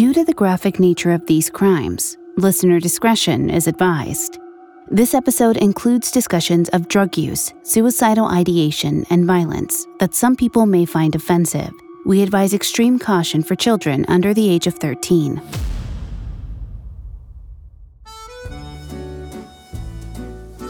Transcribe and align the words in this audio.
Due 0.00 0.14
to 0.14 0.24
the 0.24 0.32
graphic 0.32 0.80
nature 0.80 1.12
of 1.12 1.26
these 1.26 1.50
crimes, 1.50 2.16
listener 2.38 2.80
discretion 2.80 3.50
is 3.50 3.66
advised. 3.66 4.38
This 4.88 5.12
episode 5.12 5.58
includes 5.58 6.10
discussions 6.10 6.70
of 6.70 6.88
drug 6.88 7.18
use, 7.18 7.52
suicidal 7.64 8.24
ideation, 8.24 9.04
and 9.10 9.26
violence 9.26 9.86
that 9.98 10.14
some 10.14 10.36
people 10.36 10.64
may 10.64 10.86
find 10.86 11.14
offensive. 11.14 11.70
We 12.06 12.22
advise 12.22 12.54
extreme 12.54 12.98
caution 12.98 13.42
for 13.42 13.56
children 13.56 14.06
under 14.08 14.32
the 14.32 14.48
age 14.48 14.66
of 14.66 14.72
13. 14.76 15.38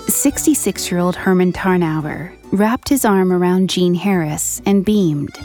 Sixty-six-year-old 0.09 1.15
Herman 1.15 1.53
Tarnower 1.53 2.37
wrapped 2.51 2.89
his 2.89 3.05
arm 3.05 3.33
around 3.33 3.71
Jean 3.71 3.95
Harris 3.95 4.61
and 4.67 4.85
beamed. 4.85 5.39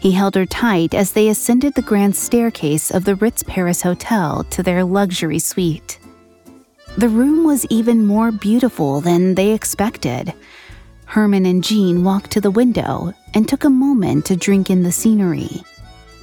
He 0.00 0.12
held 0.12 0.34
her 0.34 0.46
tight 0.46 0.94
as 0.94 1.12
they 1.12 1.28
ascended 1.28 1.74
the 1.74 1.82
grand 1.82 2.16
staircase 2.16 2.90
of 2.90 3.04
the 3.04 3.16
Ritz 3.16 3.42
Paris 3.42 3.82
Hotel 3.82 4.44
to 4.44 4.62
their 4.62 4.82
luxury 4.82 5.38
suite. 5.38 5.98
The 6.96 7.08
room 7.08 7.44
was 7.44 7.66
even 7.66 8.06
more 8.06 8.32
beautiful 8.32 9.02
than 9.02 9.34
they 9.34 9.52
expected. 9.52 10.32
Herman 11.04 11.44
and 11.44 11.62
Jean 11.62 12.02
walked 12.02 12.30
to 12.32 12.40
the 12.40 12.50
window 12.50 13.12
and 13.34 13.46
took 13.46 13.64
a 13.64 13.70
moment 13.70 14.24
to 14.26 14.36
drink 14.36 14.70
in 14.70 14.82
the 14.82 14.92
scenery. 14.92 15.62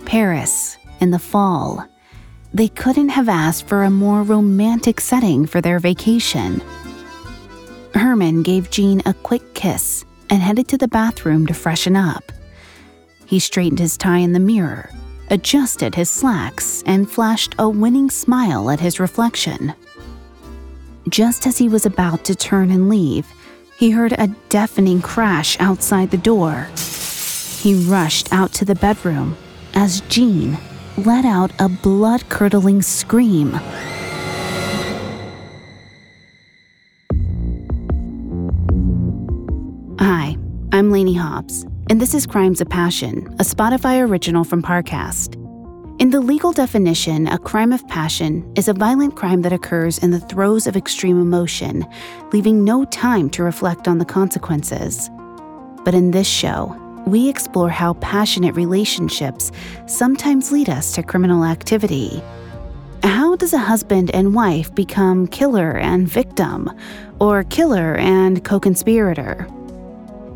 Paris, 0.05 0.77
in 0.99 1.12
the 1.12 1.20
fall. 1.20 1.85
They 2.54 2.70
couldn't 2.70 3.09
have 3.09 3.30
asked 3.30 3.68
for 3.68 3.84
a 3.84 3.91
more 3.91 4.23
romantic 4.23 4.99
setting 4.99 5.46
for 5.46 5.62
their 5.62 5.77
vacation. 5.77 6.62
Herman 7.94 8.41
gave 8.41 8.71
Jean 8.71 9.04
a 9.05 9.13
quick 9.13 9.54
kiss 9.54 10.04
and 10.30 10.41
headed 10.41 10.68
to 10.70 10.77
the 10.77 10.88
bathroom 10.88 11.46
to 11.48 11.54
freshen 11.54 11.96
up. 11.96 12.32
He 13.27 13.40
straightened 13.40 13.80
his 13.80 13.98
tie 13.98 14.20
in 14.20 14.31
the 14.31 14.40
mirror, 14.40 14.90
adjusted 15.30 15.95
his 15.95 16.09
slacks, 16.09 16.82
and 16.85 17.12
flashed 17.12 17.55
a 17.60 17.68
winning 17.68 18.10
smile 18.10 18.70
at 18.70 18.79
his 18.79 19.01
reflection. 19.01 19.74
Just 21.10 21.46
as 21.46 21.57
he 21.57 21.68
was 21.68 21.85
about 21.85 22.24
to 22.24 22.35
turn 22.35 22.71
and 22.71 22.88
leave, 22.88 23.27
he 23.77 23.91
heard 23.91 24.13
a 24.13 24.34
deafening 24.48 25.01
crash 25.01 25.60
outside 25.60 26.10
the 26.10 26.18
door. 26.18 26.70
He 27.60 27.85
rushed 27.85 28.32
out 28.32 28.54
to 28.54 28.66
the 28.66 28.76
bedroom 28.76 29.35
as 29.73 29.99
Jean 30.01 30.57
let 30.98 31.26
out 31.26 31.51
a 31.60 31.68
blood 31.68 32.27
curdling 32.29 32.82
scream. 32.82 33.51
Hi, 39.99 40.38
I'm 40.71 40.91
Lainey 40.91 41.13
Hobbs, 41.13 41.66
and 41.90 42.02
this 42.02 42.13
is 42.13 42.27
Crimes 42.27 42.60
of 42.60 42.68
Passion, 42.68 43.27
a 43.40 43.43
Spotify 43.43 44.05
original 44.05 44.43
from 44.43 44.62
Parcast. 44.62 45.35
In 46.02 46.10
the 46.10 46.20
legal 46.20 46.52
definition, 46.52 47.27
a 47.27 47.40
crime 47.40 47.71
of 47.71 47.88
passion 47.88 48.52
is 48.57 48.68
a 48.68 48.74
violent 48.74 49.16
crime 49.16 49.41
that 49.44 49.54
occurs 49.54 49.98
in 49.98 50.12
the 50.12 50.20
throes 50.20 50.68
of 50.68 50.76
extreme 50.76 51.20
emotion, 51.21 51.88
leaving 52.34 52.66
no 52.66 52.84
time 52.84 53.29
to 53.29 53.44
reflect 53.44 53.88
on 53.88 53.99
the 53.99 54.05
consequences. 54.05 55.10
But 55.85 55.94
in 55.94 56.12
this 56.12 56.27
show, 56.27 56.76
we 57.05 57.29
explore 57.29 57.70
how 57.70 57.94
passionate 57.94 58.55
relationships 58.55 59.49
sometimes 59.85 60.51
lead 60.51 60.70
us 60.70 60.94
to 60.96 61.04
criminal 61.04 61.46
activity. 61.46 62.22
How 63.01 63.38
does 63.38 63.54
a 63.54 63.60
husband 63.60 64.12
and 64.13 64.35
wife 64.35 64.75
become 64.75 65.25
killer 65.25 65.78
and 65.78 66.06
victim, 66.06 66.69
or 67.22 67.46
killer 67.46 67.96
and 67.96 68.44
co 68.44 68.59
conspirator? 68.59 69.47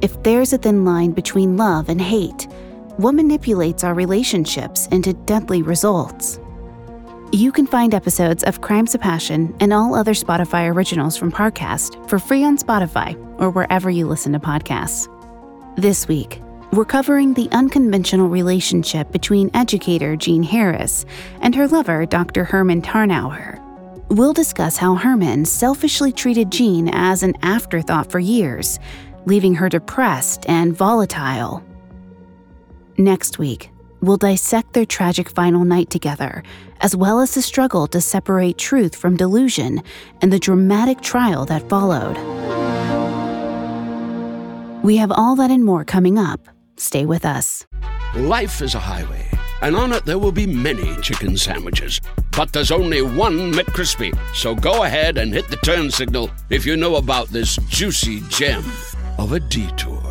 If 0.02 0.24
there's 0.24 0.52
a 0.52 0.58
thin 0.58 0.84
line 0.84 1.12
between 1.12 1.58
love 1.58 1.88
and 1.88 2.02
hate, 2.02 2.48
what 2.98 3.14
manipulates 3.14 3.84
our 3.84 3.94
relationships 3.94 4.88
into 4.88 5.14
deadly 5.14 5.62
results? 5.62 6.40
You 7.32 7.52
can 7.52 7.68
find 7.68 7.94
episodes 7.94 8.44
of 8.44 8.62
Crimes 8.62 8.96
of 8.96 9.02
Passion 9.02 9.56
and 9.60 9.72
all 9.72 9.94
other 9.94 10.14
Spotify 10.14 10.74
originals 10.74 11.16
from 11.16 11.32
Parcast 11.32 12.10
for 12.10 12.18
free 12.18 12.44
on 12.44 12.58
Spotify 12.58 13.16
or 13.40 13.52
wherever 13.52 13.92
you 13.92 14.08
listen 14.08 14.34
to 14.34 14.40
podcasts. 14.40 15.08
This 15.78 16.08
week, 16.08 16.42
we're 16.74 16.84
covering 16.84 17.36
the 17.36 17.50
unconventional 17.52 18.28
relationship 18.28 19.12
between 19.12 19.52
educator 19.54 20.16
Jean 20.16 20.42
Harris 20.42 21.06
and 21.42 21.54
her 21.54 21.68
lover, 21.68 22.08
Dr. 22.08 22.44
Herman 22.44 22.82
Tarnower. 22.82 23.60
We'll 24.10 24.34
discuss 24.34 24.78
how 24.78 24.96
Herman 24.96 25.46
selfishly 25.46 26.12
treated 26.12 26.52
Jean 26.52 26.90
as 26.90 27.24
an 27.24 27.36
afterthought 27.44 28.12
for 28.12 28.20
years, 28.20 28.80
leaving 29.26 29.56
her 29.56 29.70
depressed 29.70 30.46
and 30.48 30.76
volatile. 30.76 31.64
Next 32.98 33.40
week, 33.40 33.72
we'll 34.02 34.18
dissect 34.18 34.74
their 34.74 34.86
tragic 34.86 35.30
final 35.30 35.64
night 35.64 35.90
together, 35.90 36.44
as 36.82 36.96
well 36.96 37.20
as 37.20 37.34
the 37.34 37.42
struggle 37.42 37.88
to 37.88 38.02
separate 38.02 38.58
truth 38.58 38.96
from 38.96 39.18
delusion 39.18 39.82
and 40.22 40.34
the 40.34 40.40
dramatic 40.40 41.02
trial 41.02 41.46
that 41.46 41.68
followed. 41.70 42.18
We 44.84 44.98
have 44.98 45.12
all 45.12 45.36
that 45.36 45.52
and 45.52 45.64
more 45.64 45.86
coming 45.86 46.18
up. 46.18 46.48
Stay 46.78 47.06
with 47.06 47.26
us. 47.26 47.66
Life 48.16 48.62
is 48.62 48.74
a 48.74 48.80
highway, 48.80 49.28
and 49.62 49.76
on 49.76 49.94
it 49.94 50.06
there 50.06 50.18
will 50.18 50.32
be 50.32 50.48
many 50.48 50.96
chicken 51.02 51.38
sandwiches. 51.38 52.02
But 52.32 52.52
there's 52.52 52.72
only 52.72 53.02
one 53.02 53.54
McCrispy. 53.54 54.18
So 54.36 54.56
go 54.56 54.84
ahead 54.84 55.18
and 55.18 55.32
hit 55.34 55.48
the 55.50 55.58
turn 55.58 55.92
signal 55.92 56.32
if 56.50 56.66
you 56.66 56.76
know 56.76 56.96
about 56.96 57.28
this 57.28 57.58
juicy 57.70 58.22
gem 58.30 58.64
of 59.18 59.34
a 59.34 59.40
detour. 59.40 60.11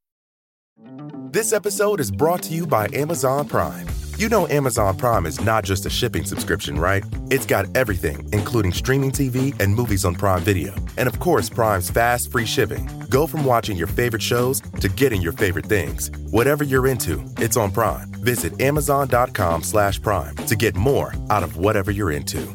This 1.31 1.53
episode 1.53 2.01
is 2.01 2.11
brought 2.11 2.43
to 2.43 2.53
you 2.53 2.67
by 2.67 2.89
Amazon 2.91 3.47
Prime. 3.47 3.87
You 4.17 4.27
know 4.27 4.49
Amazon 4.49 4.97
Prime 4.97 5.25
is 5.25 5.39
not 5.39 5.63
just 5.63 5.85
a 5.85 5.89
shipping 5.89 6.25
subscription, 6.25 6.77
right? 6.77 7.05
It's 7.29 7.45
got 7.45 7.73
everything, 7.73 8.27
including 8.33 8.73
streaming 8.73 9.11
TV 9.11 9.57
and 9.61 9.73
movies 9.73 10.03
on 10.03 10.13
Prime 10.13 10.41
Video. 10.41 10.75
And 10.97 11.07
of 11.07 11.21
course, 11.21 11.49
Prime's 11.49 11.89
fast, 11.89 12.33
free 12.33 12.45
shipping. 12.45 12.89
Go 13.09 13.27
from 13.27 13.45
watching 13.45 13.77
your 13.77 13.87
favorite 13.87 14.21
shows 14.21 14.59
to 14.81 14.89
getting 14.89 15.21
your 15.21 15.31
favorite 15.31 15.67
things. 15.67 16.11
Whatever 16.31 16.65
you're 16.65 16.85
into, 16.85 17.23
it's 17.37 17.55
on 17.55 17.71
Prime. 17.71 18.11
Visit 18.15 18.59
amazon.com 18.59 19.63
slash 19.63 20.01
prime 20.01 20.35
to 20.35 20.55
get 20.57 20.75
more 20.75 21.15
out 21.29 21.43
of 21.43 21.55
whatever 21.55 21.91
you're 21.91 22.11
into. 22.11 22.45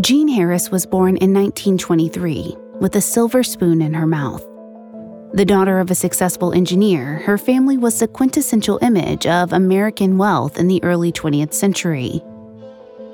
Jean 0.00 0.26
Harris 0.26 0.72
was 0.72 0.86
born 0.86 1.16
in 1.18 1.32
1923 1.32 2.56
with 2.80 2.96
a 2.96 3.00
silver 3.00 3.42
spoon 3.42 3.82
in 3.82 3.94
her 3.94 4.06
mouth. 4.06 4.44
The 5.32 5.44
daughter 5.44 5.78
of 5.78 5.90
a 5.90 5.94
successful 5.94 6.52
engineer, 6.52 7.18
her 7.20 7.38
family 7.38 7.78
was 7.78 8.00
the 8.00 8.08
quintessential 8.08 8.80
image 8.82 9.26
of 9.26 9.52
American 9.52 10.18
wealth 10.18 10.58
in 10.58 10.66
the 10.66 10.82
early 10.82 11.12
20th 11.12 11.54
century. 11.54 12.20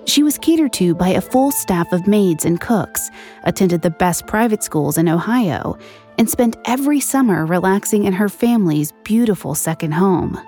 She 0.06 0.22
was 0.22 0.38
catered 0.38 0.72
to 0.75 0.94
by 0.94 1.09
a 1.09 1.21
full 1.21 1.50
staff 1.50 1.93
of 1.93 2.06
maids 2.06 2.44
and 2.44 2.60
cooks, 2.60 3.10
attended 3.43 3.82
the 3.82 3.91
best 3.91 4.26
private 4.26 4.62
schools 4.62 4.96
in 4.96 5.08
Ohio, 5.08 5.76
and 6.17 6.31
spent 6.31 6.56
every 6.64 7.00
summer 7.00 7.44
relaxing 7.44 8.05
in 8.05 8.14
her 8.14 8.29
family's 8.29 8.93
beautiful 9.05 9.55
second 9.55 9.93
home. 9.93 10.41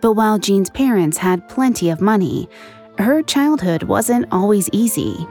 But 0.00 0.12
while 0.12 0.38
Jean's 0.38 0.70
parents 0.70 1.18
had 1.18 1.48
plenty 1.48 1.90
of 1.90 2.00
money, 2.00 2.48
her 2.98 3.22
childhood 3.22 3.82
wasn't 3.82 4.26
always 4.30 4.70
easy. 4.72 5.26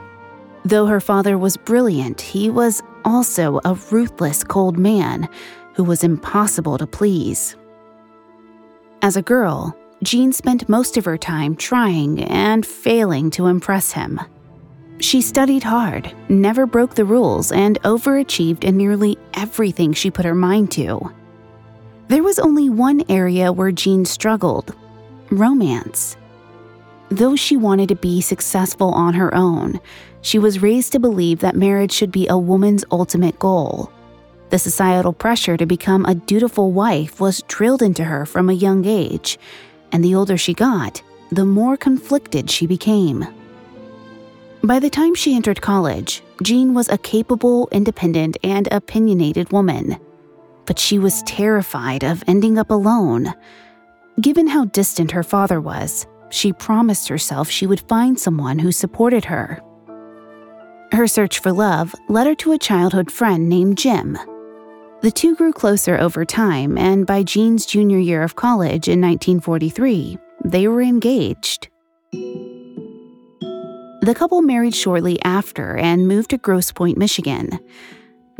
Though 0.64 0.86
her 0.86 1.00
father 1.00 1.36
was 1.36 1.56
brilliant, 1.58 2.20
he 2.20 2.48
was 2.48 2.82
also 3.04 3.60
a 3.64 3.74
ruthless, 3.90 4.42
cold 4.42 4.78
man 4.78 5.28
who 5.74 5.84
was 5.84 6.04
impossible 6.04 6.78
to 6.78 6.86
please. 6.86 7.56
As 9.02 9.16
a 9.16 9.22
girl, 9.22 9.76
Jean 10.02 10.32
spent 10.32 10.68
most 10.68 10.96
of 10.96 11.04
her 11.04 11.18
time 11.18 11.54
trying 11.54 12.22
and 12.24 12.64
failing 12.64 13.30
to 13.32 13.46
impress 13.46 13.92
him. 13.92 14.20
She 15.00 15.20
studied 15.20 15.64
hard, 15.64 16.14
never 16.28 16.66
broke 16.66 16.94
the 16.94 17.04
rules, 17.04 17.52
and 17.52 17.80
overachieved 17.82 18.64
in 18.64 18.76
nearly 18.76 19.18
everything 19.34 19.92
she 19.92 20.10
put 20.10 20.24
her 20.24 20.34
mind 20.34 20.70
to. 20.72 21.12
There 22.08 22.22
was 22.22 22.38
only 22.38 22.70
one 22.70 23.02
area 23.08 23.52
where 23.52 23.72
Jean 23.72 24.04
struggled 24.04 24.74
romance. 25.30 26.16
Though 27.10 27.36
she 27.36 27.56
wanted 27.56 27.88
to 27.90 27.96
be 27.96 28.20
successful 28.20 28.90
on 28.90 29.14
her 29.14 29.34
own, 29.34 29.80
she 30.24 30.38
was 30.38 30.62
raised 30.62 30.90
to 30.90 30.98
believe 30.98 31.40
that 31.40 31.54
marriage 31.54 31.92
should 31.92 32.10
be 32.10 32.26
a 32.26 32.36
woman's 32.36 32.84
ultimate 32.90 33.38
goal. 33.38 33.92
The 34.48 34.58
societal 34.58 35.12
pressure 35.12 35.58
to 35.58 35.66
become 35.66 36.06
a 36.06 36.14
dutiful 36.14 36.72
wife 36.72 37.20
was 37.20 37.42
drilled 37.46 37.82
into 37.82 38.04
her 38.04 38.24
from 38.24 38.48
a 38.48 38.54
young 38.54 38.86
age, 38.86 39.38
and 39.92 40.02
the 40.02 40.14
older 40.14 40.38
she 40.38 40.54
got, 40.54 41.02
the 41.30 41.44
more 41.44 41.76
conflicted 41.76 42.50
she 42.50 42.66
became. 42.66 43.26
By 44.62 44.78
the 44.78 44.88
time 44.88 45.14
she 45.14 45.36
entered 45.36 45.60
college, 45.60 46.22
Jean 46.42 46.72
was 46.72 46.88
a 46.88 46.96
capable, 46.96 47.68
independent, 47.70 48.38
and 48.42 48.66
opinionated 48.72 49.52
woman. 49.52 49.98
But 50.64 50.78
she 50.78 50.98
was 50.98 51.22
terrified 51.24 52.02
of 52.02 52.24
ending 52.26 52.56
up 52.56 52.70
alone. 52.70 53.34
Given 54.22 54.46
how 54.46 54.64
distant 54.64 55.10
her 55.10 55.22
father 55.22 55.60
was, 55.60 56.06
she 56.30 56.54
promised 56.54 57.08
herself 57.08 57.50
she 57.50 57.66
would 57.66 57.86
find 57.88 58.18
someone 58.18 58.58
who 58.58 58.72
supported 58.72 59.26
her. 59.26 59.60
Her 60.94 61.06
search 61.08 61.40
for 61.40 61.52
love 61.52 61.92
led 62.08 62.28
her 62.28 62.36
to 62.36 62.52
a 62.52 62.58
childhood 62.58 63.10
friend 63.10 63.48
named 63.48 63.78
Jim. 63.78 64.16
The 65.02 65.10
two 65.10 65.34
grew 65.34 65.52
closer 65.52 65.98
over 65.98 66.24
time, 66.24 66.78
and 66.78 67.04
by 67.04 67.24
Jean's 67.24 67.66
junior 67.66 67.98
year 67.98 68.22
of 68.22 68.36
college 68.36 68.86
in 68.86 69.00
1943, 69.00 70.16
they 70.44 70.68
were 70.68 70.80
engaged. 70.80 71.66
The 72.12 74.14
couple 74.16 74.40
married 74.40 74.76
shortly 74.76 75.20
after 75.24 75.76
and 75.76 76.06
moved 76.06 76.30
to 76.30 76.38
Grosse 76.38 76.70
Pointe, 76.70 76.96
Michigan. 76.96 77.58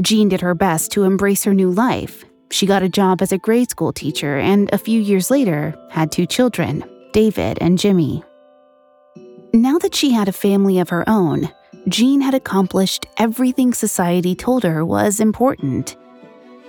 Jean 0.00 0.28
did 0.28 0.40
her 0.40 0.54
best 0.54 0.92
to 0.92 1.02
embrace 1.02 1.42
her 1.42 1.54
new 1.54 1.72
life. 1.72 2.24
She 2.52 2.66
got 2.66 2.84
a 2.84 2.88
job 2.88 3.20
as 3.20 3.32
a 3.32 3.38
grade 3.38 3.70
school 3.70 3.92
teacher 3.92 4.38
and 4.38 4.72
a 4.72 4.78
few 4.78 5.00
years 5.00 5.28
later 5.28 5.74
had 5.90 6.12
two 6.12 6.26
children, 6.26 6.84
David 7.12 7.58
and 7.60 7.80
Jimmy. 7.80 8.22
Now 9.52 9.78
that 9.78 9.96
she 9.96 10.12
had 10.12 10.28
a 10.28 10.32
family 10.32 10.78
of 10.78 10.90
her 10.90 11.02
own, 11.08 11.48
Jean 11.88 12.20
had 12.22 12.34
accomplished 12.34 13.06
everything 13.19 13.75
society 13.75 14.34
told 14.34 14.64
her 14.64 14.84
was 14.84 15.20
important. 15.20 15.96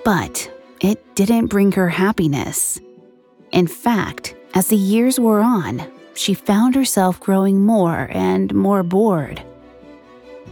But 0.03 0.51
it 0.81 1.15
didn't 1.15 1.47
bring 1.47 1.71
her 1.73 1.89
happiness. 1.89 2.79
In 3.51 3.67
fact, 3.67 4.35
as 4.53 4.67
the 4.67 4.75
years 4.75 5.19
wore 5.19 5.39
on, 5.39 5.89
she 6.15 6.33
found 6.33 6.75
herself 6.75 7.19
growing 7.19 7.65
more 7.65 8.09
and 8.11 8.53
more 8.53 8.83
bored. 8.83 9.41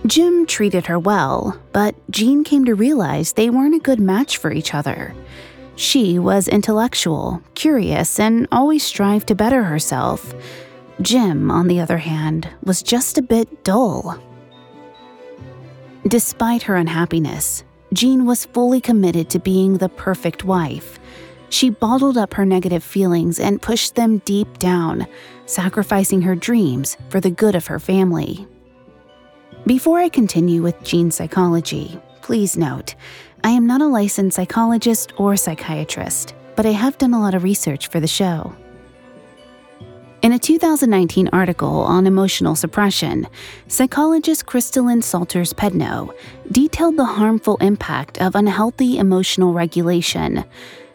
Jim 0.06 0.46
treated 0.46 0.86
her 0.86 1.00
well, 1.00 1.58
but 1.72 1.96
Jean 2.10 2.44
came 2.44 2.66
to 2.66 2.76
realize 2.76 3.34
they 3.34 3.50
weren't 3.50 3.76
a 3.76 3.80
good 3.80 4.00
match 4.00 4.38
for 4.38 4.52
each 4.52 4.74
other. 4.74 5.14
She 5.76 6.20
was 6.20 6.48
intellectual, 6.48 7.42
curious, 7.56 8.20
and 8.20 8.48
always 8.52 8.84
strived 8.84 9.28
to 9.28 9.36
better 9.36 9.64
herself. 9.64 10.34
Jim, 11.02 11.50
on 11.50 11.68
the 11.68 11.80
other 11.80 11.98
hand, 11.98 12.48
was 12.64 12.84
just 12.84 13.18
a 13.18 13.22
bit 13.22 13.64
dull. 13.64 14.22
Despite 16.08 16.64
her 16.64 16.76
unhappiness, 16.76 17.64
Jean 17.94 18.26
was 18.26 18.46
fully 18.46 18.82
committed 18.82 19.30
to 19.30 19.40
being 19.40 19.78
the 19.78 19.88
perfect 19.88 20.44
wife. 20.44 21.00
She 21.50 21.70
bottled 21.70 22.18
up 22.18 22.34
her 22.34 22.46
negative 22.46 22.84
feelings 22.84 23.40
and 23.40 23.62
pushed 23.62 23.96
them 23.96 24.18
deep 24.20 24.60
down, 24.60 25.08
sacrificing 25.46 26.22
her 26.24 26.36
dreams 26.36 26.98
for 27.10 27.22
the 27.22 27.30
good 27.32 27.56
of 27.56 27.68
her 27.68 27.80
family. 27.80 28.46
Before 29.66 30.00
I 30.00 30.10
continue 30.10 30.62
with 30.62 30.84
Jean's 30.84 31.16
psychology, 31.16 31.98
please 32.22 32.58
note 32.58 32.96
I 33.46 33.52
am 33.52 33.66
not 33.66 33.82
a 33.82 33.88
licensed 33.88 34.36
psychologist 34.36 35.14
or 35.18 35.38
psychiatrist, 35.38 36.34
but 36.56 36.66
I 36.66 36.72
have 36.72 36.98
done 36.98 37.14
a 37.14 37.22
lot 37.22 37.34
of 37.34 37.44
research 37.44 37.88
for 37.88 38.02
the 38.02 38.08
show. 38.08 38.54
In 40.24 40.32
a 40.32 40.40
2019 40.40 41.30
article 41.34 41.82
on 41.82 42.08
emotional 42.08 42.56
suppression, 42.56 43.28
psychologist 43.68 44.46
Kristalyn 44.46 45.04
Salters 45.04 45.52
Pedneault 45.52 46.16
detailed 46.50 46.96
the 46.96 47.04
harmful 47.04 47.58
impact 47.58 48.22
of 48.22 48.34
unhealthy 48.34 48.98
emotional 48.98 49.52
regulation 49.52 50.46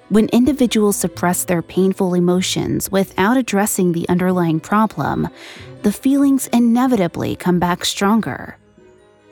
when 0.08 0.30
individuals 0.30 0.96
suppress 0.96 1.44
their 1.44 1.60
painful 1.60 2.14
emotions 2.14 2.90
without 2.90 3.36
addressing 3.36 3.92
the 3.92 4.08
underlying 4.08 4.60
problem, 4.60 5.28
the 5.82 5.92
feelings 5.92 6.46
inevitably 6.46 7.36
come 7.36 7.58
back 7.58 7.84
stronger. 7.84 8.56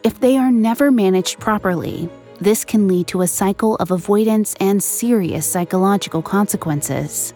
If 0.02 0.20
they 0.20 0.36
are 0.36 0.52
never 0.52 0.90
managed 0.90 1.40
properly, 1.40 2.10
this 2.38 2.66
can 2.66 2.86
lead 2.86 3.06
to 3.08 3.22
a 3.22 3.26
cycle 3.26 3.76
of 3.76 3.90
avoidance 3.90 4.54
and 4.60 4.82
serious 4.82 5.46
psychological 5.46 6.20
consequences. 6.20 7.32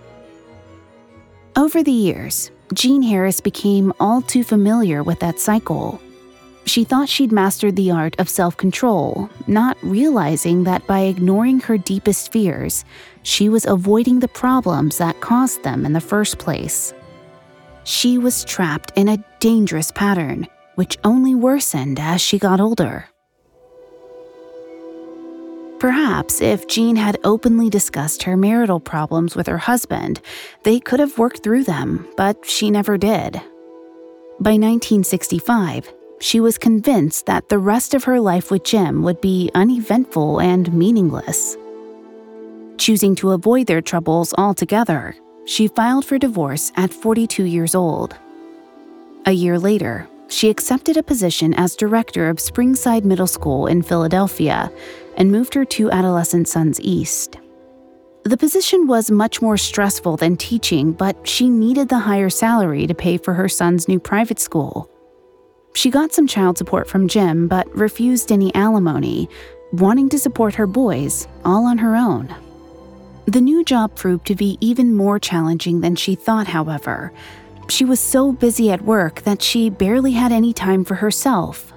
Over 1.61 1.83
the 1.83 1.93
years, 1.93 2.51
Jean 2.73 3.03
Harris 3.03 3.39
became 3.39 3.93
all 4.01 4.23
too 4.23 4.43
familiar 4.43 5.03
with 5.03 5.19
that 5.21 5.39
cycle. 5.39 6.01
She 6.65 6.85
thought 6.85 7.11
she'd 7.11 7.33
mastered 7.33 7.77
the 7.77 7.91
art 7.91 8.19
of 8.19 8.31
self 8.31 8.57
control, 8.57 9.29
not 9.47 9.77
realizing 9.83 10.65
that 10.65 10.87
by 10.87 11.01
ignoring 11.01 11.61
her 11.61 11.77
deepest 11.77 12.33
fears, 12.33 12.87
she 13.25 13.51
was 13.51 13.67
avoiding 13.67 14.21
the 14.21 14.29
problems 14.29 14.97
that 14.97 15.21
caused 15.21 15.63
them 15.63 15.85
in 15.85 15.93
the 15.93 16.01
first 16.01 16.39
place. 16.39 16.95
She 17.85 18.17
was 18.17 18.43
trapped 18.43 18.93
in 18.97 19.11
a 19.11 19.23
dangerous 19.39 19.91
pattern, 19.91 20.47
which 20.77 20.97
only 21.05 21.35
worsened 21.35 22.01
as 22.01 22.23
she 22.23 22.39
got 22.39 22.61
older. 22.61 23.10
Perhaps 25.81 26.43
if 26.43 26.69
Jean 26.69 26.95
had 26.95 27.19
openly 27.25 27.71
discussed 27.71 28.25
her 28.25 28.37
marital 28.37 28.79
problems 28.79 29.35
with 29.35 29.47
her 29.47 29.57
husband, 29.57 30.21
they 30.63 30.79
could 30.79 31.01
have 31.01 31.17
worked 31.17 31.43
through 31.43 31.65
them, 31.65 32.07
but 32.19 32.45
she 32.45 32.71
never 32.71 32.99
did. 32.99 33.41
By 34.39 34.61
1965, 34.61 35.91
she 36.21 36.39
was 36.39 36.59
convinced 36.59 37.25
that 37.25 37.49
the 37.49 37.59
rest 37.59 37.95
of 37.95 38.05
her 38.05 38.21
life 38.21 38.51
with 38.51 38.63
Jim 38.63 39.03
would 39.03 39.23
be 39.23 39.51
uneventful 39.55 40.39
and 40.39 40.71
meaningless. 40.71 41.57
Choosing 42.77 43.15
to 43.15 43.31
avoid 43.31 43.67
their 43.67 43.81
troubles 43.81 44.35
altogether, 44.37 45.17
she 45.47 45.67
filed 45.67 46.05
for 46.05 46.19
divorce 46.19 46.73
at 46.77 46.93
42 46.93 47.45
years 47.45 47.75
old. 47.75 48.15
A 49.25 49.33
year 49.33 49.59
later, 49.59 50.07
she 50.29 50.49
accepted 50.49 50.97
a 50.97 51.03
position 51.03 51.55
as 51.55 51.75
director 51.75 52.29
of 52.29 52.37
Springside 52.37 53.05
Middle 53.05 53.27
School 53.27 53.67
in 53.67 53.83
Philadelphia 53.83 54.71
and 55.21 55.31
moved 55.31 55.53
her 55.53 55.67
two 55.67 55.91
adolescent 55.91 56.49
sons 56.49 56.81
east. 56.81 57.39
The 58.25 58.39
position 58.39 58.87
was 58.87 59.11
much 59.11 59.43
more 59.43 59.59
stressful 59.59 60.17
than 60.17 60.39
teaching, 60.39 60.93
but 60.93 61.29
she 61.29 61.51
needed 61.51 61.91
the 61.91 61.99
higher 61.99 62.31
salary 62.31 62.87
to 62.87 62.95
pay 62.95 63.19
for 63.19 63.35
her 63.35 63.49
son's 63.49 63.87
new 63.87 64.01
private 64.01 64.41
school. 64.41 64.91
She 65.75 65.91
got 65.91 66.13
some 66.13 66.27
child 66.27 66.57
support 66.57 66.89
from 66.89 67.07
Jim, 67.07 67.49
but 67.49 67.69
refused 67.77 68.33
any 68.33 68.53
alimony, 68.55 69.29
wanting 69.73 70.09
to 70.09 70.19
support 70.19 70.55
her 70.55 70.67
boys 70.67 71.29
all 71.45 71.67
on 71.67 71.79
her 71.79 71.97
own. 71.97 72.35
The 73.27 73.43
new 73.43 73.63
job 73.63 73.95
proved 73.97 74.27
to 74.27 74.35
be 74.35 74.57
even 74.61 74.95
more 74.95 75.19
challenging 75.19 75.83
than 75.83 75.97
she 75.97 76.15
thought, 76.15 76.47
however. 76.47 77.13
She 77.69 77.85
was 77.85 78.01
so 78.01 78.33
busy 78.33 78.71
at 78.71 78.83
work 78.83 79.23
that 79.23 79.43
she 79.43 79.69
barely 79.69 80.13
had 80.13 80.33
any 80.33 80.55
time 80.55 80.85
for 80.85 80.95
herself. 80.95 81.73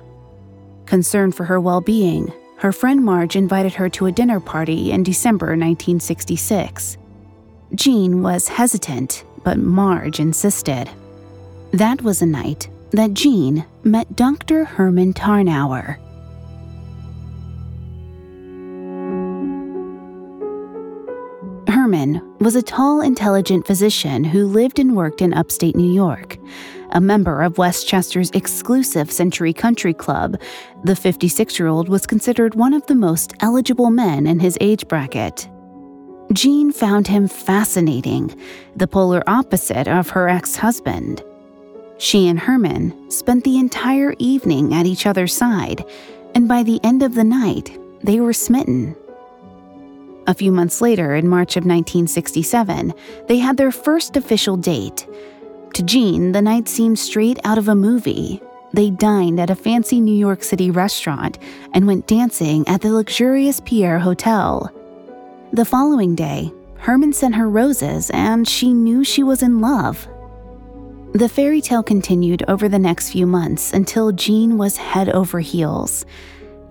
Concerned 0.85 1.35
for 1.35 1.43
her 1.43 1.59
well 1.59 1.81
being, 1.81 2.33
her 2.63 2.71
friend 2.71 3.03
Marge 3.03 3.35
invited 3.35 3.73
her 3.73 3.89
to 3.89 4.05
a 4.05 4.11
dinner 4.11 4.39
party 4.39 4.91
in 4.93 5.03
December 5.03 5.47
1966. 5.47 6.97
Jean 7.75 8.23
was 8.23 8.47
hesitant, 8.47 9.25
but 9.43 9.57
Marge 9.59 10.21
insisted. 10.21 10.89
That 11.73 12.01
was 12.01 12.21
a 12.21 12.25
night 12.25 12.69
that 12.91 13.13
Jean 13.13 13.65
met 13.83 14.15
Dr. 14.15 14.63
Herman 14.63 15.11
Tarnower. 15.11 15.99
Herman 21.93 22.39
was 22.39 22.55
a 22.55 22.63
tall, 22.63 23.01
intelligent 23.01 23.67
physician 23.67 24.23
who 24.23 24.47
lived 24.47 24.79
and 24.79 24.95
worked 24.95 25.21
in 25.21 25.31
upstate 25.31 25.75
New 25.75 25.93
York. 25.93 26.39
A 26.89 26.99
member 26.99 27.43
of 27.43 27.59
Westchester's 27.59 28.31
exclusive 28.31 29.11
Century 29.11 29.53
Country 29.53 29.93
Club, 29.93 30.41
the 30.83 30.95
56 30.95 31.59
year 31.59 31.67
old 31.67 31.89
was 31.89 32.07
considered 32.07 32.55
one 32.55 32.73
of 32.73 32.83
the 32.87 32.95
most 32.95 33.33
eligible 33.41 33.91
men 33.91 34.25
in 34.25 34.39
his 34.39 34.57
age 34.59 34.87
bracket. 34.87 35.47
Jean 36.31 36.71
found 36.71 37.07
him 37.07 37.27
fascinating, 37.27 38.33
the 38.75 38.87
polar 38.87 39.21
opposite 39.27 39.87
of 39.87 40.09
her 40.09 40.27
ex 40.27 40.55
husband. 40.55 41.23
She 41.99 42.27
and 42.27 42.39
Herman 42.39 43.11
spent 43.11 43.43
the 43.43 43.59
entire 43.59 44.15
evening 44.17 44.73
at 44.73 44.87
each 44.87 45.05
other's 45.05 45.35
side, 45.35 45.85
and 46.33 46.47
by 46.47 46.63
the 46.63 46.79
end 46.83 47.03
of 47.03 47.13
the 47.13 47.23
night, 47.23 47.77
they 48.01 48.19
were 48.19 48.33
smitten. 48.33 48.95
A 50.25 50.33
few 50.33 50.51
months 50.51 50.79
later, 50.79 51.15
in 51.15 51.27
March 51.27 51.57
of 51.57 51.65
1967, 51.65 52.93
they 53.27 53.37
had 53.37 53.57
their 53.57 53.71
first 53.71 54.15
official 54.15 54.55
date. 54.55 55.05
To 55.73 55.83
Jean, 55.83 56.31
the 56.31 56.41
night 56.41 56.69
seemed 56.69 56.97
straight 56.97 57.39
out 57.43 57.57
of 57.57 57.67
a 57.67 57.75
movie. 57.75 58.41
They 58.73 58.89
dined 58.89 59.39
at 59.39 59.49
a 59.49 59.55
fancy 59.55 59.99
New 59.99 60.15
York 60.15 60.43
City 60.43 60.71
restaurant 60.71 61.39
and 61.73 61.85
went 61.85 62.07
dancing 62.07 62.67
at 62.67 62.81
the 62.81 62.93
luxurious 62.93 63.59
Pierre 63.59 63.99
Hotel. 63.99 64.71
The 65.51 65.65
following 65.65 66.15
day, 66.15 66.51
Herman 66.77 67.13
sent 67.13 67.35
her 67.35 67.49
roses 67.49 68.09
and 68.11 68.47
she 68.47 68.73
knew 68.73 69.03
she 69.03 69.23
was 69.23 69.43
in 69.43 69.59
love. 69.59 70.07
The 71.13 71.29
fairy 71.29 71.61
tale 71.61 71.83
continued 71.83 72.43
over 72.47 72.67
the 72.67 72.79
next 72.79 73.11
few 73.11 73.27
months 73.27 73.73
until 73.73 74.11
Jean 74.11 74.57
was 74.57 74.77
head 74.77 75.09
over 75.09 75.39
heels. 75.41 76.05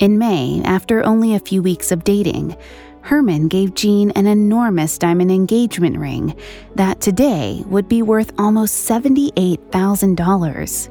In 0.00 0.18
May, 0.18 0.61
after 0.64 1.04
only 1.04 1.35
a 1.35 1.38
few 1.38 1.62
weeks 1.62 1.92
of 1.92 2.02
dating, 2.02 2.56
Herman 3.02 3.49
gave 3.49 3.75
Jean 3.75 4.12
an 4.12 4.26
enormous 4.26 4.97
diamond 4.97 5.32
engagement 5.32 5.99
ring 5.99 6.37
that 6.76 7.00
today 7.00 7.64
would 7.66 7.88
be 7.88 8.00
worth 8.00 8.32
almost 8.38 8.88
$78,000. 8.88 10.88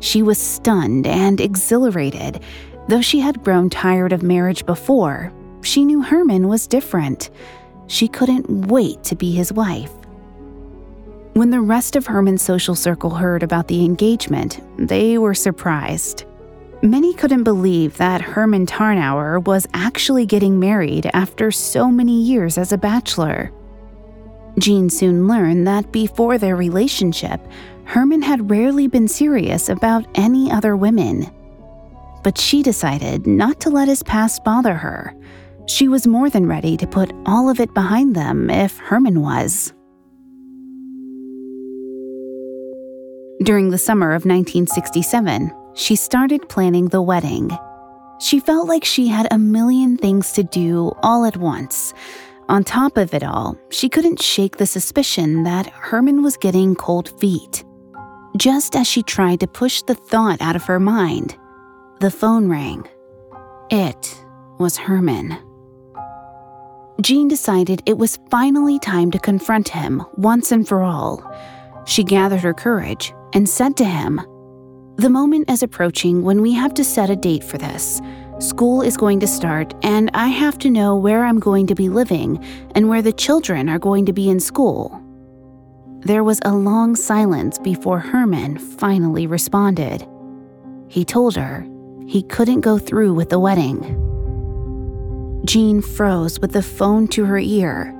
She 0.00 0.22
was 0.22 0.38
stunned 0.38 1.06
and 1.06 1.40
exhilarated. 1.40 2.42
Though 2.88 3.00
she 3.00 3.20
had 3.20 3.44
grown 3.44 3.70
tired 3.70 4.12
of 4.12 4.22
marriage 4.22 4.66
before, 4.66 5.32
she 5.62 5.84
knew 5.84 6.02
Herman 6.02 6.48
was 6.48 6.66
different. 6.66 7.30
She 7.86 8.08
couldn't 8.08 8.66
wait 8.66 9.02
to 9.04 9.16
be 9.16 9.32
his 9.32 9.52
wife. 9.52 9.92
When 11.34 11.50
the 11.50 11.60
rest 11.60 11.94
of 11.94 12.06
Herman's 12.06 12.42
social 12.42 12.74
circle 12.74 13.10
heard 13.10 13.42
about 13.42 13.68
the 13.68 13.84
engagement, 13.84 14.60
they 14.76 15.18
were 15.18 15.34
surprised. 15.34 16.24
Many 16.82 17.12
couldn't 17.12 17.42
believe 17.42 17.96
that 17.96 18.20
Herman 18.20 18.64
Tarnower 18.64 19.44
was 19.44 19.66
actually 19.74 20.26
getting 20.26 20.60
married 20.60 21.10
after 21.12 21.50
so 21.50 21.90
many 21.90 22.22
years 22.22 22.56
as 22.56 22.72
a 22.72 22.78
bachelor. 22.78 23.50
Jean 24.60 24.88
soon 24.88 25.26
learned 25.26 25.66
that 25.66 25.90
before 25.90 26.38
their 26.38 26.54
relationship, 26.54 27.40
Herman 27.82 28.22
had 28.22 28.48
rarely 28.48 28.86
been 28.86 29.08
serious 29.08 29.68
about 29.68 30.06
any 30.14 30.52
other 30.52 30.76
women. 30.76 31.28
But 32.22 32.38
she 32.38 32.62
decided 32.62 33.26
not 33.26 33.58
to 33.62 33.70
let 33.70 33.88
his 33.88 34.04
past 34.04 34.44
bother 34.44 34.74
her. 34.74 35.16
She 35.66 35.88
was 35.88 36.06
more 36.06 36.30
than 36.30 36.46
ready 36.46 36.76
to 36.76 36.86
put 36.86 37.12
all 37.26 37.50
of 37.50 37.58
it 37.58 37.74
behind 37.74 38.14
them 38.14 38.50
if 38.50 38.78
Herman 38.78 39.20
was. 39.20 39.72
During 43.42 43.70
the 43.70 43.78
summer 43.78 44.10
of 44.10 44.24
1967, 44.24 45.50
she 45.78 45.94
started 45.94 46.48
planning 46.48 46.88
the 46.88 47.00
wedding. 47.00 47.56
She 48.18 48.40
felt 48.40 48.66
like 48.66 48.84
she 48.84 49.06
had 49.06 49.28
a 49.30 49.38
million 49.38 49.96
things 49.96 50.32
to 50.32 50.42
do 50.42 50.92
all 51.04 51.24
at 51.24 51.36
once. 51.36 51.94
On 52.48 52.64
top 52.64 52.96
of 52.96 53.14
it 53.14 53.22
all, 53.22 53.56
she 53.70 53.88
couldn't 53.88 54.20
shake 54.20 54.56
the 54.56 54.66
suspicion 54.66 55.44
that 55.44 55.66
Herman 55.66 56.22
was 56.22 56.36
getting 56.36 56.74
cold 56.74 57.08
feet. 57.20 57.64
Just 58.36 58.74
as 58.74 58.88
she 58.88 59.04
tried 59.04 59.38
to 59.40 59.46
push 59.46 59.82
the 59.82 59.94
thought 59.94 60.42
out 60.42 60.56
of 60.56 60.64
her 60.64 60.80
mind, 60.80 61.36
the 62.00 62.10
phone 62.10 62.48
rang. 62.48 62.84
It 63.70 64.24
was 64.58 64.76
Herman. 64.76 65.38
Jean 67.00 67.28
decided 67.28 67.82
it 67.86 67.98
was 67.98 68.18
finally 68.30 68.80
time 68.80 69.12
to 69.12 69.18
confront 69.20 69.68
him 69.68 70.04
once 70.16 70.50
and 70.50 70.66
for 70.66 70.82
all. 70.82 71.22
She 71.86 72.02
gathered 72.02 72.40
her 72.40 72.54
courage 72.54 73.14
and 73.32 73.48
said 73.48 73.76
to 73.76 73.84
him, 73.84 74.20
the 74.98 75.08
moment 75.08 75.48
is 75.48 75.62
approaching 75.62 76.24
when 76.24 76.42
we 76.42 76.52
have 76.52 76.74
to 76.74 76.82
set 76.82 77.08
a 77.08 77.14
date 77.14 77.44
for 77.44 77.56
this. 77.56 78.02
School 78.40 78.82
is 78.82 78.96
going 78.96 79.20
to 79.20 79.28
start, 79.28 79.72
and 79.84 80.10
I 80.12 80.26
have 80.26 80.58
to 80.58 80.70
know 80.70 80.96
where 80.96 81.24
I'm 81.24 81.38
going 81.38 81.68
to 81.68 81.74
be 81.76 81.88
living 81.88 82.44
and 82.74 82.88
where 82.88 83.00
the 83.00 83.12
children 83.12 83.68
are 83.68 83.78
going 83.78 84.06
to 84.06 84.12
be 84.12 84.28
in 84.28 84.40
school. 84.40 85.00
There 86.00 86.24
was 86.24 86.40
a 86.44 86.52
long 86.54 86.96
silence 86.96 87.60
before 87.60 88.00
Herman 88.00 88.58
finally 88.58 89.28
responded. 89.28 90.04
He 90.88 91.04
told 91.04 91.36
her 91.36 91.64
he 92.08 92.22
couldn't 92.24 92.62
go 92.62 92.76
through 92.76 93.14
with 93.14 93.28
the 93.28 93.38
wedding. 93.38 93.80
Jean 95.44 95.80
froze 95.80 96.40
with 96.40 96.52
the 96.52 96.62
phone 96.62 97.06
to 97.08 97.24
her 97.24 97.38
ear. 97.38 97.94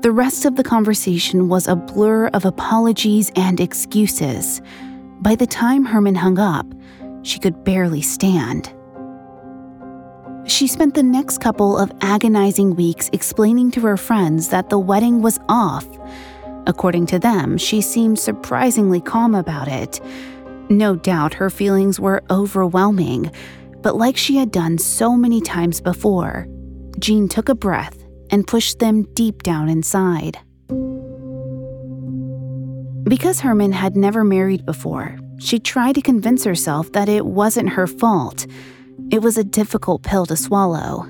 The 0.00 0.12
rest 0.12 0.46
of 0.46 0.56
the 0.56 0.64
conversation 0.64 1.48
was 1.48 1.68
a 1.68 1.76
blur 1.76 2.28
of 2.28 2.46
apologies 2.46 3.30
and 3.36 3.60
excuses. 3.60 4.62
By 5.22 5.36
the 5.36 5.46
time 5.46 5.84
Herman 5.84 6.16
hung 6.16 6.40
up, 6.40 6.66
she 7.22 7.38
could 7.38 7.62
barely 7.62 8.02
stand. 8.02 8.74
She 10.46 10.66
spent 10.66 10.94
the 10.94 11.04
next 11.04 11.38
couple 11.38 11.78
of 11.78 11.92
agonizing 12.00 12.74
weeks 12.74 13.08
explaining 13.12 13.70
to 13.72 13.80
her 13.82 13.96
friends 13.96 14.48
that 14.48 14.68
the 14.68 14.80
wedding 14.80 15.22
was 15.22 15.38
off. 15.48 15.86
According 16.66 17.06
to 17.06 17.20
them, 17.20 17.56
she 17.56 17.80
seemed 17.80 18.18
surprisingly 18.18 19.00
calm 19.00 19.36
about 19.36 19.68
it. 19.68 20.00
No 20.68 20.96
doubt 20.96 21.34
her 21.34 21.50
feelings 21.50 22.00
were 22.00 22.24
overwhelming, 22.28 23.30
but 23.80 23.96
like 23.96 24.16
she 24.16 24.34
had 24.34 24.50
done 24.50 24.76
so 24.76 25.16
many 25.16 25.40
times 25.40 25.80
before, 25.80 26.48
Jean 26.98 27.28
took 27.28 27.48
a 27.48 27.54
breath 27.54 27.96
and 28.30 28.44
pushed 28.44 28.80
them 28.80 29.04
deep 29.14 29.44
down 29.44 29.68
inside. 29.68 30.40
Because 33.04 33.40
Herman 33.40 33.72
had 33.72 33.96
never 33.96 34.24
married 34.24 34.64
before, 34.64 35.18
she 35.38 35.58
tried 35.58 35.96
to 35.96 36.02
convince 36.02 36.44
herself 36.44 36.92
that 36.92 37.08
it 37.08 37.26
wasn't 37.26 37.70
her 37.70 37.86
fault. 37.86 38.46
It 39.10 39.22
was 39.22 39.36
a 39.36 39.44
difficult 39.44 40.02
pill 40.02 40.24
to 40.26 40.36
swallow. 40.36 41.06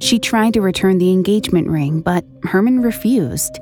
She 0.00 0.18
tried 0.18 0.54
to 0.54 0.60
return 0.60 0.98
the 0.98 1.10
engagement 1.10 1.68
ring, 1.68 2.00
but 2.00 2.24
Herman 2.44 2.80
refused. 2.80 3.58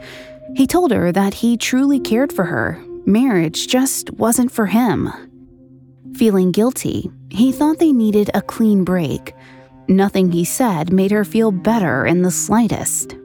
He 0.54 0.66
told 0.66 0.90
her 0.90 1.11
that 1.12 1.35
he 1.35 1.56
truly 1.56 1.99
cared 1.99 2.33
for 2.33 2.44
her. 2.44 2.83
Marriage 3.06 3.66
just 3.66 4.11
wasn't 4.12 4.52
for 4.52 4.66
him. 4.66 5.11
Feeling 6.16 6.52
guilty, 6.52 7.11
he 7.30 7.50
thought 7.50 7.78
they 7.78 7.92
needed 7.92 8.30
a 8.35 8.42
clean 8.42 8.85
break. 8.85 9.35
Nothing 9.88 10.33
he 10.33 10.44
said 10.44 10.92
made 10.92 11.11
her 11.11 11.25
feel 11.25 11.50
better 11.50 12.06
in 12.06 12.23
the 12.23 12.30
slightest. 12.30 13.16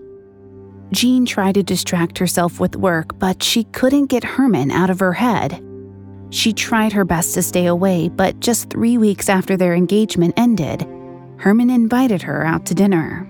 Jean 0.91 1.25
tried 1.25 1.53
to 1.53 1.63
distract 1.63 2.17
herself 2.17 2.60
with 2.60 2.75
work, 2.75 3.17
but 3.19 3.43
she 3.43 3.63
couldn't 3.65 4.08
get 4.08 4.24
Herman 4.24 4.72
out 4.72 4.89
of 4.89 5.00
her 5.00 5.13
head. 5.13 5.63
She 6.31 6.53
tried 6.53 6.93
her 6.93 7.05
best 7.05 7.34
to 7.36 7.43
stay 7.43 7.67
away, 7.67 8.10
but 8.10 8.39
just 8.39 8.69
three 8.69 8.98
weeks 8.98 9.29
after 9.29 9.55
their 9.55 9.75
engagement 9.75 10.34
ended, 10.38 10.88
Herman 11.38 11.69
invited 11.69 12.22
her 12.24 12.46
out 12.46 12.65
to 12.67 12.75
dinner. 12.75 13.27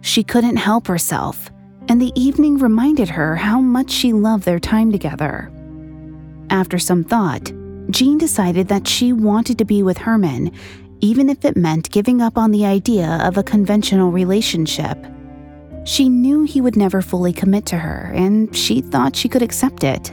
She 0.00 0.24
couldn't 0.24 0.56
help 0.56 0.86
herself, 0.86 1.50
and 1.88 2.00
the 2.00 2.12
evening 2.14 2.58
reminded 2.58 3.08
her 3.10 3.36
how 3.36 3.60
much 3.60 3.90
she 3.90 4.12
loved 4.12 4.44
their 4.44 4.60
time 4.60 4.90
together. 4.90 5.50
After 6.48 6.78
some 6.78 7.04
thought, 7.04 7.52
Jean 7.90 8.18
decided 8.18 8.68
that 8.68 8.88
she 8.88 9.12
wanted 9.12 9.58
to 9.58 9.64
be 9.64 9.82
with 9.82 9.98
Herman, 9.98 10.52
even 11.00 11.28
if 11.28 11.44
it 11.44 11.56
meant 11.56 11.90
giving 11.90 12.20
up 12.20 12.38
on 12.38 12.50
the 12.50 12.66
idea 12.66 13.20
of 13.22 13.36
a 13.36 13.42
conventional 13.42 14.10
relationship. 14.10 14.98
She 15.84 16.08
knew 16.08 16.44
he 16.44 16.60
would 16.60 16.76
never 16.76 17.02
fully 17.02 17.32
commit 17.32 17.66
to 17.66 17.78
her, 17.78 18.12
and 18.14 18.54
she 18.54 18.80
thought 18.80 19.16
she 19.16 19.28
could 19.28 19.42
accept 19.42 19.82
it. 19.82 20.12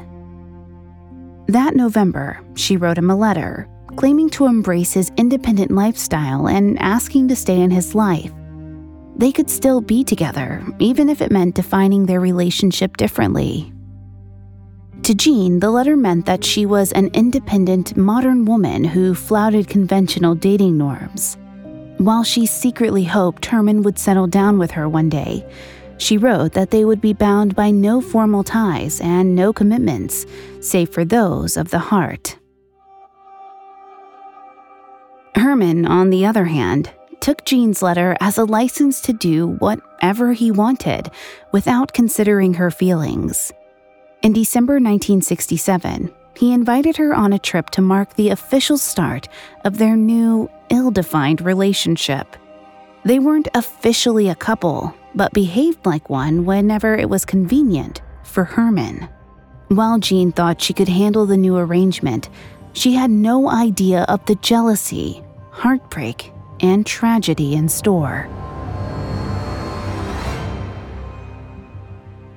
That 1.48 1.76
November, 1.76 2.40
she 2.56 2.78
wrote 2.78 2.98
him 2.98 3.10
a 3.10 3.16
letter, 3.16 3.68
claiming 3.96 4.30
to 4.32 4.46
embrace 4.46 4.94
his 4.94 5.12
independent 5.18 5.72
lifestyle 5.72 6.48
and 6.48 6.80
asking 6.80 7.28
to 7.30 7.36
stay 7.36 7.60
in 7.60 7.72
his 7.72 7.96
life. 7.96 8.32
They 9.16 9.32
could 9.32 9.50
still 9.50 9.82
be 9.82 10.04
together, 10.04 10.64
even 10.80 11.10
if 11.10 11.22
it 11.22 11.32
meant 11.32 11.56
defining 11.56 12.06
their 12.06 12.20
relationship 12.20 12.98
differently. 12.98 13.74
To 15.04 15.16
Jean, 15.16 15.60
the 15.60 15.72
letter 15.72 15.96
meant 15.96 16.26
that 16.26 16.44
she 16.44 16.66
was 16.66 16.92
an 16.92 17.10
independent, 17.14 17.96
modern 17.96 18.46
woman 18.46 18.84
who 18.84 19.16
flouted 19.16 19.68
conventional 19.68 20.36
dating 20.36 20.78
norms. 20.78 21.38
While 21.98 22.24
she 22.24 22.46
secretly 22.46 23.04
hoped 23.04 23.48
Herman 23.48 23.82
would 23.82 23.98
settle 23.98 24.28
down 24.28 24.60
with 24.60 24.72
her 24.72 24.88
one 24.88 25.10
day, 25.10 25.44
she 25.98 26.18
wrote 26.18 26.54
that 26.54 26.70
they 26.70 26.86
would 26.86 27.02
be 27.02 27.14
bound 27.14 27.56
by 27.56 27.72
no 27.72 28.02
formal 28.02 28.44
ties 28.44 29.02
and 29.02 29.36
no 29.36 29.52
commitments, 29.52 30.26
save 30.62 30.90
for 30.90 31.04
those 31.04 31.58
of 31.58 31.72
the 31.72 31.80
heart. 31.80 32.38
Herman, 35.36 35.88
on 35.88 36.12
the 36.12 36.26
other 36.26 36.46
hand, 36.46 36.92
took 37.20 37.46
Jean's 37.46 37.82
letter 37.82 38.16
as 38.22 38.38
a 38.38 38.46
license 38.46 39.02
to 39.02 39.14
do 39.14 39.48
whatever 39.60 40.34
he 40.34 40.52
wanted 40.52 41.10
without 41.52 41.94
considering 41.94 42.54
her 42.56 42.70
feelings. 42.70 43.52
In 44.22 44.34
December 44.34 44.74
1967, 44.74 46.14
he 46.38 46.54
invited 46.54 46.98
her 46.98 47.16
on 47.16 47.34
a 47.34 47.40
trip 47.40 47.72
to 47.72 47.82
mark 47.82 48.14
the 48.14 48.30
official 48.30 48.78
start 48.78 49.28
of 49.66 49.78
their 49.78 49.96
new, 49.96 50.50
ill 50.70 50.92
defined 50.92 51.42
relationship. 51.42 52.36
They 53.04 53.20
weren't 53.20 53.48
officially 53.56 54.30
a 54.30 54.36
couple, 54.36 54.94
but 55.16 55.34
behaved 55.34 55.86
like 55.86 56.10
one 56.10 56.46
whenever 56.46 56.96
it 56.96 57.10
was 57.10 57.26
convenient 57.26 58.02
for 58.24 58.44
Herman. 58.44 59.10
While 59.70 59.98
Jean 60.00 60.32
thought 60.32 60.62
she 60.62 60.74
could 60.74 60.88
handle 60.88 61.26
the 61.26 61.38
new 61.38 61.58
arrangement, 61.58 62.30
she 62.74 62.94
had 62.94 63.10
no 63.10 63.50
idea 63.50 64.04
of 64.04 64.24
the 64.28 64.36
jealousy, 64.36 65.24
heartbreak, 65.52 66.32
and 66.60 66.86
tragedy 66.86 67.56
in 67.56 67.68
store. 67.68 68.24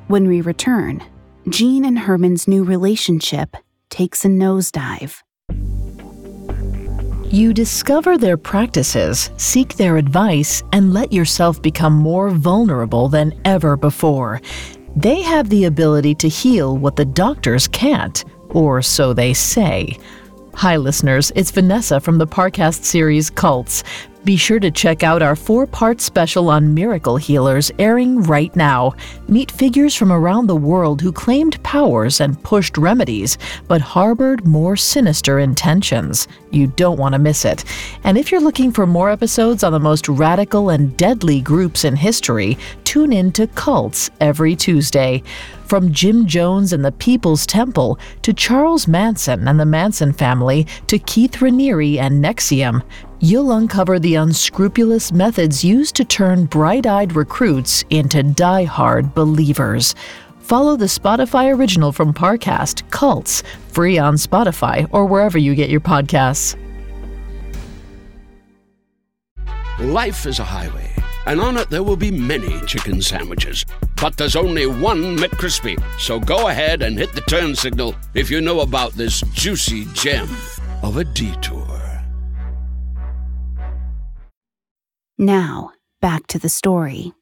When 0.09 0.26
we 0.26 0.40
return, 0.40 1.02
Jean 1.49 1.85
and 1.85 1.99
Herman's 1.99 2.49
new 2.49 2.64
relationship 2.64 3.57
takes 3.90 4.25
a 4.25 4.28
nosedive. 4.28 5.23
You 7.30 7.52
discover 7.52 8.18
their 8.18 8.37
practices, 8.37 9.30
seek 9.37 9.76
their 9.76 9.97
advice, 9.97 10.64
and 10.73 10.92
let 10.92 11.12
yourself 11.12 11.62
become 11.62 11.92
more 11.92 12.30
vulnerable 12.30 13.09
than 13.09 13.38
ever 13.44 13.76
before. 13.76 14.40
They 14.97 15.23
have 15.23 15.49
the 15.49 15.66
ability 15.66 16.16
to 16.16 16.28
heal 16.28 16.76
what 16.76 16.97
the 16.97 17.04
doctors 17.04 17.68
can't, 17.68 18.25
or 18.49 18.82
so 18.82 19.12
they 19.12 19.32
say. 19.32 19.97
Hi, 20.54 20.76
listeners. 20.76 21.30
It's 21.37 21.52
Vanessa 21.52 22.00
from 22.00 22.18
the 22.18 22.26
Parcast 22.26 22.82
series 22.82 23.30
Cults. 23.30 23.85
Be 24.23 24.37
sure 24.37 24.61
to 24.61 24.71
check 24.71 25.03
out 25.03 25.23
our 25.23 25.35
four 25.35 25.67
part 25.67 26.03
special 26.03 26.50
on 26.50 26.75
miracle 26.75 27.17
healers 27.17 27.73
airing 27.79 28.23
right 28.23 28.55
now. 28.55 28.93
Meet 29.29 29.50
figures 29.50 29.95
from 29.95 30.12
around 30.12 30.47
the 30.47 30.57
world 30.57 31.00
who 31.00 31.11
claimed 31.11 31.62
powers 31.62 32.21
and 32.21 32.41
pushed 32.43 32.77
remedies, 32.77 33.39
but 33.67 33.81
harbored 33.81 34.47
more 34.47 34.77
sinister 34.77 35.39
intentions. 35.39 36.29
You 36.50 36.67
don't 36.67 36.99
want 36.99 37.15
to 37.15 37.19
miss 37.19 37.47
it. 37.47 37.65
And 38.05 38.19
if 38.19 38.31
you're 38.31 38.43
looking 38.43 38.73
for 38.73 38.87
more 38.87 39.09
episodes 39.09 39.65
on 39.65 39.73
the 39.73 39.81
most 39.81 40.07
radical 40.07 40.69
and 40.69 40.95
deadly 40.99 41.41
groups 41.41 41.85
in 41.85 41.97
history, 41.97 42.59
tune 42.85 43.15
in 43.15 43.33
to 43.33 43.47
Cults 43.47 44.11
every 44.21 44.55
Tuesday. 44.55 45.23
From 45.65 45.93
Jim 45.93 46.27
Jones 46.27 46.73
and 46.73 46.85
the 46.85 46.91
People's 46.91 47.47
Temple 47.47 47.99
to 48.23 48.35
Charles 48.35 48.89
Manson 48.89 49.47
and 49.47 49.59
the 49.59 49.65
Manson 49.65 50.12
family 50.12 50.67
to 50.89 50.99
Keith 50.99 51.37
Raniere 51.41 51.99
and 51.99 52.25
NXIVM, 52.25 52.83
you'll 53.21 53.53
uncover 53.53 53.99
the 53.99 54.15
unscrupulous 54.15 55.12
methods 55.12 55.62
used 55.62 55.95
to 55.95 56.05
turn 56.05 56.47
bright 56.47 56.87
eyed 56.87 57.15
recruits 57.15 57.85
into 57.91 58.23
die-hard 58.23 59.15
believers. 59.15 59.95
Follow 60.41 60.77
the 60.77 60.87
Spotify 60.87 61.55
original 61.55 61.93
from 61.93 62.12
Parcast, 62.12 62.89
Cults, 62.91 63.43
free 63.69 63.99
on 63.99 64.15
Spotify 64.15 64.89
or 64.91 65.07
wherever 65.07 65.39
you 65.39 65.55
get 65.55 65.71
your 65.71 65.81
podcasts. 65.81 66.57
Life 69.79 70.27
is 70.27 70.41
a 70.41 70.45
highway, 70.45 70.91
and 71.27 71.41
on 71.41 71.57
it 71.57 71.71
there 71.71 71.83
will 71.83 71.97
be 71.97 72.11
many 72.11 72.61
chicken 72.67 73.00
sandwiches. 73.00 73.65
But 74.00 74.17
there's 74.17 74.37
only 74.37 74.67
one 74.67 75.17
McCrispy. 75.17 75.83
So 75.99 76.19
go 76.19 76.49
ahead 76.49 76.83
and 76.83 76.99
hit 76.99 77.12
the 77.15 77.21
turn 77.23 77.55
signal 77.55 77.95
if 78.15 78.31
you 78.31 78.41
know 78.41 78.61
about 78.61 78.93
this 78.93 79.21
juicy 79.33 79.87
gem 79.93 80.29
of 80.83 80.97
a 80.97 81.05
detour. 81.05 81.89
Now, 85.21 85.73
back 86.00 86.29
to 86.29 86.39
the 86.39 86.49
story. 86.49 87.12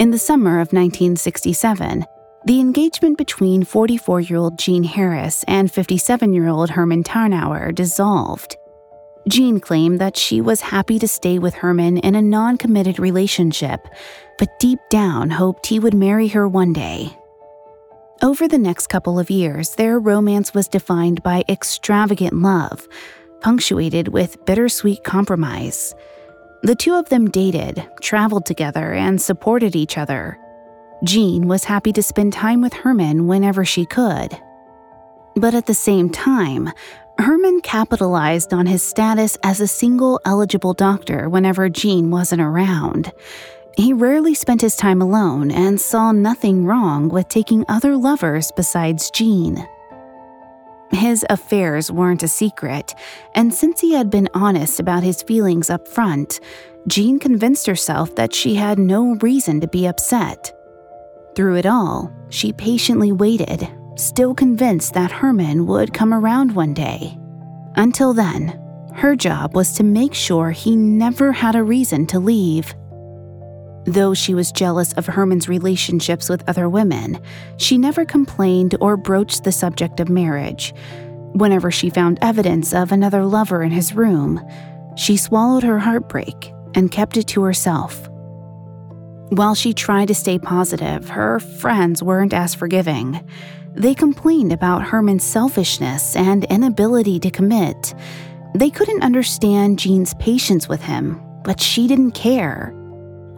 In 0.00 0.10
the 0.10 0.18
summer 0.18 0.54
of 0.54 0.72
1967, 0.72 2.04
the 2.44 2.58
engagement 2.58 3.16
between 3.16 3.62
44 3.62 4.20
year 4.20 4.36
old 4.40 4.58
Jean 4.58 4.82
Harris 4.82 5.44
and 5.46 5.70
57 5.70 6.32
year 6.32 6.48
old 6.48 6.70
Herman 6.70 7.04
Tarnower 7.04 7.72
dissolved. 7.72 8.56
Jean 9.28 9.60
claimed 9.60 10.00
that 10.00 10.16
she 10.16 10.40
was 10.40 10.60
happy 10.60 10.98
to 10.98 11.06
stay 11.06 11.38
with 11.38 11.54
Herman 11.54 11.98
in 11.98 12.16
a 12.16 12.22
non 12.22 12.58
committed 12.58 12.98
relationship, 12.98 13.86
but 14.40 14.58
deep 14.58 14.80
down 14.90 15.30
hoped 15.30 15.68
he 15.68 15.78
would 15.78 15.94
marry 15.94 16.26
her 16.26 16.48
one 16.48 16.72
day. 16.72 17.16
Over 18.22 18.48
the 18.48 18.58
next 18.58 18.88
couple 18.88 19.20
of 19.20 19.30
years, 19.30 19.76
their 19.76 20.00
romance 20.00 20.52
was 20.52 20.66
defined 20.66 21.22
by 21.22 21.44
extravagant 21.48 22.34
love, 22.34 22.88
punctuated 23.40 24.08
with 24.08 24.44
bittersweet 24.44 25.04
compromise. 25.04 25.94
The 26.62 26.74
two 26.74 26.94
of 26.94 27.08
them 27.08 27.30
dated, 27.30 27.86
traveled 28.00 28.46
together, 28.46 28.92
and 28.92 29.20
supported 29.20 29.74
each 29.74 29.96
other. 29.96 30.38
Jean 31.04 31.48
was 31.48 31.64
happy 31.64 31.92
to 31.92 32.02
spend 32.02 32.32
time 32.32 32.60
with 32.60 32.74
Herman 32.74 33.26
whenever 33.26 33.64
she 33.64 33.86
could. 33.86 34.38
But 35.34 35.54
at 35.54 35.66
the 35.66 35.74
same 35.74 36.10
time, 36.10 36.70
Herman 37.18 37.60
capitalized 37.62 38.52
on 38.52 38.66
his 38.66 38.82
status 38.82 39.38
as 39.42 39.60
a 39.60 39.66
single 39.66 40.20
eligible 40.24 40.74
doctor 40.74 41.28
whenever 41.28 41.68
Jean 41.68 42.10
wasn't 42.10 42.42
around. 42.42 43.12
He 43.76 43.92
rarely 43.92 44.34
spent 44.34 44.60
his 44.60 44.76
time 44.76 45.00
alone 45.00 45.50
and 45.50 45.80
saw 45.80 46.12
nothing 46.12 46.66
wrong 46.66 47.08
with 47.08 47.28
taking 47.28 47.64
other 47.68 47.96
lovers 47.96 48.50
besides 48.56 49.10
Jean. 49.10 49.66
His 50.92 51.24
affairs 51.30 51.90
weren't 51.90 52.22
a 52.22 52.28
secret, 52.28 52.94
and 53.34 53.54
since 53.54 53.80
he 53.80 53.92
had 53.94 54.10
been 54.10 54.28
honest 54.34 54.80
about 54.80 55.02
his 55.02 55.22
feelings 55.22 55.70
up 55.70 55.86
front, 55.86 56.40
Jean 56.88 57.18
convinced 57.18 57.66
herself 57.66 58.14
that 58.16 58.34
she 58.34 58.56
had 58.56 58.78
no 58.78 59.14
reason 59.16 59.60
to 59.60 59.68
be 59.68 59.86
upset. 59.86 60.52
Through 61.36 61.56
it 61.56 61.66
all, 61.66 62.12
she 62.28 62.52
patiently 62.52 63.12
waited, 63.12 63.68
still 63.96 64.34
convinced 64.34 64.94
that 64.94 65.12
Herman 65.12 65.66
would 65.66 65.94
come 65.94 66.12
around 66.12 66.54
one 66.54 66.74
day. 66.74 67.16
Until 67.76 68.12
then, 68.12 68.60
her 68.94 69.14
job 69.14 69.54
was 69.54 69.72
to 69.74 69.84
make 69.84 70.12
sure 70.12 70.50
he 70.50 70.74
never 70.74 71.32
had 71.32 71.54
a 71.54 71.62
reason 71.62 72.06
to 72.08 72.18
leave. 72.18 72.74
Though 73.84 74.14
she 74.14 74.34
was 74.34 74.52
jealous 74.52 74.92
of 74.94 75.06
Herman's 75.06 75.48
relationships 75.48 76.28
with 76.28 76.48
other 76.48 76.68
women, 76.68 77.18
she 77.56 77.78
never 77.78 78.04
complained 78.04 78.76
or 78.80 78.96
broached 78.96 79.44
the 79.44 79.52
subject 79.52 80.00
of 80.00 80.08
marriage. 80.08 80.74
Whenever 81.32 81.70
she 81.70 81.90
found 81.90 82.18
evidence 82.20 82.74
of 82.74 82.92
another 82.92 83.24
lover 83.24 83.62
in 83.62 83.70
his 83.70 83.94
room, 83.94 84.40
she 84.96 85.16
swallowed 85.16 85.62
her 85.62 85.78
heartbreak 85.78 86.52
and 86.74 86.92
kept 86.92 87.16
it 87.16 87.26
to 87.28 87.42
herself. 87.42 88.08
While 89.30 89.54
she 89.54 89.72
tried 89.72 90.08
to 90.08 90.14
stay 90.14 90.38
positive, 90.38 91.08
her 91.08 91.38
friends 91.38 92.02
weren't 92.02 92.34
as 92.34 92.54
forgiving. 92.54 93.26
They 93.74 93.94
complained 93.94 94.52
about 94.52 94.82
Herman's 94.82 95.24
selfishness 95.24 96.16
and 96.16 96.44
inability 96.46 97.20
to 97.20 97.30
commit. 97.30 97.94
They 98.54 98.70
couldn't 98.70 99.04
understand 99.04 99.78
Jean's 99.78 100.14
patience 100.14 100.68
with 100.68 100.82
him, 100.82 101.22
but 101.44 101.60
she 101.60 101.86
didn't 101.86 102.10
care. 102.12 102.74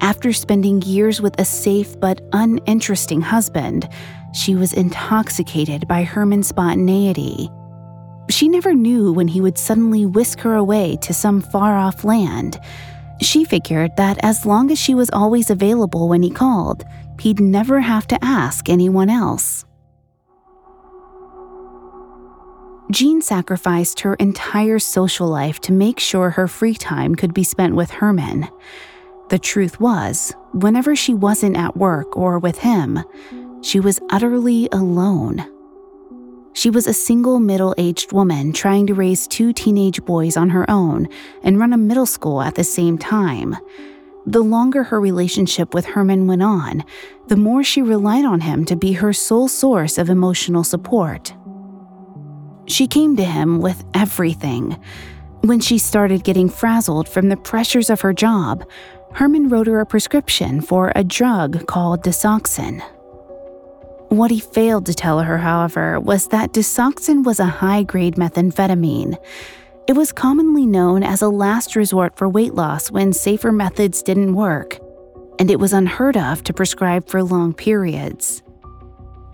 After 0.00 0.32
spending 0.32 0.82
years 0.82 1.20
with 1.20 1.38
a 1.40 1.44
safe 1.44 1.98
but 2.00 2.20
uninteresting 2.32 3.20
husband, 3.20 3.88
she 4.34 4.54
was 4.54 4.72
intoxicated 4.72 5.86
by 5.86 6.02
Herman's 6.02 6.48
spontaneity. 6.48 7.50
She 8.30 8.48
never 8.48 8.74
knew 8.74 9.12
when 9.12 9.28
he 9.28 9.40
would 9.40 9.58
suddenly 9.58 10.06
whisk 10.06 10.40
her 10.40 10.54
away 10.54 10.96
to 11.02 11.12
some 11.12 11.40
far 11.40 11.76
off 11.76 12.04
land. 12.04 12.58
She 13.20 13.44
figured 13.44 13.96
that 13.96 14.18
as 14.24 14.46
long 14.46 14.70
as 14.70 14.78
she 14.78 14.94
was 14.94 15.10
always 15.12 15.50
available 15.50 16.08
when 16.08 16.22
he 16.22 16.30
called, 16.30 16.84
he'd 17.20 17.40
never 17.40 17.80
have 17.80 18.06
to 18.08 18.24
ask 18.24 18.68
anyone 18.68 19.10
else. 19.10 19.64
Jean 22.90 23.22
sacrificed 23.22 24.00
her 24.00 24.14
entire 24.14 24.78
social 24.78 25.28
life 25.28 25.60
to 25.60 25.72
make 25.72 25.98
sure 25.98 26.30
her 26.30 26.48
free 26.48 26.74
time 26.74 27.14
could 27.14 27.32
be 27.32 27.44
spent 27.44 27.74
with 27.74 27.90
Herman. 27.90 28.48
The 29.32 29.38
truth 29.38 29.80
was, 29.80 30.34
whenever 30.52 30.94
she 30.94 31.14
wasn't 31.14 31.56
at 31.56 31.74
work 31.74 32.18
or 32.18 32.38
with 32.38 32.58
him, 32.58 33.02
she 33.62 33.80
was 33.80 33.98
utterly 34.10 34.68
alone. 34.72 35.42
She 36.52 36.68
was 36.68 36.86
a 36.86 36.92
single 36.92 37.40
middle 37.40 37.74
aged 37.78 38.12
woman 38.12 38.52
trying 38.52 38.86
to 38.88 38.94
raise 38.94 39.26
two 39.26 39.54
teenage 39.54 40.04
boys 40.04 40.36
on 40.36 40.50
her 40.50 40.70
own 40.70 41.08
and 41.42 41.58
run 41.58 41.72
a 41.72 41.78
middle 41.78 42.04
school 42.04 42.42
at 42.42 42.56
the 42.56 42.62
same 42.62 42.98
time. 42.98 43.56
The 44.26 44.42
longer 44.42 44.82
her 44.82 45.00
relationship 45.00 45.72
with 45.72 45.86
Herman 45.86 46.26
went 46.26 46.42
on, 46.42 46.84
the 47.28 47.36
more 47.38 47.64
she 47.64 47.80
relied 47.80 48.26
on 48.26 48.42
him 48.42 48.66
to 48.66 48.76
be 48.76 48.92
her 48.92 49.14
sole 49.14 49.48
source 49.48 49.96
of 49.96 50.10
emotional 50.10 50.62
support. 50.62 51.32
She 52.66 52.86
came 52.86 53.16
to 53.16 53.24
him 53.24 53.62
with 53.62 53.82
everything. 53.94 54.78
When 55.40 55.58
she 55.58 55.78
started 55.78 56.22
getting 56.22 56.48
frazzled 56.50 57.08
from 57.08 57.30
the 57.30 57.36
pressures 57.36 57.90
of 57.90 58.02
her 58.02 58.12
job, 58.12 58.64
Herman 59.14 59.50
wrote 59.50 59.66
her 59.66 59.80
a 59.80 59.86
prescription 59.86 60.62
for 60.62 60.90
a 60.96 61.04
drug 61.04 61.66
called 61.66 62.02
Desoxyn. 62.02 62.82
What 64.08 64.30
he 64.30 64.40
failed 64.40 64.86
to 64.86 64.94
tell 64.94 65.20
her, 65.20 65.38
however, 65.38 66.00
was 66.00 66.28
that 66.28 66.52
Desoxyn 66.52 67.22
was 67.24 67.38
a 67.38 67.46
high 67.46 67.82
grade 67.82 68.16
methamphetamine. 68.16 69.16
It 69.86 69.92
was 69.94 70.12
commonly 70.12 70.66
known 70.66 71.02
as 71.02 71.20
a 71.20 71.28
last 71.28 71.76
resort 71.76 72.16
for 72.16 72.28
weight 72.28 72.54
loss 72.54 72.90
when 72.90 73.12
safer 73.12 73.52
methods 73.52 74.02
didn't 74.02 74.34
work, 74.34 74.78
and 75.38 75.50
it 75.50 75.60
was 75.60 75.72
unheard 75.74 76.16
of 76.16 76.42
to 76.44 76.54
prescribe 76.54 77.06
for 77.06 77.22
long 77.22 77.52
periods. 77.52 78.42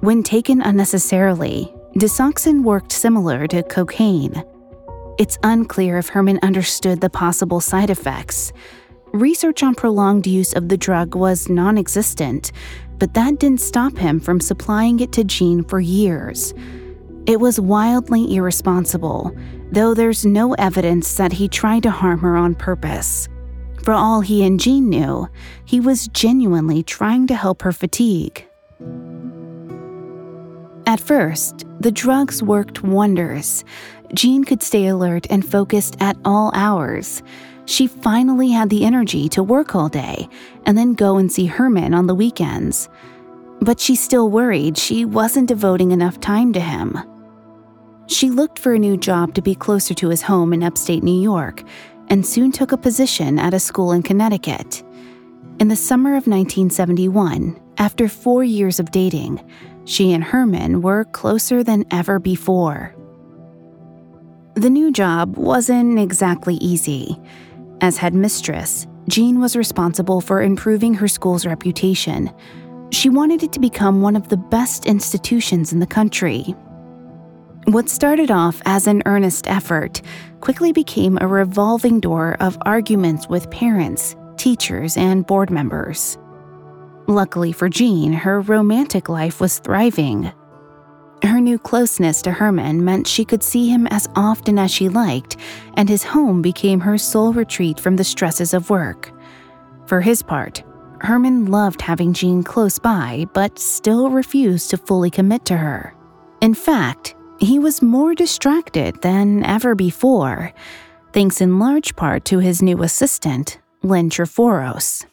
When 0.00 0.22
taken 0.22 0.60
unnecessarily, 0.60 1.72
Desoxyn 1.94 2.62
worked 2.62 2.92
similar 2.92 3.46
to 3.48 3.62
cocaine. 3.62 4.42
It's 5.18 5.38
unclear 5.42 5.98
if 5.98 6.08
Herman 6.08 6.38
understood 6.42 7.00
the 7.00 7.10
possible 7.10 7.60
side 7.60 7.90
effects, 7.90 8.52
Research 9.12 9.62
on 9.62 9.74
prolonged 9.74 10.26
use 10.26 10.52
of 10.52 10.68
the 10.68 10.76
drug 10.76 11.14
was 11.14 11.48
non 11.48 11.78
existent, 11.78 12.52
but 12.98 13.14
that 13.14 13.38
didn't 13.38 13.60
stop 13.60 13.96
him 13.96 14.20
from 14.20 14.40
supplying 14.40 15.00
it 15.00 15.12
to 15.12 15.24
Jean 15.24 15.64
for 15.64 15.80
years. 15.80 16.52
It 17.26 17.40
was 17.40 17.58
wildly 17.58 18.34
irresponsible, 18.34 19.34
though 19.72 19.94
there's 19.94 20.26
no 20.26 20.52
evidence 20.54 21.16
that 21.16 21.32
he 21.32 21.48
tried 21.48 21.84
to 21.84 21.90
harm 21.90 22.18
her 22.20 22.36
on 22.36 22.54
purpose. 22.54 23.28
For 23.82 23.94
all 23.94 24.20
he 24.20 24.44
and 24.44 24.60
Jean 24.60 24.90
knew, 24.90 25.28
he 25.64 25.80
was 25.80 26.08
genuinely 26.08 26.82
trying 26.82 27.26
to 27.28 27.34
help 27.34 27.62
her 27.62 27.72
fatigue. 27.72 28.46
At 30.86 31.00
first, 31.00 31.64
the 31.80 31.92
drugs 31.92 32.42
worked 32.42 32.82
wonders. 32.82 33.64
Jean 34.14 34.44
could 34.44 34.62
stay 34.62 34.86
alert 34.86 35.26
and 35.30 35.46
focused 35.46 35.96
at 36.00 36.16
all 36.24 36.50
hours 36.54 37.22
she 37.68 37.86
finally 37.86 38.50
had 38.50 38.70
the 38.70 38.82
energy 38.82 39.28
to 39.28 39.42
work 39.42 39.74
all 39.74 39.90
day 39.90 40.26
and 40.64 40.76
then 40.76 40.94
go 40.94 41.18
and 41.18 41.30
see 41.30 41.44
Herman 41.44 41.92
on 41.92 42.06
the 42.06 42.14
weekends. 42.14 42.88
But 43.60 43.78
she 43.78 43.94
still 43.94 44.30
worried 44.30 44.78
she 44.78 45.04
wasn't 45.04 45.48
devoting 45.48 45.90
enough 45.90 46.18
time 46.18 46.54
to 46.54 46.60
him. 46.60 46.98
She 48.06 48.30
looked 48.30 48.58
for 48.58 48.72
a 48.72 48.78
new 48.78 48.96
job 48.96 49.34
to 49.34 49.42
be 49.42 49.54
closer 49.54 49.92
to 49.94 50.08
his 50.08 50.22
home 50.22 50.54
in 50.54 50.62
upstate 50.62 51.02
New 51.02 51.20
York 51.20 51.62
and 52.08 52.24
soon 52.26 52.52
took 52.52 52.72
a 52.72 52.78
position 52.78 53.38
at 53.38 53.52
a 53.52 53.60
school 53.60 53.92
in 53.92 54.02
Connecticut. 54.02 54.82
In 55.60 55.68
the 55.68 55.76
summer 55.76 56.12
of 56.12 56.26
1971, 56.26 57.60
after 57.76 58.08
four 58.08 58.44
years 58.44 58.80
of 58.80 58.92
dating, 58.92 59.44
she 59.84 60.14
and 60.14 60.24
Herman 60.24 60.80
were 60.80 61.04
closer 61.04 61.62
than 61.62 61.84
ever 61.90 62.18
before. 62.18 62.94
The 64.54 64.70
new 64.70 64.90
job 64.90 65.36
wasn't 65.36 65.98
exactly 65.98 66.54
easy. 66.54 67.20
As 67.80 67.96
headmistress, 67.96 68.86
Jean 69.08 69.40
was 69.40 69.54
responsible 69.54 70.20
for 70.20 70.42
improving 70.42 70.94
her 70.94 71.06
school's 71.06 71.46
reputation. 71.46 72.30
She 72.90 73.08
wanted 73.08 73.42
it 73.42 73.52
to 73.52 73.60
become 73.60 74.02
one 74.02 74.16
of 74.16 74.28
the 74.28 74.36
best 74.36 74.86
institutions 74.86 75.72
in 75.72 75.78
the 75.78 75.86
country. 75.86 76.54
What 77.66 77.88
started 77.88 78.30
off 78.30 78.60
as 78.64 78.86
an 78.86 79.02
earnest 79.06 79.46
effort 79.46 80.02
quickly 80.40 80.72
became 80.72 81.18
a 81.20 81.28
revolving 81.28 82.00
door 82.00 82.36
of 82.40 82.58
arguments 82.62 83.28
with 83.28 83.50
parents, 83.50 84.16
teachers, 84.36 84.96
and 84.96 85.26
board 85.26 85.50
members. 85.50 86.18
Luckily 87.06 87.52
for 87.52 87.68
Jean, 87.68 88.12
her 88.12 88.40
romantic 88.40 89.08
life 89.08 89.40
was 89.40 89.60
thriving. 89.60 90.32
Her 91.22 91.40
new 91.40 91.58
closeness 91.58 92.22
to 92.22 92.32
Herman 92.32 92.84
meant 92.84 93.06
she 93.06 93.24
could 93.24 93.42
see 93.42 93.68
him 93.68 93.86
as 93.88 94.08
often 94.14 94.58
as 94.58 94.70
she 94.70 94.88
liked, 94.88 95.36
and 95.74 95.88
his 95.88 96.04
home 96.04 96.42
became 96.42 96.80
her 96.80 96.96
sole 96.96 97.32
retreat 97.32 97.80
from 97.80 97.96
the 97.96 98.04
stresses 98.04 98.54
of 98.54 98.70
work. 98.70 99.12
For 99.86 100.00
his 100.00 100.22
part, 100.22 100.62
Herman 101.00 101.46
loved 101.46 101.82
having 101.82 102.12
Jean 102.12 102.42
close 102.42 102.78
by, 102.78 103.26
but 103.32 103.58
still 103.58 104.10
refused 104.10 104.70
to 104.70 104.76
fully 104.76 105.10
commit 105.10 105.44
to 105.46 105.56
her. 105.56 105.94
In 106.40 106.54
fact, 106.54 107.14
he 107.38 107.58
was 107.58 107.82
more 107.82 108.14
distracted 108.14 109.00
than 109.02 109.44
ever 109.44 109.74
before, 109.74 110.52
thanks 111.12 111.40
in 111.40 111.58
large 111.58 111.96
part 111.96 112.24
to 112.26 112.38
his 112.38 112.62
new 112.62 112.82
assistant, 112.82 113.60
Lynn 113.82 114.10
Tryforos. 114.10 115.07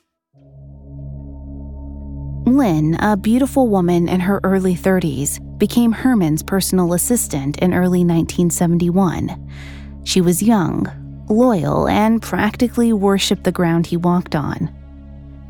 Lynn, 2.45 2.93
a 2.99 3.17
beautiful 3.17 3.67
woman 3.67 4.07
in 4.07 4.19
her 4.19 4.39
early 4.43 4.75
30s, 4.75 5.39
became 5.57 5.91
Herman's 5.91 6.43
personal 6.43 6.93
assistant 6.93 7.57
in 7.57 7.73
early 7.73 8.01
1971. 8.01 9.49
She 10.03 10.21
was 10.21 10.43
young, 10.43 10.87
loyal, 11.27 11.87
and 11.87 12.21
practically 12.21 12.93
worshipped 12.93 13.45
the 13.45 13.51
ground 13.51 13.87
he 13.87 13.97
walked 13.97 14.35
on. 14.35 14.71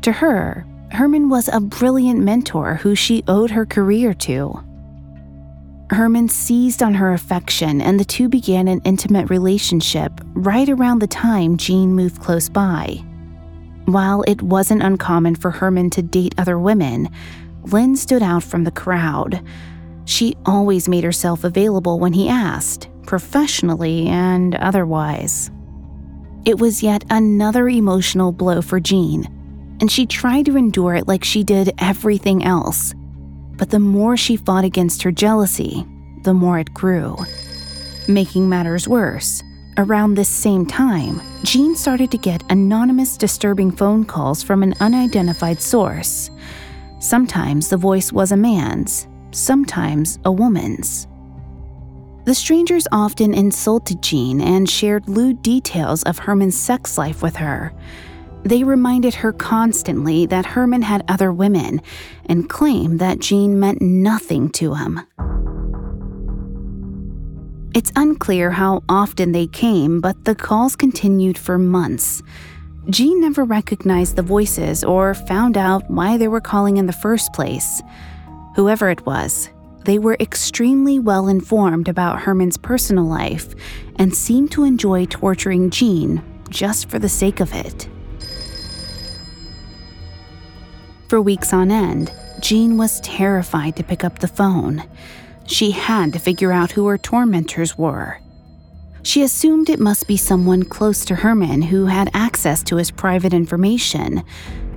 To 0.02 0.12
her, 0.12 0.66
Herman 0.90 1.28
was 1.28 1.48
a 1.48 1.60
brilliant 1.60 2.20
mentor 2.20 2.76
who 2.76 2.94
she 2.94 3.22
owed 3.28 3.50
her 3.50 3.66
career 3.66 4.14
to. 4.14 4.64
Herman 5.90 6.30
seized 6.30 6.82
on 6.82 6.94
her 6.94 7.12
affection, 7.12 7.82
and 7.82 8.00
the 8.00 8.04
two 8.06 8.30
began 8.30 8.68
an 8.68 8.80
intimate 8.84 9.28
relationship 9.28 10.12
right 10.32 10.68
around 10.68 11.00
the 11.00 11.06
time 11.06 11.58
Jean 11.58 11.94
moved 11.94 12.22
close 12.22 12.48
by. 12.48 13.04
While 13.86 14.22
it 14.28 14.42
wasn't 14.42 14.82
uncommon 14.82 15.34
for 15.34 15.50
Herman 15.50 15.90
to 15.90 16.02
date 16.02 16.34
other 16.38 16.58
women, 16.58 17.08
Lynn 17.64 17.96
stood 17.96 18.22
out 18.22 18.42
from 18.44 18.64
the 18.64 18.70
crowd. 18.70 19.42
She 20.04 20.36
always 20.44 20.88
made 20.88 21.02
herself 21.02 21.42
available 21.42 21.98
when 21.98 22.12
he 22.12 22.28
asked, 22.28 22.88
professionally 23.06 24.06
and 24.06 24.54
otherwise. 24.54 25.50
It 26.44 26.58
was 26.58 26.82
yet 26.82 27.04
another 27.10 27.68
emotional 27.68 28.30
blow 28.30 28.62
for 28.62 28.78
Jean, 28.78 29.24
and 29.80 29.90
she 29.90 30.06
tried 30.06 30.46
to 30.46 30.56
endure 30.56 30.94
it 30.94 31.08
like 31.08 31.24
she 31.24 31.42
did 31.42 31.72
everything 31.78 32.44
else 32.44 32.94
but 33.56 33.70
the 33.70 33.78
more 33.78 34.16
she 34.16 34.36
fought 34.36 34.64
against 34.64 35.02
her 35.02 35.10
jealousy, 35.10 35.86
the 36.22 36.34
more 36.34 36.58
it 36.58 36.72
grew. 36.74 37.16
Making 38.08 38.48
matters 38.48 38.86
worse, 38.86 39.42
around 39.78 40.14
this 40.14 40.28
same 40.28 40.66
time, 40.66 41.20
Jean 41.42 41.74
started 41.74 42.10
to 42.10 42.18
get 42.18 42.42
anonymous 42.50 43.16
disturbing 43.16 43.70
phone 43.70 44.04
calls 44.04 44.42
from 44.42 44.62
an 44.62 44.74
unidentified 44.80 45.60
source. 45.60 46.30
Sometimes 46.98 47.68
the 47.68 47.76
voice 47.76 48.12
was 48.12 48.32
a 48.32 48.36
man's, 48.36 49.06
sometimes 49.30 50.18
a 50.24 50.32
woman's. 50.32 51.06
The 52.24 52.34
strangers 52.34 52.88
often 52.90 53.34
insulted 53.34 54.02
Jean 54.02 54.40
and 54.40 54.68
shared 54.68 55.08
lewd 55.08 55.42
details 55.42 56.02
of 56.02 56.18
Herman's 56.18 56.58
sex 56.58 56.98
life 56.98 57.22
with 57.22 57.36
her. 57.36 57.72
They 58.42 58.64
reminded 58.64 59.14
her 59.14 59.32
constantly 59.32 60.26
that 60.26 60.46
Herman 60.46 60.82
had 60.82 61.04
other 61.08 61.32
women 61.32 61.80
and 62.26 62.48
claimed 62.48 62.98
that 63.00 63.20
Jean 63.20 63.60
meant 63.60 63.80
nothing 63.80 64.50
to 64.50 64.74
him. 64.74 65.00
It's 67.76 67.92
unclear 67.94 68.52
how 68.52 68.82
often 68.88 69.32
they 69.32 69.46
came, 69.46 70.00
but 70.00 70.24
the 70.24 70.34
calls 70.34 70.76
continued 70.76 71.36
for 71.36 71.58
months. 71.58 72.22
Jean 72.88 73.20
never 73.20 73.44
recognized 73.44 74.16
the 74.16 74.22
voices 74.22 74.82
or 74.82 75.12
found 75.12 75.58
out 75.58 75.90
why 75.90 76.16
they 76.16 76.26
were 76.26 76.40
calling 76.40 76.78
in 76.78 76.86
the 76.86 76.94
first 76.94 77.34
place. 77.34 77.82
Whoever 78.54 78.88
it 78.88 79.04
was, 79.04 79.50
they 79.84 79.98
were 79.98 80.16
extremely 80.20 80.98
well 80.98 81.28
informed 81.28 81.86
about 81.86 82.22
Herman's 82.22 82.56
personal 82.56 83.04
life 83.04 83.54
and 83.96 84.14
seemed 84.14 84.52
to 84.52 84.64
enjoy 84.64 85.04
torturing 85.04 85.68
Jean 85.68 86.24
just 86.48 86.88
for 86.88 86.98
the 86.98 87.10
sake 87.10 87.40
of 87.40 87.52
it. 87.52 87.90
For 91.10 91.20
weeks 91.20 91.52
on 91.52 91.70
end, 91.70 92.10
Jean 92.40 92.78
was 92.78 93.00
terrified 93.02 93.76
to 93.76 93.84
pick 93.84 94.02
up 94.02 94.20
the 94.20 94.28
phone. 94.28 94.82
She 95.46 95.70
had 95.70 96.12
to 96.12 96.18
figure 96.18 96.52
out 96.52 96.72
who 96.72 96.86
her 96.86 96.98
tormentors 96.98 97.78
were. 97.78 98.20
She 99.02 99.22
assumed 99.22 99.70
it 99.70 99.78
must 99.78 100.08
be 100.08 100.16
someone 100.16 100.64
close 100.64 101.04
to 101.04 101.14
Herman 101.14 101.62
who 101.62 101.86
had 101.86 102.10
access 102.12 102.62
to 102.64 102.76
his 102.76 102.90
private 102.90 103.32
information, 103.32 104.24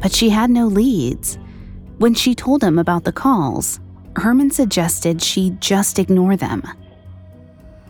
but 0.02 0.14
she 0.14 0.30
had 0.30 0.52
no 0.52 0.68
leads. 0.68 1.40
When 1.98 2.14
she 2.14 2.36
told 2.36 2.64
him 2.64 2.78
about 2.78 3.04
the 3.04 3.12
calls, 3.12 3.80
Herman 4.16 4.52
suggested 4.52 5.22
she 5.22 5.52
just 5.60 5.98
ignore 5.98 6.36
them. 6.36 6.64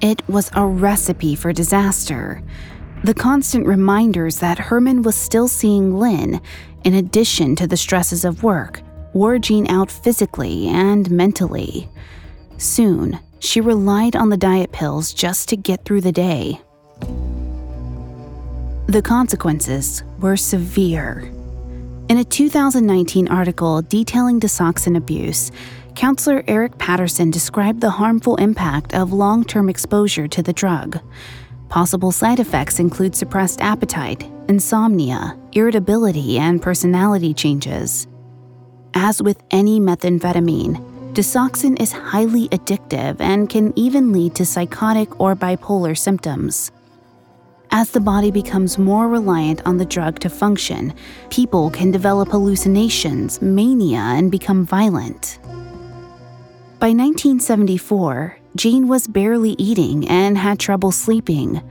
It 0.01 0.27
was 0.29 0.49
a 0.53 0.65
recipe 0.65 1.35
for 1.35 1.51
disaster. 1.51 2.41
The 3.03 3.13
constant 3.13 3.67
reminders 3.67 4.39
that 4.39 4.57
Herman 4.57 5.01
was 5.01 5.15
still 5.15 5.49
seeing 5.49 5.97
Lynn 5.97 6.39
in 6.83 6.93
addition 6.93 7.55
to 7.57 7.67
the 7.67 7.77
stresses 7.77 8.23
of 8.23 8.43
work, 8.43 8.81
wore 9.13 9.39
Jean 9.39 9.69
out 9.69 9.91
physically 9.91 10.67
and 10.67 11.09
mentally. 11.11 11.89
Soon, 12.59 13.17
she 13.39 13.61
relied 13.61 14.17
on 14.17 14.29
the 14.29 14.37
diet 14.37 14.73
pills 14.73 15.13
just 15.13 15.47
to 15.49 15.55
get 15.55 15.85
through 15.85 16.01
the 16.01 16.11
day. 16.11 16.59
The 18.87 19.01
consequences 19.01 20.03
were 20.19 20.35
severe. 20.35 21.31
In 22.09 22.17
a 22.17 22.23
2019 22.23 23.29
article 23.29 23.81
detailing 23.83 24.41
Desoxyn 24.41 24.97
abuse, 24.97 25.51
counselor 25.95 26.43
Eric 26.47 26.77
Patterson 26.77 27.31
described 27.31 27.79
the 27.79 27.91
harmful 27.91 28.35
impact 28.35 28.93
of 28.93 29.13
long 29.13 29.45
term 29.45 29.69
exposure 29.69 30.27
to 30.27 30.43
the 30.43 30.51
drug. 30.51 30.99
Possible 31.69 32.11
side 32.11 32.41
effects 32.41 32.79
include 32.79 33.15
suppressed 33.15 33.61
appetite, 33.61 34.29
insomnia, 34.49 35.37
irritability, 35.53 36.39
and 36.39 36.61
personality 36.61 37.33
changes. 37.33 38.07
As 38.95 39.21
with 39.21 39.41
any 39.51 39.79
methamphetamine, 39.79 40.88
Desoxyn 41.19 41.77
is 41.81 41.91
highly 41.91 42.47
addictive 42.47 43.19
and 43.19 43.49
can 43.49 43.77
even 43.77 44.13
lead 44.13 44.35
to 44.35 44.45
psychotic 44.45 45.19
or 45.19 45.35
bipolar 45.35 45.97
symptoms. 45.97 46.71
As 47.71 47.91
the 47.91 47.99
body 47.99 48.31
becomes 48.31 48.77
more 48.77 49.09
reliant 49.09 49.61
on 49.65 49.75
the 49.75 49.85
drug 49.85 50.19
to 50.19 50.29
function, 50.29 50.93
people 51.29 51.71
can 51.71 51.91
develop 51.91 52.29
hallucinations, 52.29 53.41
mania, 53.41 53.97
and 53.97 54.31
become 54.31 54.65
violent. 54.65 55.39
By 56.79 56.95
1974, 56.95 58.37
Jean 58.55 58.87
was 58.87 59.05
barely 59.05 59.57
eating 59.57 60.07
and 60.07 60.37
had 60.37 60.57
trouble 60.57 60.93
sleeping. 60.93 61.61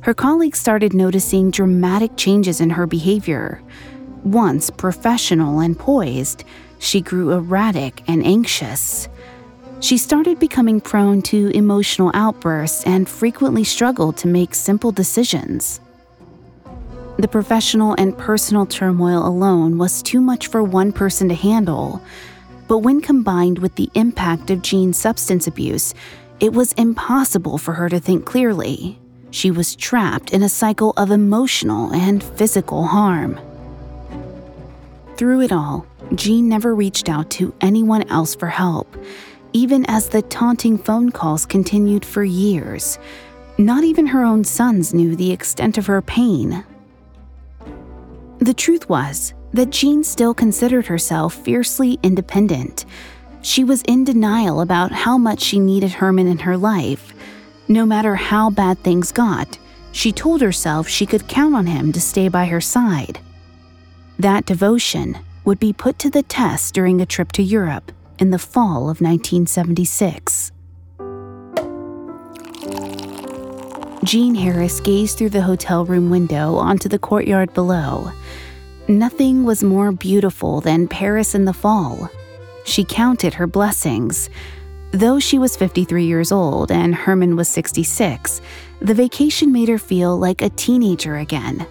Her 0.00 0.12
colleagues 0.12 0.58
started 0.58 0.92
noticing 0.92 1.50
dramatic 1.50 2.18
changes 2.18 2.60
in 2.60 2.68
her 2.68 2.86
behavior. 2.86 3.62
Once 4.22 4.68
professional 4.68 5.60
and 5.60 5.78
poised, 5.78 6.44
she 6.82 7.00
grew 7.00 7.30
erratic 7.30 8.02
and 8.08 8.26
anxious. 8.26 9.08
She 9.80 9.96
started 9.96 10.40
becoming 10.40 10.80
prone 10.80 11.22
to 11.22 11.48
emotional 11.56 12.10
outbursts 12.12 12.84
and 12.84 13.08
frequently 13.08 13.62
struggled 13.64 14.16
to 14.18 14.28
make 14.28 14.54
simple 14.54 14.90
decisions. 14.90 15.80
The 17.18 17.28
professional 17.28 17.94
and 17.98 18.18
personal 18.18 18.66
turmoil 18.66 19.26
alone 19.26 19.78
was 19.78 20.02
too 20.02 20.20
much 20.20 20.48
for 20.48 20.62
one 20.62 20.92
person 20.92 21.28
to 21.28 21.34
handle, 21.34 22.02
but 22.66 22.78
when 22.78 23.00
combined 23.00 23.58
with 23.58 23.76
the 23.76 23.90
impact 23.94 24.50
of 24.50 24.62
Jean's 24.62 24.98
substance 24.98 25.46
abuse, 25.46 25.94
it 26.40 26.52
was 26.52 26.72
impossible 26.72 27.58
for 27.58 27.74
her 27.74 27.88
to 27.88 28.00
think 28.00 28.24
clearly. 28.24 28.98
She 29.30 29.52
was 29.52 29.76
trapped 29.76 30.32
in 30.32 30.42
a 30.42 30.48
cycle 30.48 30.94
of 30.96 31.12
emotional 31.12 31.92
and 31.92 32.24
physical 32.24 32.84
harm. 32.84 33.38
Through 35.16 35.42
it 35.42 35.52
all, 35.52 35.86
Jean 36.14 36.48
never 36.48 36.74
reached 36.74 37.08
out 37.08 37.30
to 37.32 37.54
anyone 37.60 38.02
else 38.08 38.34
for 38.34 38.48
help. 38.48 38.96
even 39.52 39.84
as 39.86 40.08
the 40.08 40.22
taunting 40.22 40.78
phone 40.78 41.10
calls 41.10 41.46
continued 41.46 42.04
for 42.04 42.24
years. 42.24 42.98
Not 43.58 43.84
even 43.84 44.06
her 44.06 44.24
own 44.24 44.44
sons 44.44 44.94
knew 44.94 45.14
the 45.14 45.30
extent 45.30 45.78
of 45.78 45.86
her 45.86 46.00
pain. 46.02 46.64
The 48.38 48.54
truth 48.54 48.88
was 48.88 49.34
that 49.52 49.70
Jean 49.70 50.02
still 50.02 50.34
considered 50.34 50.86
herself 50.86 51.34
fiercely 51.34 51.98
independent. 52.02 52.86
She 53.42 53.62
was 53.64 53.82
in 53.82 54.04
denial 54.04 54.60
about 54.60 54.92
how 54.92 55.18
much 55.18 55.40
she 55.42 55.58
needed 55.58 55.92
Herman 55.92 56.28
in 56.28 56.38
her 56.38 56.56
life. 56.56 57.12
No 57.68 57.84
matter 57.84 58.14
how 58.14 58.50
bad 58.50 58.78
things 58.78 59.12
got, 59.12 59.58
she 59.92 60.12
told 60.12 60.40
herself 60.40 60.88
she 60.88 61.06
could 61.06 61.28
count 61.28 61.54
on 61.54 61.66
him 61.66 61.92
to 61.92 62.00
stay 62.00 62.28
by 62.28 62.46
her 62.46 62.60
side. 62.60 63.20
That 64.18 64.46
devotion 64.46 65.18
would 65.44 65.58
be 65.58 65.72
put 65.72 65.98
to 66.00 66.10
the 66.10 66.22
test 66.22 66.74
during 66.74 67.00
a 67.00 67.06
trip 67.06 67.32
to 67.32 67.42
Europe 67.42 67.90
in 68.18 68.30
the 68.30 68.38
fall 68.38 68.88
of 68.90 69.00
1976. 69.00 70.52
Jean 74.04 74.34
Harris 74.34 74.80
gazed 74.80 75.16
through 75.16 75.30
the 75.30 75.42
hotel 75.42 75.84
room 75.84 76.10
window 76.10 76.56
onto 76.56 76.88
the 76.88 76.98
courtyard 76.98 77.54
below. 77.54 78.12
Nothing 78.88 79.44
was 79.44 79.62
more 79.62 79.92
beautiful 79.92 80.60
than 80.60 80.88
Paris 80.88 81.34
in 81.34 81.44
the 81.44 81.52
fall. 81.52 82.10
She 82.64 82.84
counted 82.84 83.34
her 83.34 83.46
blessings. 83.46 84.28
Though 84.90 85.18
she 85.20 85.38
was 85.38 85.56
53 85.56 86.04
years 86.04 86.32
old 86.32 86.70
and 86.70 86.94
Herman 86.94 87.36
was 87.36 87.48
66, 87.48 88.40
the 88.80 88.94
vacation 88.94 89.52
made 89.52 89.68
her 89.68 89.78
feel 89.78 90.18
like 90.18 90.42
a 90.42 90.50
teenager 90.50 91.16
again. 91.16 91.66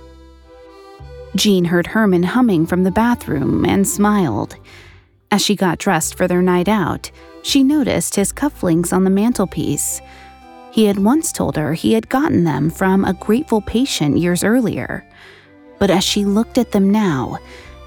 Jean 1.36 1.66
heard 1.66 1.88
Herman 1.88 2.24
humming 2.24 2.66
from 2.66 2.84
the 2.84 2.92
bathroom 2.92 3.66
and 3.66 3.88
smiled. 3.88 4.58
As 5.32 5.42
she 5.42 5.56
got 5.56 5.78
dressed 5.78 6.16
for 6.16 6.28
their 6.28 6.42
night 6.42 6.68
out, 6.68 7.10
she 7.42 7.64
noticed 7.64 8.16
his 8.16 8.34
cufflinks 8.34 8.92
on 8.92 9.06
the 9.06 9.10
mantelpiece. 9.10 10.02
He 10.72 10.86
had 10.86 11.00
once 11.00 11.32
told 11.32 11.56
her 11.56 11.74
he 11.74 11.94
had 11.94 12.10
gotten 12.10 12.44
them 12.44 12.70
from 12.70 13.06
a 13.06 13.14
grateful 13.14 13.62
patient 13.62 14.18
years 14.18 14.44
earlier. 14.44 15.06
But 15.80 15.90
as 15.90 16.04
she 16.04 16.26
looked 16.26 16.58
at 16.58 16.74
them 16.74 16.90
now, 16.90 17.40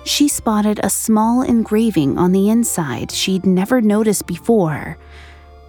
she 0.05 0.27
spotted 0.27 0.81
a 0.83 0.91
small 0.91 1.43
engraving 1.43 2.19
on 2.19 2.33
the 2.33 2.51
inside 2.51 3.11
she'd 3.11 3.47
never 3.47 3.81
noticed 3.81 4.27
before. 4.27 4.97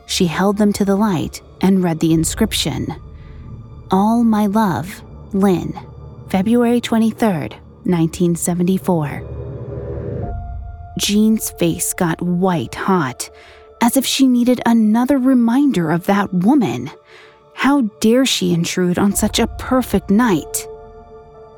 She 0.05 0.27
held 0.27 0.57
them 0.57 0.71
to 0.73 0.85
the 0.85 0.95
light 0.95 1.41
and 1.61 1.83
read 1.83 1.99
the 1.99 2.13
inscription 2.13 2.95
All 3.91 4.23
my 4.23 4.45
love, 4.45 5.03
Lynn, 5.33 5.73
February 6.29 6.81
23rd, 6.81 7.57
1974. 7.85 9.23
Jean's 10.97 11.49
face 11.51 11.93
got 11.93 12.21
white 12.21 12.75
hot, 12.75 13.29
as 13.81 13.97
if 13.97 14.05
she 14.05 14.27
needed 14.27 14.61
another 14.65 15.17
reminder 15.17 15.91
of 15.91 16.05
that 16.05 16.33
woman. 16.33 16.89
How 17.53 17.81
dare 17.99 18.25
she 18.25 18.53
intrude 18.53 18.97
on 18.97 19.13
such 19.13 19.39
a 19.39 19.47
perfect 19.47 20.09
night? 20.09 20.67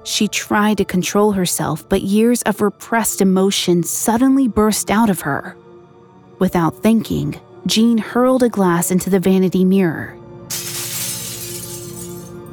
She 0.03 0.27
tried 0.27 0.77
to 0.77 0.85
control 0.85 1.33
herself, 1.33 1.87
but 1.89 2.01
years 2.01 2.41
of 2.43 2.61
repressed 2.61 3.21
emotion 3.21 3.83
suddenly 3.83 4.47
burst 4.47 4.89
out 4.89 5.09
of 5.09 5.21
her. 5.21 5.55
Without 6.39 6.81
thinking, 6.81 7.39
Jean 7.65 7.97
hurled 7.97 8.43
a 8.43 8.49
glass 8.49 8.89
into 8.91 9.09
the 9.09 9.19
vanity 9.19 9.65
mirror. 9.65 10.15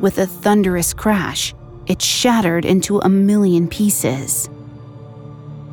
With 0.00 0.18
a 0.18 0.26
thunderous 0.26 0.92
crash, 0.92 1.54
it 1.87 2.01
shattered 2.01 2.64
into 2.64 2.99
a 3.01 3.09
million 3.09 3.68
pieces. 3.68 4.49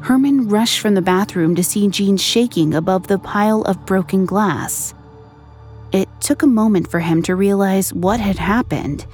Herman 0.01 0.49
rushed 0.49 0.79
from 0.79 0.95
the 0.95 1.01
bathroom 1.01 1.55
to 1.55 1.63
see 1.63 1.87
Jean 1.87 2.17
shaking 2.17 2.73
above 2.73 3.07
the 3.07 3.19
pile 3.19 3.61
of 3.63 3.85
broken 3.85 4.25
glass. 4.25 4.93
It 5.91 6.09
took 6.19 6.41
a 6.41 6.47
moment 6.47 6.89
for 6.89 6.99
him 6.99 7.21
to 7.23 7.35
realize 7.35 7.93
what 7.93 8.19
had 8.19 8.37
happened. 8.37 9.05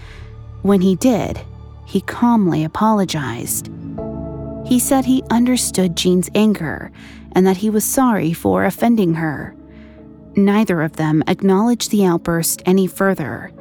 When 0.61 0.81
he 0.81 0.95
did, 0.95 1.41
he 1.85 2.01
calmly 2.01 2.63
apologized. 2.63 3.69
He 4.65 4.79
said 4.79 5.05
he 5.05 5.23
understood 5.29 5.97
Jean's 5.97 6.29
anger 6.35 6.91
and 7.33 7.45
that 7.45 7.57
he 7.57 7.69
was 7.69 7.83
sorry 7.83 8.33
for 8.33 8.65
offending 8.65 9.15
her. 9.15 9.55
Neither 10.35 10.81
of 10.81 10.97
them 10.97 11.23
acknowledged 11.27 11.89
the 11.91 12.05
outburst 12.05 12.61
any 12.65 12.87
further. 12.87 13.51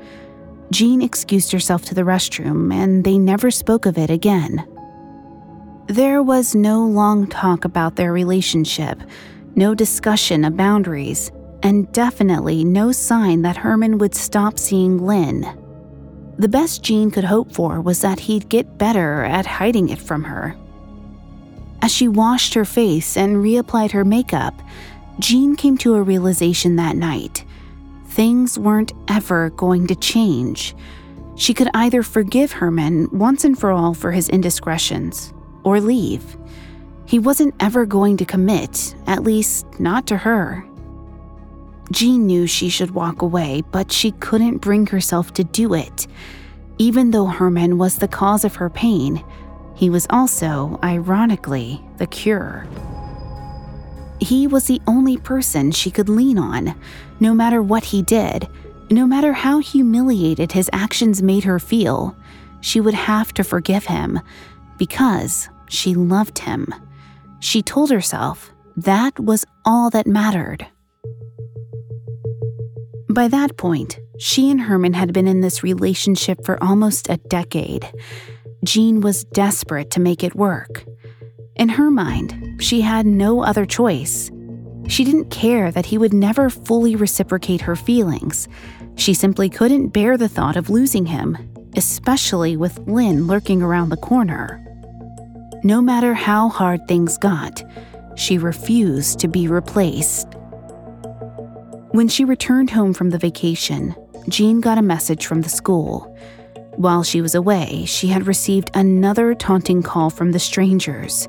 Jean 0.71 1.01
excused 1.03 1.53
herself 1.53 1.85
to 1.85 1.95
the 1.95 2.03
restroom 2.03 2.75
and 2.75 3.05
they 3.05 3.19
never 3.19 3.51
spoke 3.51 3.87
of 3.87 3.99
it 3.99 4.11
again. 4.11 4.67
There 5.87 6.23
was 6.23 6.55
no 6.55 6.85
long 6.85 7.29
talk 7.29 7.65
about 7.65 7.95
their 7.95 8.13
relationship, 8.13 9.01
no 9.55 9.75
discussion 9.75 10.45
of 10.45 10.57
boundaries, 10.57 11.31
and 11.63 11.91
definitely 11.93 12.65
no 12.65 12.93
sign 12.93 13.43
that 13.43 13.57
Herman 13.57 13.99
would 13.99 14.15
stop 14.15 14.59
seeing 14.59 14.99
Lynn. 14.99 15.47
The 16.39 16.49
best 16.49 16.83
Jean 16.83 17.11
could 17.11 17.25
hope 17.25 17.53
for 17.53 17.81
was 17.81 18.01
that 18.03 18.21
he'd 18.21 18.49
get 18.49 18.77
better 18.77 19.25
at 19.25 19.47
hiding 19.47 19.89
it 19.89 19.99
from 19.99 20.25
her. 20.25 20.55
As 21.81 21.93
she 21.93 22.09
washed 22.09 22.53
her 22.55 22.65
face 22.65 23.17
and 23.17 23.37
reapplied 23.37 23.93
her 23.93 24.05
makeup, 24.05 24.61
Jean 25.19 25.57
came 25.57 25.79
to 25.79 25.95
a 25.95 26.03
realization 26.03 26.77
that 26.77 26.97
night. 26.97 27.46
Things 28.17 28.59
weren't 28.59 28.95
ever 29.09 29.51
going 29.51 29.89
to 29.89 29.95
change. 29.95 30.75
She 31.35 31.53
could 31.53 31.69
either 31.75 32.03
forgive 32.03 32.51
Herman 32.51 33.11
once 33.13 33.45
and 33.45 33.59
for 33.59 33.71
all 33.71 33.93
for 33.93 34.11
his 34.11 34.31
indiscretions, 34.31 35.35
or 35.65 35.83
leave. 35.83 36.39
He 37.05 37.19
wasn't 37.19 37.55
ever 37.61 37.85
going 37.85 38.17
to 38.17 38.25
commit, 38.25 38.97
at 39.07 39.23
least 39.23 39.67
not 39.79 40.07
to 40.07 40.17
her. 40.17 40.65
Jean 41.93 42.27
knew 42.27 42.47
she 42.47 42.71
should 42.71 42.93
walk 42.93 43.21
away, 43.21 43.63
but 43.71 43.93
she 43.93 44.13
couldn't 44.13 44.63
bring 44.63 44.87
herself 44.87 45.35
to 45.35 45.45
do 45.45 45.75
it. 45.75 46.07
Even 46.79 47.11
though 47.11 47.27
Herman 47.27 47.77
was 47.77 47.99
the 47.99 48.09
cause 48.09 48.47
of 48.47 48.55
her 48.55 48.71
pain, 48.71 49.23
he 49.75 49.91
was 49.91 50.07
also, 50.09 50.81
ironically, 50.83 51.85
the 51.99 52.07
cure. 52.07 52.67
He 54.21 54.47
was 54.47 54.67
the 54.67 54.81
only 54.87 55.17
person 55.17 55.71
she 55.71 55.91
could 55.91 56.09
lean 56.09 56.39
on, 56.39 56.75
no 57.21 57.35
matter 57.35 57.63
what 57.63 57.85
he 57.85 58.03
did, 58.03 58.49
no 58.91 59.07
matter 59.07 59.33
how 59.33 59.59
humiliated 59.59 60.53
his 60.53 60.71
actions 60.73 61.23
made 61.23 61.45
her 61.45 61.59
feel. 61.59 62.17
She 62.61 62.81
would 62.81 62.95
have 62.95 63.33
to 63.35 63.45
forgive 63.45 63.87
him 63.87 64.21
because 64.79 65.49
she 65.69 65.95
loved 65.95 66.39
him. 66.39 66.73
She 67.41 67.63
told 67.63 67.91
herself 67.91 68.53
that 68.77 69.19
was 69.19 69.45
all 69.65 69.91
that 69.91 70.07
mattered. 70.07 70.67
By 73.09 73.29
that 73.29 73.57
point, 73.57 73.99
she 74.19 74.51
and 74.51 74.61
Herman 74.61 74.95
had 74.95 75.13
been 75.13 75.27
in 75.27 75.41
this 75.41 75.63
relationship 75.63 76.45
for 76.45 76.63
almost 76.63 77.09
a 77.09 77.17
decade. 77.17 77.89
Jean 78.65 79.01
was 79.01 79.25
desperate 79.25 79.91
to 79.93 80.01
make 80.01 80.25
it 80.25 80.35
work. 80.35 80.85
In 81.57 81.71
her 81.71 81.91
mind, 81.91 82.63
she 82.63 82.83
had 82.83 83.07
no 83.07 83.43
other 83.43 83.65
choice. 83.65 84.31
She 84.89 85.05
didn't 85.05 85.31
care 85.31 85.71
that 85.73 85.87
he 85.87 85.97
would 85.97 86.13
never 86.13 86.51
fully 86.51 86.97
reciprocate 86.97 87.63
her 87.63 87.75
feelings. 87.75 88.47
She 88.97 89.15
simply 89.15 89.49
couldn't 89.49 89.89
bear 89.89 90.19
the 90.19 90.29
thought 90.29 90.57
of 90.57 90.69
losing 90.69 91.07
him, 91.07 91.37
especially 91.75 92.57
with 92.57 92.79
Lynn 92.81 93.27
lurking 93.27 93.63
around 93.63 93.89
the 93.89 93.97
corner. 93.97 94.63
No 95.65 95.81
matter 95.81 96.13
how 96.13 96.51
hard 96.51 96.87
things 96.87 97.17
got, 97.17 97.65
she 98.17 98.37
refused 98.37 99.19
to 99.21 99.29
be 99.29 99.49
replaced. 99.49 100.29
When 101.91 102.09
she 102.09 102.27
returned 102.27 102.71
home 102.71 102.93
from 102.93 103.11
the 103.11 103.19
vacation, 103.19 103.95
Jean 104.29 104.61
got 104.61 104.77
a 104.79 104.83
message 104.83 105.25
from 105.27 105.41
the 105.41 105.49
school. 105.49 106.15
While 106.77 107.03
she 107.03 107.23
was 107.23 107.35
away, 107.35 107.85
she 107.87 108.09
had 108.09 108.27
received 108.27 108.71
another 108.75 109.35
taunting 109.35 109.83
call 109.83 110.11
from 110.11 110.33
the 110.33 110.39
strangers. 110.39 111.27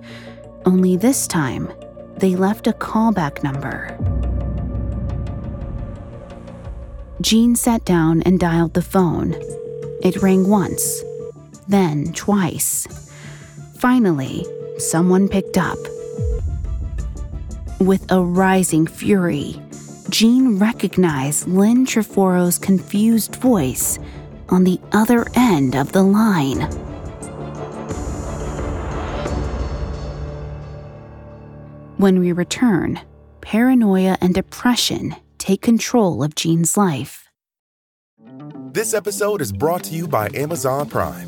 Only 0.66 0.98
this 0.98 1.26
time, 1.26 1.72
they 2.18 2.36
left 2.36 2.68
a 2.68 2.74
callback 2.74 3.44
number. 3.44 3.98
Jean 7.22 7.56
sat 7.56 7.86
down 7.86 8.22
and 8.24 8.40
dialed 8.40 8.74
the 8.74 8.82
phone. 8.82 9.36
It 10.04 10.22
rang 10.22 10.50
once, 10.50 11.02
then 11.70 12.12
twice. 12.12 12.86
Finally, 13.78 14.46
someone 14.78 15.30
picked 15.30 15.58
up. 15.58 15.78
With 17.80 18.12
a 18.12 18.22
rising 18.22 18.86
fury, 18.86 19.62
Jean 20.10 20.60
recognized 20.60 21.48
Lynn 21.48 21.86
Tryforos' 21.86 22.62
confused 22.62 23.38
voice 23.38 23.98
on 24.50 24.64
the 24.64 24.80
other 24.92 25.26
end 25.36 25.76
of 25.76 25.92
the 25.92 26.04
line. 26.04 26.62
When 31.98 32.20
we 32.20 32.32
return, 32.32 33.00
paranoia 33.42 34.18
and 34.22 34.34
depression 34.34 35.16
take 35.38 35.62
control 35.62 36.24
of 36.24 36.36
Jean's 36.36 36.78
life. 36.78 37.28
This 38.72 38.94
episode 38.94 39.42
is 39.42 39.52
brought 39.52 39.84
to 39.86 39.96
you 39.96 40.08
by 40.08 40.30
Amazon 40.36 40.88
Prime. 40.88 41.28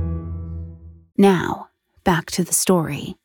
Now, 1.17 1.69
back 2.03 2.27
to 2.31 2.43
the 2.43 2.53
story. 2.53 3.15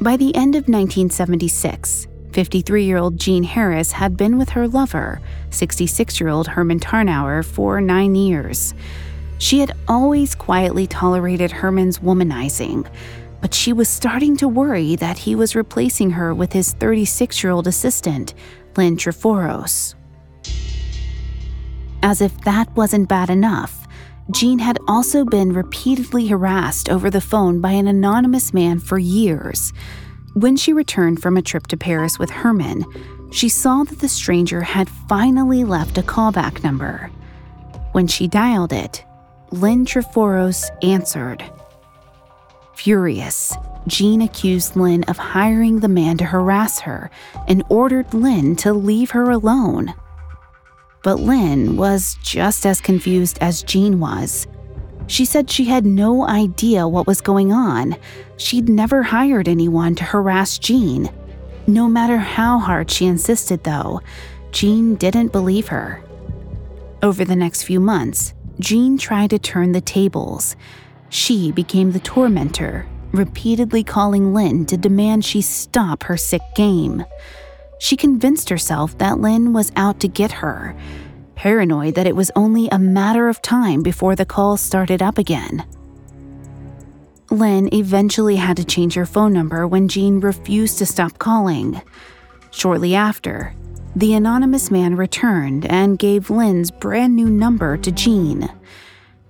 By 0.00 0.16
the 0.16 0.34
end 0.34 0.54
of 0.54 0.68
1976, 0.68 2.06
53 2.32 2.84
year 2.84 2.98
old 2.98 3.18
Jean 3.18 3.42
Harris 3.42 3.92
had 3.92 4.16
been 4.16 4.38
with 4.38 4.50
her 4.50 4.68
lover, 4.68 5.20
66 5.50 6.20
year 6.20 6.28
old 6.28 6.46
Herman 6.46 6.80
Tarnower, 6.80 7.44
for 7.44 7.80
nine 7.80 8.14
years. 8.14 8.74
She 9.38 9.60
had 9.60 9.72
always 9.86 10.34
quietly 10.34 10.86
tolerated 10.86 11.50
Herman's 11.50 11.98
womanizing, 11.98 12.88
but 13.40 13.54
she 13.54 13.72
was 13.72 13.88
starting 13.88 14.36
to 14.38 14.48
worry 14.48 14.96
that 14.96 15.18
he 15.18 15.34
was 15.34 15.54
replacing 15.54 16.10
her 16.10 16.34
with 16.34 16.52
his 16.52 16.72
36 16.74 17.42
year 17.42 17.52
old 17.52 17.66
assistant, 17.66 18.34
Lynn 18.76 18.96
Tryforos. 18.96 19.94
As 22.02 22.20
if 22.20 22.40
that 22.42 22.74
wasn't 22.76 23.08
bad 23.08 23.30
enough, 23.30 23.77
Jean 24.30 24.58
had 24.58 24.78
also 24.86 25.24
been 25.24 25.52
repeatedly 25.52 26.26
harassed 26.26 26.90
over 26.90 27.08
the 27.08 27.20
phone 27.20 27.60
by 27.60 27.70
an 27.70 27.88
anonymous 27.88 28.52
man 28.52 28.78
for 28.78 28.98
years. 28.98 29.72
When 30.34 30.56
she 30.56 30.72
returned 30.72 31.22
from 31.22 31.36
a 31.36 31.42
trip 31.42 31.66
to 31.68 31.76
Paris 31.76 32.18
with 32.18 32.30
Herman, 32.30 32.84
she 33.30 33.48
saw 33.48 33.84
that 33.84 34.00
the 34.00 34.08
stranger 34.08 34.60
had 34.60 34.88
finally 35.08 35.64
left 35.64 35.96
a 35.96 36.02
callback 36.02 36.62
number. 36.62 37.10
When 37.92 38.06
she 38.06 38.28
dialed 38.28 38.72
it, 38.72 39.04
Lynn 39.50 39.86
Tryforos 39.86 40.68
answered. 40.82 41.42
Furious, 42.74 43.56
Jean 43.86 44.20
accused 44.20 44.76
Lynn 44.76 45.04
of 45.04 45.16
hiring 45.16 45.80
the 45.80 45.88
man 45.88 46.18
to 46.18 46.24
harass 46.26 46.80
her 46.80 47.10
and 47.48 47.64
ordered 47.70 48.12
Lynn 48.12 48.56
to 48.56 48.74
leave 48.74 49.10
her 49.10 49.30
alone. 49.30 49.94
But 51.08 51.20
Lynn 51.20 51.78
was 51.78 52.18
just 52.22 52.66
as 52.66 52.82
confused 52.82 53.38
as 53.40 53.62
Jean 53.62 53.98
was. 53.98 54.46
She 55.06 55.24
said 55.24 55.48
she 55.48 55.64
had 55.64 55.86
no 55.86 56.28
idea 56.28 56.86
what 56.86 57.06
was 57.06 57.22
going 57.22 57.50
on. 57.50 57.96
She'd 58.36 58.68
never 58.68 59.02
hired 59.02 59.48
anyone 59.48 59.94
to 59.94 60.04
harass 60.04 60.58
Jean. 60.58 61.08
No 61.66 61.88
matter 61.88 62.18
how 62.18 62.58
hard 62.58 62.90
she 62.90 63.06
insisted, 63.06 63.64
though, 63.64 64.02
Jean 64.50 64.96
didn't 64.96 65.32
believe 65.32 65.68
her. 65.68 66.02
Over 67.02 67.24
the 67.24 67.36
next 67.36 67.62
few 67.62 67.80
months, 67.80 68.34
Jean 68.60 68.98
tried 68.98 69.30
to 69.30 69.38
turn 69.38 69.72
the 69.72 69.80
tables. 69.80 70.56
She 71.08 71.52
became 71.52 71.92
the 71.92 72.00
tormentor, 72.00 72.86
repeatedly 73.12 73.82
calling 73.82 74.34
Lynn 74.34 74.66
to 74.66 74.76
demand 74.76 75.24
she 75.24 75.40
stop 75.40 76.02
her 76.02 76.18
sick 76.18 76.42
game. 76.54 77.02
She 77.78 77.96
convinced 77.96 78.48
herself 78.48 78.98
that 78.98 79.20
Lynn 79.20 79.52
was 79.52 79.72
out 79.76 80.00
to 80.00 80.08
get 80.08 80.32
her, 80.32 80.76
paranoid 81.34 81.94
that 81.94 82.06
it 82.06 82.16
was 82.16 82.30
only 82.34 82.68
a 82.68 82.78
matter 82.78 83.28
of 83.28 83.40
time 83.42 83.82
before 83.82 84.16
the 84.16 84.26
calls 84.26 84.60
started 84.60 85.00
up 85.00 85.18
again. 85.18 85.64
Lynn 87.30 87.72
eventually 87.72 88.36
had 88.36 88.56
to 88.56 88.64
change 88.64 88.94
her 88.94 89.06
phone 89.06 89.32
number 89.32 89.66
when 89.66 89.88
Jean 89.88 90.18
refused 90.20 90.78
to 90.78 90.86
stop 90.86 91.18
calling. 91.18 91.80
Shortly 92.50 92.94
after, 92.94 93.54
the 93.94 94.14
anonymous 94.14 94.70
man 94.70 94.96
returned 94.96 95.66
and 95.66 95.98
gave 95.98 96.30
Lynn's 96.30 96.70
brand 96.70 97.14
new 97.14 97.28
number 97.28 97.76
to 97.76 97.92
Jean. 97.92 98.48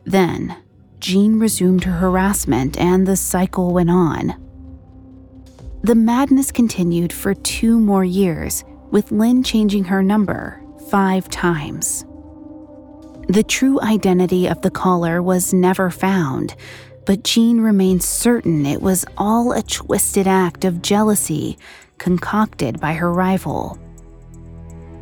Then, 0.05 0.57
Jean 1.01 1.39
resumed 1.39 1.85
her 1.85 1.93
harassment 1.93 2.79
and 2.79 3.07
the 3.07 3.17
cycle 3.17 3.73
went 3.73 3.91
on. 3.91 4.48
The 5.83 5.95
madness 5.95 6.51
continued 6.51 7.13
for 7.13 7.35
two 7.35 7.79
more 7.79 8.05
years, 8.05 8.65
with 8.91 9.13
Lynn 9.13 9.43
changing 9.43 9.85
her 9.85 10.03
number 10.03 10.61
five 10.91 11.29
times. 11.29 12.05
The 13.29 13.45
true 13.45 13.81
identity 13.81 14.49
of 14.49 14.63
the 14.63 14.71
caller 14.71 15.23
was 15.23 15.53
never 15.53 15.91
found, 15.91 16.57
but 17.07 17.23
Jean 17.23 17.61
remained 17.61 18.03
certain 18.03 18.67
it 18.67 18.83
was 18.83 19.05
all 19.17 19.53
a 19.53 19.63
twisted 19.63 20.27
act 20.27 20.65
of 20.65 20.83
jealousy 20.83 21.59
concocted 21.99 22.81
by 22.81 22.95
her 22.95 23.13
rival. 23.13 23.79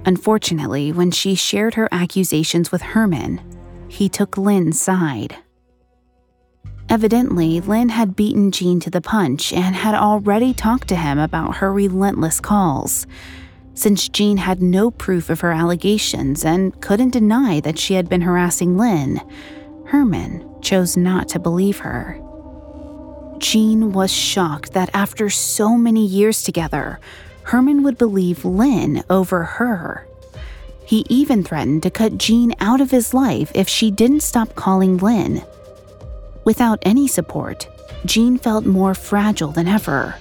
Unfortunately, 0.04 0.92
when 0.92 1.10
she 1.10 1.34
shared 1.34 1.74
her 1.74 1.88
accusations 1.90 2.70
with 2.70 2.82
Herman, 2.82 3.40
he 3.88 4.08
took 4.08 4.36
Lynn's 4.36 4.80
side. 4.80 5.36
Evidently, 6.88 7.60
Lynn 7.60 7.88
had 7.88 8.14
beaten 8.14 8.52
Jean 8.52 8.78
to 8.80 8.90
the 8.90 9.00
punch 9.00 9.52
and 9.52 9.74
had 9.74 9.94
already 9.94 10.54
talked 10.54 10.88
to 10.88 10.96
him 10.96 11.18
about 11.18 11.56
her 11.56 11.72
relentless 11.72 12.40
calls. 12.40 13.06
Since 13.74 14.08
Jean 14.08 14.38
had 14.38 14.62
no 14.62 14.90
proof 14.90 15.28
of 15.28 15.40
her 15.40 15.52
allegations 15.52 16.44
and 16.44 16.80
couldn't 16.80 17.10
deny 17.10 17.60
that 17.60 17.78
she 17.78 17.94
had 17.94 18.08
been 18.08 18.22
harassing 18.22 18.78
Lynn, 18.78 19.20
Herman 19.86 20.48
chose 20.62 20.96
not 20.96 21.28
to 21.30 21.38
believe 21.38 21.78
her. 21.78 22.20
Jean 23.38 23.92
was 23.92 24.12
shocked 24.12 24.72
that 24.72 24.90
after 24.94 25.28
so 25.28 25.76
many 25.76 26.06
years 26.06 26.42
together, 26.42 27.00
Herman 27.42 27.82
would 27.82 27.98
believe 27.98 28.44
Lynn 28.44 29.02
over 29.10 29.42
her. 29.44 30.06
He 30.86 31.04
even 31.08 31.42
threatened 31.42 31.82
to 31.82 31.90
cut 31.90 32.16
Jean 32.16 32.54
out 32.60 32.80
of 32.80 32.92
his 32.92 33.12
life 33.12 33.50
if 33.54 33.68
she 33.68 33.90
didn't 33.90 34.20
stop 34.20 34.54
calling 34.54 34.96
Lynn. 34.96 35.42
Without 36.46 36.78
any 36.82 37.08
support, 37.08 37.68
Jean 38.04 38.38
felt 38.38 38.64
more 38.64 38.94
fragile 38.94 39.50
than 39.50 39.66
ever. 39.66 40.14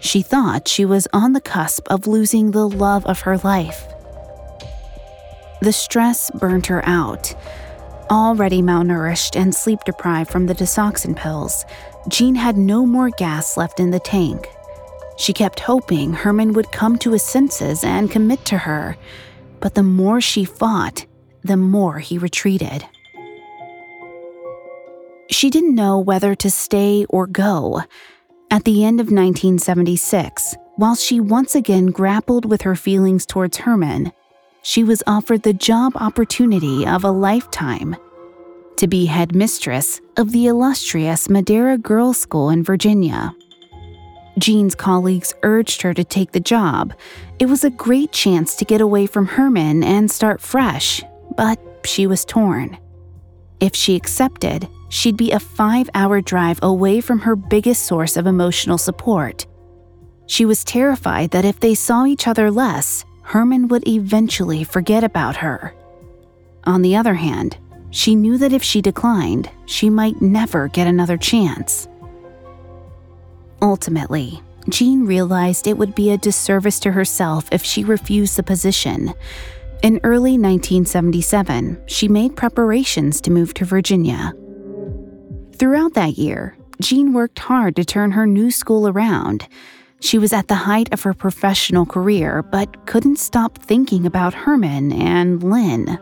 She 0.00 0.20
thought 0.20 0.66
she 0.66 0.84
was 0.84 1.06
on 1.12 1.34
the 1.34 1.40
cusp 1.40 1.86
of 1.88 2.08
losing 2.08 2.50
the 2.50 2.68
love 2.68 3.06
of 3.06 3.20
her 3.20 3.38
life. 3.38 3.86
The 5.60 5.72
stress 5.72 6.32
burned 6.32 6.66
her 6.66 6.84
out. 6.84 7.32
Already 8.10 8.60
malnourished 8.60 9.36
and 9.40 9.54
sleep 9.54 9.78
deprived 9.86 10.32
from 10.32 10.46
the 10.46 10.54
Desoxyn 10.54 11.14
pills, 11.16 11.64
Jean 12.08 12.34
had 12.34 12.56
no 12.56 12.84
more 12.84 13.10
gas 13.10 13.56
left 13.56 13.78
in 13.78 13.92
the 13.92 14.00
tank. 14.00 14.48
She 15.16 15.32
kept 15.32 15.60
hoping 15.60 16.12
Herman 16.12 16.54
would 16.54 16.72
come 16.72 16.98
to 16.98 17.12
his 17.12 17.22
senses 17.22 17.84
and 17.84 18.10
commit 18.10 18.44
to 18.46 18.58
her, 18.58 18.96
but 19.60 19.76
the 19.76 19.84
more 19.84 20.20
she 20.20 20.44
fought, 20.44 21.06
the 21.44 21.56
more 21.56 22.00
he 22.00 22.18
retreated. 22.18 22.84
She 25.30 25.50
didn't 25.50 25.74
know 25.74 25.98
whether 25.98 26.34
to 26.34 26.50
stay 26.50 27.06
or 27.08 27.26
go. 27.26 27.82
At 28.50 28.64
the 28.64 28.84
end 28.84 29.00
of 29.00 29.06
1976, 29.06 30.56
while 30.76 30.94
she 30.94 31.20
once 31.20 31.54
again 31.54 31.86
grappled 31.86 32.44
with 32.44 32.62
her 32.62 32.76
feelings 32.76 33.24
towards 33.24 33.58
Herman, 33.58 34.12
she 34.62 34.84
was 34.84 35.02
offered 35.06 35.42
the 35.42 35.52
job 35.52 35.92
opportunity 35.96 36.86
of 36.86 37.04
a 37.04 37.10
lifetime 37.10 37.96
to 38.76 38.86
be 38.86 39.06
headmistress 39.06 40.00
of 40.16 40.32
the 40.32 40.46
illustrious 40.46 41.28
Madeira 41.28 41.78
Girls' 41.78 42.18
School 42.18 42.50
in 42.50 42.62
Virginia. 42.62 43.34
Jean's 44.38 44.74
colleagues 44.74 45.34
urged 45.42 45.82
her 45.82 45.92
to 45.94 46.04
take 46.04 46.32
the 46.32 46.40
job. 46.40 46.94
It 47.38 47.46
was 47.46 47.64
a 47.64 47.70
great 47.70 48.12
chance 48.12 48.56
to 48.56 48.64
get 48.64 48.80
away 48.80 49.06
from 49.06 49.26
Herman 49.26 49.84
and 49.84 50.10
start 50.10 50.40
fresh, 50.40 51.02
but 51.36 51.60
she 51.84 52.06
was 52.06 52.24
torn. 52.24 52.78
If 53.60 53.76
she 53.76 53.94
accepted, 53.94 54.68
she'd 54.92 55.16
be 55.16 55.32
a 55.32 55.40
five 55.40 55.88
hour 55.94 56.20
drive 56.20 56.58
away 56.62 57.00
from 57.00 57.18
her 57.20 57.34
biggest 57.34 57.84
source 57.84 58.16
of 58.16 58.26
emotional 58.26 58.76
support. 58.76 59.46
She 60.26 60.44
was 60.44 60.64
terrified 60.64 61.30
that 61.30 61.46
if 61.46 61.58
they 61.58 61.74
saw 61.74 62.04
each 62.04 62.28
other 62.28 62.50
less, 62.50 63.04
Herman 63.22 63.68
would 63.68 63.88
eventually 63.88 64.64
forget 64.64 65.02
about 65.02 65.36
her. 65.36 65.74
On 66.64 66.82
the 66.82 66.94
other 66.94 67.14
hand, 67.14 67.56
she 67.90 68.14
knew 68.14 68.36
that 68.38 68.52
if 68.52 68.62
she 68.62 68.82
declined, 68.82 69.50
she 69.64 69.88
might 69.88 70.20
never 70.20 70.68
get 70.68 70.86
another 70.86 71.16
chance. 71.16 71.88
Ultimately, 73.62 74.42
Jean 74.68 75.06
realized 75.06 75.66
it 75.66 75.78
would 75.78 75.94
be 75.94 76.10
a 76.10 76.18
disservice 76.18 76.78
to 76.80 76.92
herself 76.92 77.48
if 77.50 77.64
she 77.64 77.82
refused 77.82 78.36
the 78.36 78.42
position. 78.42 79.14
In 79.82 80.00
early 80.04 80.32
1977, 80.32 81.82
she 81.86 82.08
made 82.08 82.36
preparations 82.36 83.20
to 83.22 83.30
move 83.30 83.54
to 83.54 83.64
Virginia. 83.64 84.32
Throughout 85.62 85.94
that 85.94 86.18
year, 86.18 86.56
Jean 86.80 87.12
worked 87.12 87.38
hard 87.38 87.76
to 87.76 87.84
turn 87.84 88.10
her 88.10 88.26
new 88.26 88.50
school 88.50 88.88
around. 88.88 89.46
She 90.00 90.18
was 90.18 90.32
at 90.32 90.48
the 90.48 90.56
height 90.56 90.92
of 90.92 91.02
her 91.02 91.14
professional 91.14 91.86
career, 91.86 92.42
but 92.42 92.84
couldn't 92.86 93.20
stop 93.20 93.58
thinking 93.58 94.04
about 94.04 94.34
Herman 94.34 94.92
and 94.92 95.40
Lynn. 95.40 96.00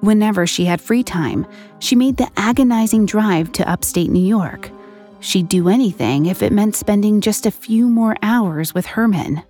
Whenever 0.00 0.46
she 0.46 0.64
had 0.64 0.80
free 0.80 1.02
time, 1.02 1.46
she 1.78 1.94
made 1.94 2.16
the 2.16 2.30
agonizing 2.38 3.04
drive 3.04 3.52
to 3.52 3.68
upstate 3.68 4.08
New 4.08 4.26
York. 4.26 4.70
She'd 5.20 5.48
do 5.48 5.68
anything 5.68 6.24
if 6.24 6.42
it 6.42 6.50
meant 6.50 6.74
spending 6.74 7.20
just 7.20 7.44
a 7.44 7.50
few 7.50 7.90
more 7.90 8.16
hours 8.22 8.72
with 8.72 8.86
Herman. 8.86 9.42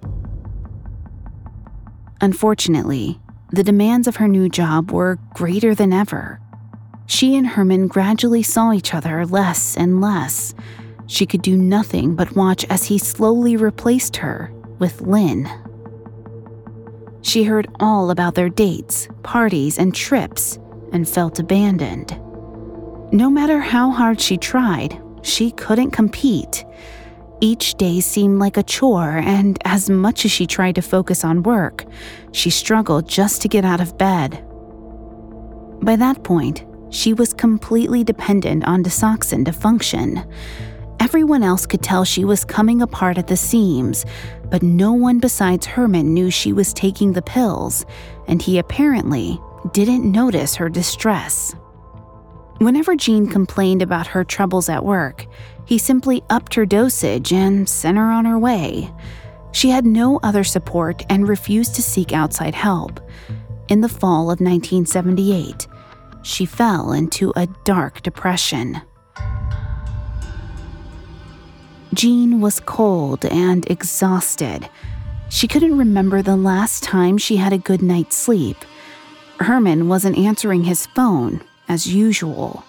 Unfortunately, 2.20 3.20
the 3.52 3.62
demands 3.62 4.08
of 4.08 4.16
her 4.16 4.26
new 4.26 4.48
job 4.48 4.90
were 4.90 5.20
greater 5.34 5.72
than 5.72 5.92
ever. 5.92 6.41
She 7.12 7.36
and 7.36 7.46
Herman 7.46 7.88
gradually 7.88 8.42
saw 8.42 8.72
each 8.72 8.94
other 8.94 9.26
less 9.26 9.76
and 9.76 10.00
less. 10.00 10.54
She 11.08 11.26
could 11.26 11.42
do 11.42 11.58
nothing 11.58 12.16
but 12.16 12.34
watch 12.34 12.64
as 12.70 12.84
he 12.84 12.96
slowly 12.96 13.54
replaced 13.54 14.16
her 14.16 14.50
with 14.78 15.02
Lynn. 15.02 15.46
She 17.20 17.42
heard 17.44 17.68
all 17.78 18.10
about 18.10 18.34
their 18.34 18.48
dates, 18.48 19.08
parties, 19.22 19.78
and 19.78 19.94
trips 19.94 20.58
and 20.90 21.06
felt 21.06 21.38
abandoned. 21.38 22.18
No 23.12 23.28
matter 23.28 23.60
how 23.60 23.90
hard 23.90 24.18
she 24.18 24.38
tried, 24.38 24.98
she 25.20 25.50
couldn't 25.50 25.90
compete. 25.90 26.64
Each 27.42 27.74
day 27.74 28.00
seemed 28.00 28.38
like 28.38 28.56
a 28.56 28.62
chore, 28.62 29.18
and 29.18 29.58
as 29.66 29.90
much 29.90 30.24
as 30.24 30.30
she 30.30 30.46
tried 30.46 30.76
to 30.76 30.82
focus 30.82 31.24
on 31.24 31.42
work, 31.42 31.84
she 32.32 32.48
struggled 32.48 33.06
just 33.06 33.42
to 33.42 33.48
get 33.48 33.66
out 33.66 33.82
of 33.82 33.98
bed. 33.98 34.42
By 35.82 35.96
that 35.96 36.24
point, 36.24 36.64
she 36.92 37.12
was 37.12 37.32
completely 37.32 38.04
dependent 38.04 38.64
on 38.64 38.84
Desoxyn 38.84 39.44
to 39.46 39.52
function. 39.52 40.22
Everyone 41.00 41.42
else 41.42 41.66
could 41.66 41.82
tell 41.82 42.04
she 42.04 42.24
was 42.24 42.44
coming 42.44 42.80
apart 42.80 43.18
at 43.18 43.26
the 43.26 43.36
seams, 43.36 44.06
but 44.50 44.62
no 44.62 44.92
one 44.92 45.18
besides 45.18 45.66
Herman 45.66 46.14
knew 46.14 46.30
she 46.30 46.52
was 46.52 46.72
taking 46.72 47.12
the 47.12 47.22
pills, 47.22 47.84
and 48.28 48.40
he 48.40 48.58
apparently 48.58 49.40
didn't 49.72 50.10
notice 50.10 50.54
her 50.54 50.68
distress. 50.68 51.56
Whenever 52.58 52.94
Jean 52.94 53.26
complained 53.26 53.82
about 53.82 54.06
her 54.06 54.22
troubles 54.22 54.68
at 54.68 54.84
work, 54.84 55.26
he 55.64 55.78
simply 55.78 56.22
upped 56.30 56.54
her 56.54 56.66
dosage 56.66 57.32
and 57.32 57.68
sent 57.68 57.96
her 57.96 58.10
on 58.10 58.24
her 58.24 58.38
way. 58.38 58.92
She 59.52 59.70
had 59.70 59.84
no 59.84 60.20
other 60.22 60.44
support 60.44 61.02
and 61.08 61.26
refused 61.26 61.74
to 61.74 61.82
seek 61.82 62.12
outside 62.12 62.54
help. 62.54 63.00
In 63.68 63.80
the 63.80 63.88
fall 63.88 64.30
of 64.30 64.40
1978, 64.40 65.66
she 66.22 66.46
fell 66.46 66.92
into 66.92 67.32
a 67.36 67.48
dark 67.64 68.02
depression. 68.02 68.80
Jean 71.94 72.40
was 72.40 72.60
cold 72.60 73.24
and 73.26 73.70
exhausted. 73.70 74.68
She 75.28 75.46
couldn't 75.46 75.76
remember 75.76 76.22
the 76.22 76.36
last 76.36 76.82
time 76.82 77.18
she 77.18 77.36
had 77.36 77.52
a 77.52 77.58
good 77.58 77.82
night's 77.82 78.16
sleep. 78.16 78.56
Herman 79.40 79.88
wasn't 79.88 80.16
answering 80.16 80.64
his 80.64 80.86
phone, 80.86 81.42
as 81.68 81.92
usual. 81.92 82.64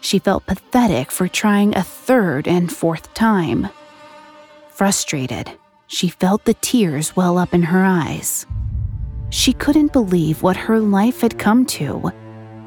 She 0.00 0.18
felt 0.18 0.46
pathetic 0.46 1.10
for 1.10 1.28
trying 1.28 1.76
a 1.76 1.82
third 1.82 2.46
and 2.46 2.72
fourth 2.72 3.12
time. 3.14 3.68
Frustrated, 4.68 5.52
she 5.86 6.08
felt 6.08 6.44
the 6.44 6.54
tears 6.54 7.16
well 7.16 7.38
up 7.38 7.54
in 7.54 7.62
her 7.62 7.84
eyes. 7.84 8.46
She 9.30 9.52
couldn't 9.52 9.92
believe 9.92 10.42
what 10.42 10.56
her 10.56 10.78
life 10.78 11.20
had 11.20 11.38
come 11.38 11.66
to. 11.66 12.12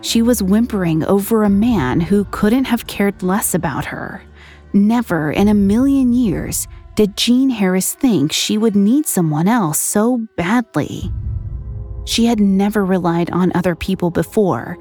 She 0.07 0.21
was 0.21 0.41
whimpering 0.41 1.03
over 1.03 1.43
a 1.43 1.49
man 1.49 1.99
who 1.99 2.23
couldn't 2.31 2.63
have 2.63 2.87
cared 2.87 3.21
less 3.21 3.53
about 3.53 3.83
her. 3.87 4.23
Never 4.71 5.33
in 5.33 5.49
a 5.49 5.53
million 5.53 6.13
years 6.13 6.65
did 6.95 7.17
Jean 7.17 7.49
Harris 7.49 7.93
think 7.93 8.31
she 8.31 8.57
would 8.57 8.73
need 8.73 9.05
someone 9.05 9.49
else 9.49 9.79
so 9.79 10.25
badly. 10.37 11.11
She 12.05 12.25
had 12.25 12.39
never 12.39 12.85
relied 12.85 13.29
on 13.31 13.51
other 13.53 13.75
people 13.75 14.09
before. 14.09 14.77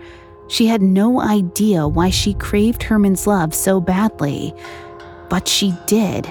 She 0.47 0.69
had 0.69 0.81
no 0.81 1.21
idea 1.21 1.89
why 1.89 2.11
she 2.11 2.35
craved 2.35 2.85
Herman's 2.85 3.27
love 3.27 3.53
so 3.53 3.81
badly. 3.81 4.55
But 5.29 5.49
she 5.49 5.75
did. 5.89 6.31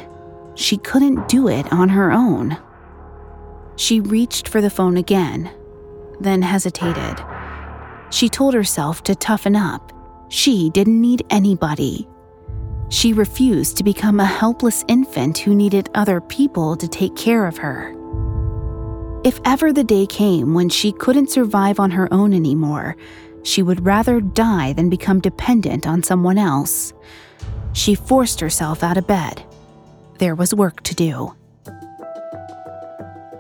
She 0.56 0.78
couldn't 0.78 1.28
do 1.28 1.50
it 1.50 1.70
on 1.70 1.90
her 1.90 2.14
own. 2.14 2.58
She 3.76 4.00
reached 4.00 4.48
for 4.48 4.62
the 4.62 4.70
phone 4.70 4.96
again, 4.96 5.52
then 6.22 6.42
hesitated. 6.42 7.22
She 8.10 8.30
told 8.30 8.54
herself 8.54 9.04
to 9.04 9.16
toughen 9.16 9.56
up. 9.56 9.92
She 10.30 10.70
didn't 10.70 11.00
need 11.00 11.26
anybody. 11.30 12.08
She 12.90 13.14
refused 13.14 13.78
to 13.78 13.84
become 13.84 14.20
a 14.20 14.26
helpless 14.26 14.86
infant 14.88 15.38
who 15.38 15.56
needed 15.56 15.90
other 15.96 16.22
people 16.22 16.76
to 16.78 16.88
take 16.88 17.16
care 17.16 17.46
of 17.46 17.58
her. 17.58 17.94
If 19.24 19.40
ever 19.44 19.74
the 19.74 19.84
day 19.84 20.06
came 20.06 20.54
when 20.54 20.70
she 20.70 20.92
couldn't 20.92 21.32
survive 21.32 21.80
on 21.80 21.92
her 21.92 22.08
own 22.14 22.32
anymore, 22.34 22.96
she 23.44 23.64
would 23.64 23.86
rather 23.86 24.22
die 24.22 24.74
than 24.74 24.90
become 24.90 25.20
dependent 25.20 25.88
on 25.88 26.04
someone 26.04 26.38
else. 26.38 26.94
She 27.74 27.96
forced 27.96 28.40
herself 28.40 28.84
out 28.84 28.98
of 28.98 29.08
bed. 29.08 29.44
There 30.20 30.36
was 30.36 30.54
work 30.54 30.82
to 30.84 30.96
do. 30.96 31.34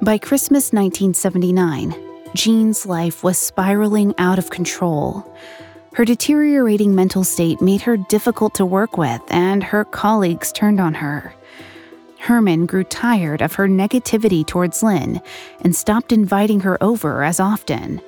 By 0.01 0.17
Christmas 0.17 0.73
1979, 0.73 1.95
Jean's 2.35 2.85
life 2.85 3.23
was 3.23 3.37
spiraling 3.37 4.13
out 4.17 4.37
of 4.37 4.49
control. 4.49 5.25
Her 5.93 6.03
deteriorating 6.03 6.93
mental 6.93 7.23
state 7.23 7.61
made 7.61 7.81
her 7.83 7.95
difficult 7.95 8.53
to 8.55 8.65
work 8.65 8.97
with, 8.97 9.21
and 9.29 9.63
her 9.63 9.85
colleagues 9.85 10.51
turned 10.51 10.81
on 10.81 10.95
her. 10.95 11.33
Herman 12.19 12.65
grew 12.65 12.83
tired 12.83 13.41
of 13.41 13.53
her 13.53 13.69
negativity 13.69 14.45
towards 14.45 14.83
Lynn 14.83 15.21
and 15.61 15.73
stopped 15.73 16.11
inviting 16.11 16.59
her 16.61 16.77
over 16.83 17.23
as 17.23 17.39
often. 17.39 18.01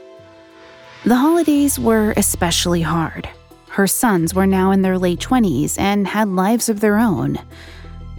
The 1.06 1.16
holidays 1.16 1.80
were 1.80 2.14
especially 2.18 2.82
hard. 2.82 3.30
Her 3.70 3.88
sons 3.88 4.34
were 4.34 4.48
now 4.48 4.72
in 4.72 4.82
their 4.82 4.98
late 4.98 5.20
20s 5.20 5.80
and 5.80 6.06
had 6.06 6.28
lives 6.28 6.68
of 6.68 6.82
their 6.82 6.98
own. 6.98 7.40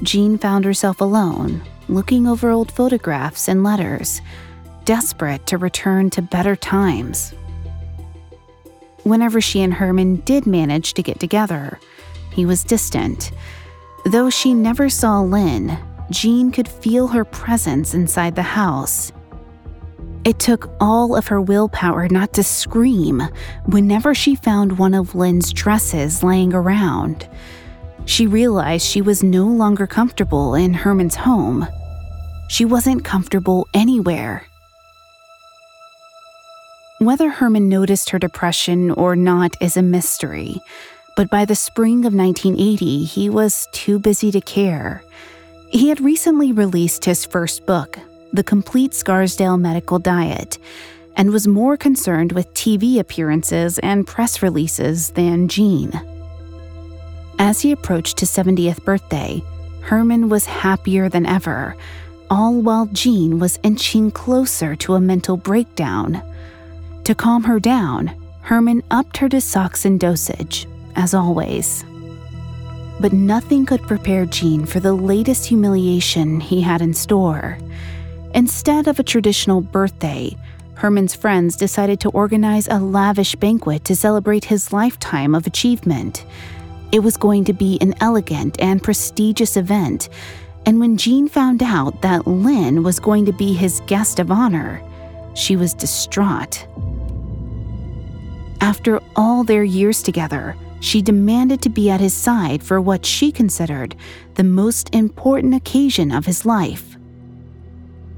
Jean 0.03 0.39
found 0.39 0.65
herself 0.65 1.03
alone, 1.03 1.61
looking 1.89 2.27
over 2.27 2.49
old 2.49 2.73
photographs 2.73 3.49
and 3.49 3.63
letters, 3.63 4.23
desperate 4.85 5.47
to 5.47 5.59
return 5.59 6.11
to 6.11 6.23
better 6.23 6.57
times. 6.57 7.35
Whenever 9.05 9.41
she 9.41 9.63
and 9.63 9.75
Herman 9.75 10.17
did 10.17 10.47
manage 10.47 10.95
to 10.95 11.03
get 11.03 11.21
together, 11.21 11.79
he 12.33 12.45
was 12.45 12.65
distant. 12.65 13.33
Though 14.05 14.31
she 14.31 14.55
never 14.55 14.89
saw 14.89 15.21
Lynn, 15.21 15.79
Jean 16.11 16.51
could 16.51 16.69
feel 16.69 17.09
her 17.09 17.25
presence 17.25 17.95
inside 17.95 18.35
the 18.35 18.43
house. 18.43 19.13
It 20.25 20.39
took 20.39 20.71
all 20.81 21.17
of 21.17 21.29
her 21.29 21.41
willpower 21.41 22.09
not 22.09 22.33
to 22.35 22.43
scream 22.43 23.23
whenever 23.67 24.15
she 24.15 24.35
found 24.35 24.79
one 24.79 24.95
of 24.95 25.15
Lynn's 25.15 25.53
dresses 25.53 26.23
laying 26.23 26.53
around. 26.53 27.29
She 28.05 28.27
realized 28.27 28.87
she 28.87 29.03
was 29.03 29.23
no 29.23 29.47
longer 29.47 29.87
comfortable 29.87 30.55
in 30.55 30.75
Herman's 30.75 31.15
home. 31.15 31.67
She 32.49 32.65
wasn't 32.65 33.05
comfortable 33.05 33.67
anywhere. 33.75 34.47
Whether 37.01 37.31
Herman 37.31 37.69
noticed 37.69 38.11
her 38.11 38.19
depression 38.19 38.91
or 38.91 39.15
not 39.15 39.55
is 39.61 39.77
a 39.77 39.83
mystery, 39.83 40.61
but 41.17 41.31
by 41.31 41.45
the 41.45 41.55
spring 41.55 42.05
of 42.05 42.13
1980, 42.13 43.05
he 43.05 43.31
was 43.31 43.69
too 43.71 44.01
busy 44.01 44.33
to 44.33 44.41
care. 44.41 45.05
He 45.71 45.91
had 45.91 46.01
recently 46.01 46.51
released 46.51 47.05
his 47.05 47.25
first 47.25 47.67
book, 47.67 48.01
The 48.33 48.43
Complete 48.43 48.95
Scarsdale 48.95 49.59
Medical 49.59 50.01
Diet, 50.01 50.59
and 51.15 51.31
was 51.31 51.47
more 51.47 51.77
concerned 51.77 52.33
with 52.33 52.53
TV 52.53 52.99
appearances 52.99 53.79
and 53.79 54.05
press 54.05 54.43
releases 54.43 55.11
than 55.11 55.47
Jean. 55.47 55.93
As 57.39 57.61
he 57.61 57.71
approached 57.71 58.19
his 58.19 58.31
70th 58.33 58.85
birthday, 58.85 59.41
Herman 59.83 60.29
was 60.29 60.47
happier 60.47 61.09
than 61.09 61.27
ever, 61.27 61.77
all 62.29 62.61
while 62.61 62.87
Jean 62.87 63.39
was 63.39 63.61
inching 63.63 64.11
closer 64.11 64.75
to 64.75 64.95
a 64.95 65.01
mental 65.01 65.37
breakdown. 65.37 66.25
To 67.09 67.15
calm 67.15 67.43
her 67.45 67.59
down, 67.59 68.15
Herman 68.43 68.83
upped 68.91 69.17
her 69.17 69.31
Desoxyn 69.31 69.99
dosage, 69.99 70.67
as 70.95 71.15
always 71.15 71.83
but 73.01 73.13
nothing 73.13 73.65
could 73.65 73.81
prepare 73.83 74.27
Jean 74.27 74.67
for 74.67 74.81
the 74.81 74.93
latest 74.93 75.47
humiliation 75.47 76.41
he 76.41 76.61
had 76.61 76.83
in 76.83 76.93
store. 76.93 77.59
Instead 78.35 78.89
of 78.89 78.99
a 78.99 79.05
traditional 79.05 79.61
birthday, 79.61 80.37
Herman's 80.75 81.15
friends 81.15 81.57
decided 81.57 82.01
to 82.01 82.11
organize 82.11 82.69
a 82.69 82.79
lavish 82.79 83.35
banquet 83.37 83.85
to 83.87 83.97
celebrate 83.97 84.45
his 84.45 84.73
lifetime 84.73 85.35
of 85.35 85.47
achievement. 85.47 86.27
It 86.93 87.01
was 87.01 87.17
going 87.17 87.45
to 87.45 87.53
be 87.53 87.79
an 87.81 87.95
elegant 88.01 88.61
and 88.61 88.83
prestigious 88.83 89.57
event, 89.57 90.09
And 90.67 90.81
when 90.81 90.99
Jean 90.99 91.29
found 91.29 91.63
out 91.63 92.03
that 92.03 92.27
Lynn 92.27 92.83
was 92.83 93.01
going 93.01 93.25
to 93.25 93.33
be 93.33 93.55
his 93.55 93.81
guest 93.87 94.19
of 94.19 94.31
honor, 94.31 94.83
she 95.35 95.57
was 95.57 95.73
distraught. 95.73 96.67
After 98.61 99.01
all 99.15 99.45
their 99.45 99.65
years 99.65 100.03
together, 100.03 100.57
she 100.81 101.03
demanded 101.03 101.63
to 101.63 101.69
be 101.69 101.91
at 101.91 102.01
his 102.01 102.15
side 102.15 102.63
for 102.63 102.81
what 102.81 103.05
she 103.05 103.33
considered 103.33 103.97
the 104.35 104.45
most 104.45 104.95
important 104.95 105.55
occasion 105.55 106.13
of 106.13 106.27
his 106.27 106.45
life. 106.45 106.97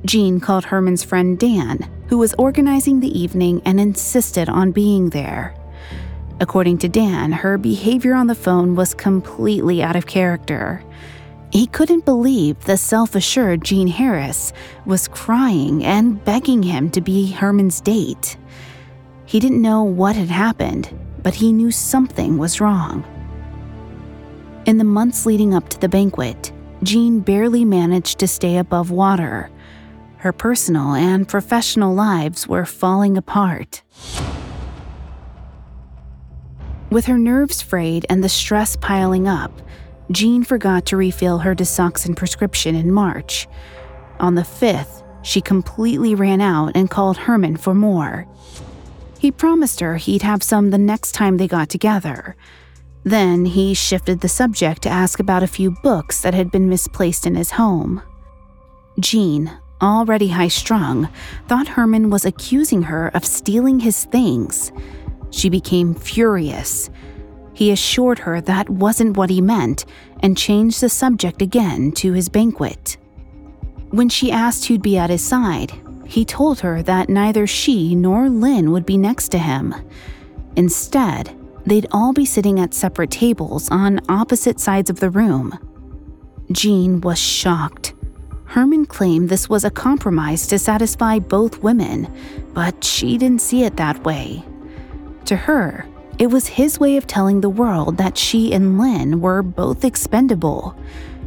Jean 0.05 0.41
called 0.41 0.65
Herman's 0.65 1.05
friend 1.05 1.39
Dan, 1.39 1.89
who 2.09 2.19
was 2.19 2.35
organizing 2.39 3.01
the 3.01 3.19
evening, 3.19 3.61
and 3.65 3.79
insisted 3.79 4.49
on 4.49 4.73
being 4.73 5.11
there. 5.11 5.55
According 6.41 6.79
to 6.79 6.89
Dan, 6.89 7.33
her 7.33 7.59
behavior 7.59 8.15
on 8.15 8.27
the 8.27 8.35
phone 8.35 8.75
was 8.75 8.95
completely 8.95 9.83
out 9.83 9.97
of 9.97 10.07
character. 10.07 10.83
He 11.53 11.67
couldn't 11.67 12.07
believe 12.07 12.59
the 12.65 12.79
self 12.79 13.15
assured 13.15 13.65
Jean 13.65 13.89
Harris 13.89 14.53
was 14.87 15.09
crying 15.09 15.85
and 15.85 16.25
begging 16.25 16.63
him 16.63 16.91
to 16.91 17.01
be 17.01 17.31
Herman's 17.31 17.81
date. 17.81 18.39
He 19.31 19.39
didn't 19.39 19.63
know 19.63 19.85
what 19.85 20.17
had 20.17 20.29
happened, 20.29 20.93
but 21.23 21.37
he 21.37 21.53
knew 21.53 21.71
something 21.71 22.37
was 22.37 22.61
wrong. 22.61 23.05
In 24.67 24.79
the 24.79 24.83
months 24.83 25.25
leading 25.25 25.55
up 25.55 25.69
to 25.69 25.79
the 25.79 25.89
banquet, 25.89 26.51
Jean 26.83 27.21
barely 27.21 27.65
managed 27.65 28.19
to 28.19 28.27
stay 28.27 28.57
above 28.57 28.91
water. 28.91 29.49
Her 30.17 30.33
personal 30.33 30.95
and 30.95 31.29
professional 31.29 31.95
lives 31.95 32.49
were 32.49 32.65
falling 32.65 33.17
apart. 33.17 33.83
With 36.91 37.05
her 37.05 37.17
nerves 37.17 37.63
frayed 37.63 38.07
and 38.11 38.25
the 38.25 38.29
stress 38.29 38.75
piling 38.75 39.29
up, 39.29 39.53
Jean 40.11 40.43
forgot 40.43 40.87
to 40.87 40.97
refill 40.97 41.39
her 41.39 41.55
Desoxyn 41.55 42.17
prescription 42.17 42.75
in 42.75 42.91
March. 42.91 43.47
On 44.19 44.35
the 44.35 44.43
5th, 44.43 45.05
she 45.23 45.41
completely 45.41 46.17
ran 46.17 46.41
out 46.41 46.73
and 46.75 46.91
called 46.91 47.17
Herman 47.17 47.59
for 47.59 47.77
more. 47.77 48.27
He 49.21 49.31
promised 49.31 49.81
her 49.81 49.99
he'd 49.99 50.23
have 50.23 50.43
some 50.43 50.71
the 50.71 50.79
next 50.79 51.13
time 51.13 51.37
they 51.37 51.47
got 51.47 51.69
together. 51.69 52.37
Then 53.05 53.45
he 53.45 53.75
shifted 53.75 54.21
the 54.21 54.29
subject 54.29 54.81
to 54.83 54.89
ask 54.89 55.21
about 55.21 55.43
a 55.43 55.47
few 55.47 55.73
books 55.83 56.23
that 56.23 56.33
had 56.33 56.51
been 56.51 56.71
misplaced 56.71 57.27
in 57.27 57.35
his 57.35 57.51
home. 57.51 58.01
Jean, 58.99 59.53
already 59.83 60.29
high 60.29 60.49
strung, 60.49 61.11
thought 61.49 61.69
Herman 61.69 62.09
was 62.09 62.25
accusing 62.25 62.85
her 62.85 63.09
of 63.09 63.27
stealing 63.27 63.81
his 63.81 64.07
things. 64.07 64.73
She 65.31 65.51
became 65.51 65.95
furious. 65.95 66.89
He 67.53 67.71
assured 67.73 68.21
her 68.21 68.41
that 68.41 68.71
wasn't 68.71 69.19
what 69.19 69.29
he 69.29 69.43
meant 69.43 69.85
and 70.21 70.35
changed 70.35 70.81
the 70.81 70.89
subject 70.89 71.43
again 71.43 71.93
to 71.93 72.15
his 72.15 72.31
banquet. 72.31 72.97
When 73.91 74.09
she 74.09 74.33
asked 74.33 74.65
who'd 74.65 74.81
be 74.81 74.97
at 74.97 75.11
his 75.11 75.23
side, 75.23 75.75
he 76.11 76.25
told 76.25 76.59
her 76.59 76.83
that 76.83 77.09
neither 77.09 77.47
she 77.47 77.95
nor 77.95 78.29
Lynn 78.29 78.73
would 78.73 78.85
be 78.85 78.99
next 78.99 79.29
to 79.29 79.39
him. 79.39 79.73
Instead, 80.57 81.33
they'd 81.65 81.87
all 81.93 82.13
be 82.13 82.25
sitting 82.25 82.59
at 82.59 82.75
separate 82.75 83.13
tables 83.13 83.69
on 83.71 84.01
opposite 84.09 84.59
sides 84.59 84.91
of 84.91 84.99
the 84.99 85.09
room. 85.09 85.57
Jean 86.51 87.01
was 87.01 87.17
shocked. 87.17 87.95
Herman 88.47 88.87
claimed 88.87 89.29
this 89.29 89.49
was 89.49 89.65
a 89.65 89.71
compromise 89.71 90.49
to 90.49 90.59
satisfy 90.59 91.21
both 91.21 91.63
women, 91.63 92.13
but 92.55 92.83
she 92.83 93.17
didn't 93.17 93.41
see 93.41 93.63
it 93.63 93.77
that 93.77 94.03
way. 94.03 94.43
To 95.27 95.37
her, 95.37 95.87
it 96.19 96.27
was 96.27 96.49
his 96.49 96.81
way 96.81 96.97
of 96.97 97.07
telling 97.07 97.41
the 97.41 97.49
world 97.49 97.99
that 97.99 98.19
she 98.19 98.53
and 98.53 98.81
Lynn 98.81 99.21
were 99.21 99.45
both 99.45 99.85
expendable. 99.85 100.77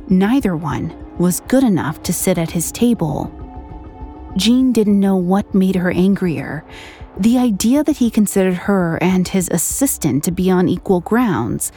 Neither 0.10 0.58
one 0.58 0.94
was 1.18 1.40
good 1.48 1.64
enough 1.64 2.04
to 2.04 2.12
sit 2.12 2.38
at 2.38 2.52
his 2.52 2.70
table. 2.70 3.32
Jean 4.36 4.72
didn't 4.72 5.00
know 5.00 5.16
what 5.16 5.54
made 5.54 5.76
her 5.76 5.92
angrier 5.92 6.64
the 7.18 7.38
idea 7.38 7.84
that 7.84 7.98
he 7.98 8.10
considered 8.10 8.56
her 8.56 8.98
and 9.02 9.28
his 9.28 9.50
assistant 9.50 10.24
to 10.24 10.32
be 10.32 10.50
on 10.50 10.68
equal 10.68 11.02
grounds, 11.02 11.72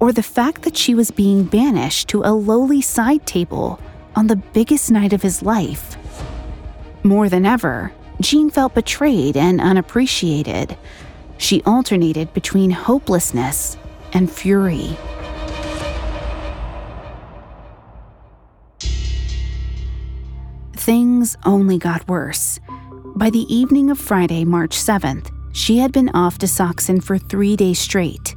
or 0.00 0.12
the 0.12 0.22
fact 0.22 0.62
that 0.62 0.76
she 0.76 0.94
was 0.94 1.10
being 1.10 1.44
banished 1.44 2.08
to 2.08 2.22
a 2.24 2.32
lowly 2.34 2.82
side 2.82 3.24
table 3.26 3.78
on 4.16 4.26
the 4.26 4.36
biggest 4.36 4.90
night 4.90 5.12
of 5.12 5.22
his 5.22 5.42
life. 5.42 5.96
More 7.04 7.28
than 7.28 7.46
ever, 7.46 7.92
Jean 8.20 8.50
felt 8.50 8.74
betrayed 8.74 9.36
and 9.36 9.60
unappreciated. 9.60 10.76
She 11.38 11.62
alternated 11.62 12.34
between 12.34 12.70
hopelessness 12.70 13.76
and 14.12 14.30
fury. 14.30 14.96
Things 20.82 21.36
only 21.44 21.78
got 21.78 22.08
worse. 22.08 22.58
By 23.14 23.30
the 23.30 23.46
evening 23.54 23.88
of 23.88 24.00
Friday, 24.00 24.44
March 24.44 24.76
7th, 24.76 25.30
she 25.52 25.78
had 25.78 25.92
been 25.92 26.08
off 26.08 26.38
Desoxyn 26.38 27.00
for 27.00 27.18
three 27.18 27.54
days 27.54 27.78
straight. 27.78 28.34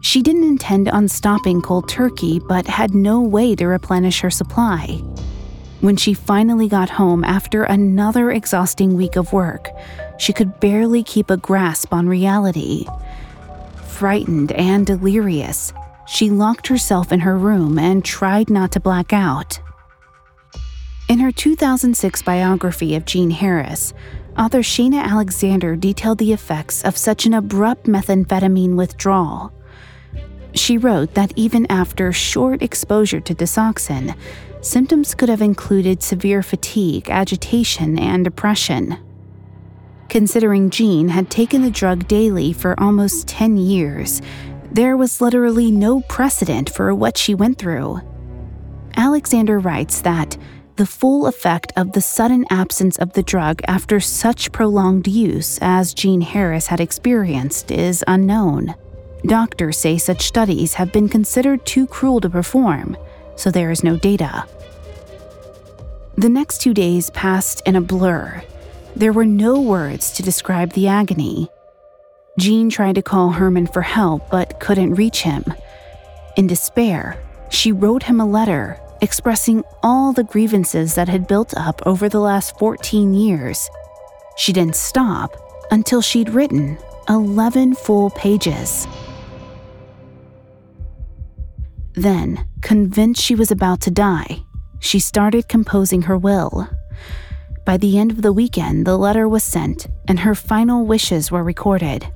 She 0.00 0.22
didn't 0.22 0.44
intend 0.44 0.88
on 0.88 1.08
stopping 1.08 1.60
cold 1.60 1.88
turkey, 1.88 2.38
but 2.38 2.68
had 2.68 2.94
no 2.94 3.20
way 3.20 3.56
to 3.56 3.66
replenish 3.66 4.20
her 4.20 4.30
supply. 4.30 5.02
When 5.80 5.96
she 5.96 6.14
finally 6.14 6.68
got 6.68 6.88
home 6.88 7.24
after 7.24 7.64
another 7.64 8.30
exhausting 8.30 8.94
week 8.94 9.16
of 9.16 9.32
work, 9.32 9.68
she 10.20 10.32
could 10.32 10.60
barely 10.60 11.02
keep 11.02 11.30
a 11.30 11.36
grasp 11.36 11.92
on 11.92 12.08
reality. 12.08 12.86
Frightened 13.88 14.52
and 14.52 14.86
delirious, 14.86 15.72
she 16.06 16.30
locked 16.30 16.68
herself 16.68 17.10
in 17.10 17.18
her 17.18 17.36
room 17.36 17.76
and 17.76 18.04
tried 18.04 18.50
not 18.50 18.70
to 18.70 18.78
black 18.78 19.12
out. 19.12 19.58
In 21.12 21.18
her 21.18 21.30
2006 21.30 22.22
biography 22.22 22.96
of 22.96 23.04
Jean 23.04 23.28
Harris, 23.32 23.92
author 24.38 24.60
Shana 24.60 25.04
Alexander 25.04 25.76
detailed 25.76 26.16
the 26.16 26.32
effects 26.32 26.82
of 26.84 26.96
such 26.96 27.26
an 27.26 27.34
abrupt 27.34 27.84
methamphetamine 27.84 28.76
withdrawal. 28.76 29.52
She 30.54 30.78
wrote 30.78 31.12
that 31.12 31.34
even 31.36 31.70
after 31.70 32.12
short 32.12 32.62
exposure 32.62 33.20
to 33.20 33.34
Desoxyn, 33.34 34.16
symptoms 34.62 35.14
could 35.14 35.28
have 35.28 35.42
included 35.42 36.02
severe 36.02 36.42
fatigue, 36.42 37.10
agitation, 37.10 37.98
and 37.98 38.24
depression. 38.24 38.96
Considering 40.08 40.70
Jean 40.70 41.08
had 41.08 41.30
taken 41.30 41.60
the 41.60 41.70
drug 41.70 42.08
daily 42.08 42.54
for 42.54 42.74
almost 42.80 43.28
10 43.28 43.58
years, 43.58 44.22
there 44.70 44.96
was 44.96 45.20
literally 45.20 45.70
no 45.70 46.00
precedent 46.00 46.70
for 46.70 46.94
what 46.94 47.18
she 47.18 47.34
went 47.34 47.58
through. 47.58 48.00
Alexander 48.96 49.58
writes 49.58 50.00
that 50.00 50.38
the 50.82 50.86
full 50.86 51.28
effect 51.28 51.72
of 51.76 51.92
the 51.92 52.00
sudden 52.00 52.44
absence 52.50 52.98
of 52.98 53.12
the 53.12 53.22
drug 53.22 53.62
after 53.68 54.00
such 54.00 54.50
prolonged 54.50 55.06
use 55.06 55.56
as 55.62 55.94
Jean 55.94 56.20
Harris 56.20 56.66
had 56.66 56.80
experienced 56.80 57.70
is 57.70 58.02
unknown. 58.08 58.74
Doctors 59.24 59.78
say 59.78 59.96
such 59.96 60.22
studies 60.26 60.74
have 60.74 60.90
been 60.90 61.08
considered 61.08 61.64
too 61.64 61.86
cruel 61.86 62.20
to 62.20 62.28
perform, 62.28 62.96
so 63.36 63.48
there 63.48 63.70
is 63.70 63.84
no 63.84 63.96
data. 63.96 64.44
The 66.16 66.28
next 66.28 66.58
two 66.60 66.74
days 66.74 67.10
passed 67.10 67.62
in 67.64 67.76
a 67.76 67.80
blur. 67.80 68.42
There 68.96 69.12
were 69.12 69.24
no 69.24 69.60
words 69.60 70.10
to 70.14 70.24
describe 70.24 70.72
the 70.72 70.88
agony. 70.88 71.48
Jean 72.40 72.70
tried 72.70 72.96
to 72.96 73.02
call 73.02 73.30
Herman 73.30 73.68
for 73.68 73.82
help 73.82 74.28
but 74.32 74.58
couldn't 74.58 74.96
reach 74.96 75.22
him. 75.22 75.44
In 76.36 76.48
despair, 76.48 77.22
she 77.50 77.70
wrote 77.70 78.02
him 78.02 78.20
a 78.20 78.26
letter 78.26 78.81
expressing 79.02 79.64
all 79.82 80.12
the 80.12 80.24
grievances 80.24 80.94
that 80.94 81.08
had 81.08 81.26
built 81.26 81.52
up 81.56 81.82
over 81.84 82.08
the 82.08 82.20
last 82.20 82.56
14 82.58 83.12
years. 83.12 83.68
She 84.36 84.52
didn't 84.52 84.76
stop 84.76 85.36
until 85.70 86.00
she'd 86.00 86.30
written 86.30 86.78
11 87.08 87.74
full 87.74 88.10
pages. 88.10 88.86
Then, 91.94 92.46
convinced 92.62 93.20
she 93.20 93.34
was 93.34 93.50
about 93.50 93.80
to 93.82 93.90
die, 93.90 94.38
she 94.78 94.98
started 94.98 95.48
composing 95.48 96.02
her 96.02 96.16
will. 96.16 96.68
By 97.66 97.76
the 97.76 97.98
end 97.98 98.12
of 98.12 98.22
the 98.22 98.32
weekend, 98.32 98.86
the 98.86 98.96
letter 98.96 99.28
was 99.28 99.44
sent 99.44 99.88
and 100.08 100.20
her 100.20 100.34
final 100.34 100.86
wishes 100.86 101.30
were 101.30 101.44
recorded. 101.44 102.06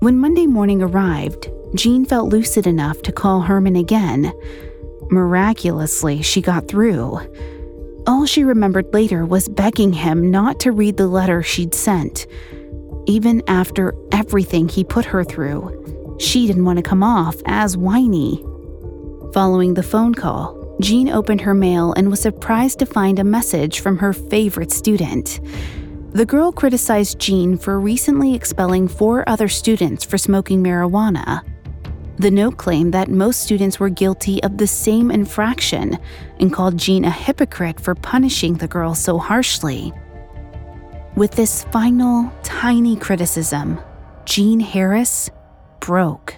When 0.00 0.18
Monday 0.18 0.46
morning 0.46 0.80
arrived, 0.82 1.48
Jean 1.74 2.04
felt 2.04 2.30
lucid 2.30 2.66
enough 2.66 3.02
to 3.02 3.12
call 3.12 3.40
Herman 3.40 3.76
again, 3.76 4.32
Miraculously, 5.10 6.22
she 6.22 6.40
got 6.42 6.68
through. 6.68 7.18
All 8.06 8.26
she 8.26 8.44
remembered 8.44 8.92
later 8.92 9.24
was 9.24 9.48
begging 9.48 9.92
him 9.92 10.30
not 10.30 10.60
to 10.60 10.72
read 10.72 10.96
the 10.96 11.06
letter 11.06 11.42
she'd 11.42 11.74
sent. 11.74 12.26
Even 13.06 13.42
after 13.48 13.94
everything 14.12 14.68
he 14.68 14.84
put 14.84 15.06
her 15.06 15.24
through, 15.24 16.16
she 16.20 16.46
didn't 16.46 16.64
want 16.64 16.78
to 16.78 16.82
come 16.82 17.02
off 17.02 17.36
as 17.46 17.76
whiny. 17.76 18.44
Following 19.32 19.74
the 19.74 19.82
phone 19.82 20.14
call, 20.14 20.76
Jean 20.80 21.08
opened 21.08 21.40
her 21.40 21.54
mail 21.54 21.92
and 21.94 22.10
was 22.10 22.20
surprised 22.20 22.78
to 22.78 22.86
find 22.86 23.18
a 23.18 23.24
message 23.24 23.80
from 23.80 23.98
her 23.98 24.12
favorite 24.12 24.72
student. 24.72 25.40
The 26.12 26.26
girl 26.26 26.52
criticized 26.52 27.18
Jean 27.18 27.58
for 27.58 27.78
recently 27.80 28.34
expelling 28.34 28.88
four 28.88 29.28
other 29.28 29.48
students 29.48 30.04
for 30.04 30.18
smoking 30.18 30.62
marijuana 30.62 31.42
The 32.18 32.32
note 32.32 32.56
claimed 32.56 32.94
that 32.94 33.08
most 33.08 33.42
students 33.42 33.78
were 33.78 33.90
guilty 33.90 34.42
of 34.42 34.58
the 34.58 34.66
same 34.66 35.12
infraction 35.12 35.98
and 36.40 36.52
called 36.52 36.76
Jean 36.76 37.04
a 37.04 37.12
hypocrite 37.12 37.78
for 37.78 37.94
punishing 37.94 38.54
the 38.54 38.66
girl 38.66 38.96
so 38.96 39.18
harshly. 39.18 39.92
With 41.14 41.30
this 41.32 41.62
final, 41.64 42.32
tiny 42.42 42.96
criticism, 42.96 43.78
Jean 44.24 44.58
Harris 44.58 45.30
broke. 45.78 46.34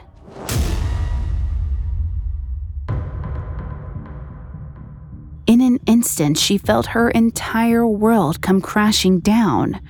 In 5.46 5.62
an 5.62 5.80
instant, 5.86 6.36
she 6.36 6.58
felt 6.58 6.88
her 6.88 7.08
entire 7.08 7.86
world 7.86 8.42
come 8.42 8.60
crashing 8.60 9.20
down. 9.20 9.80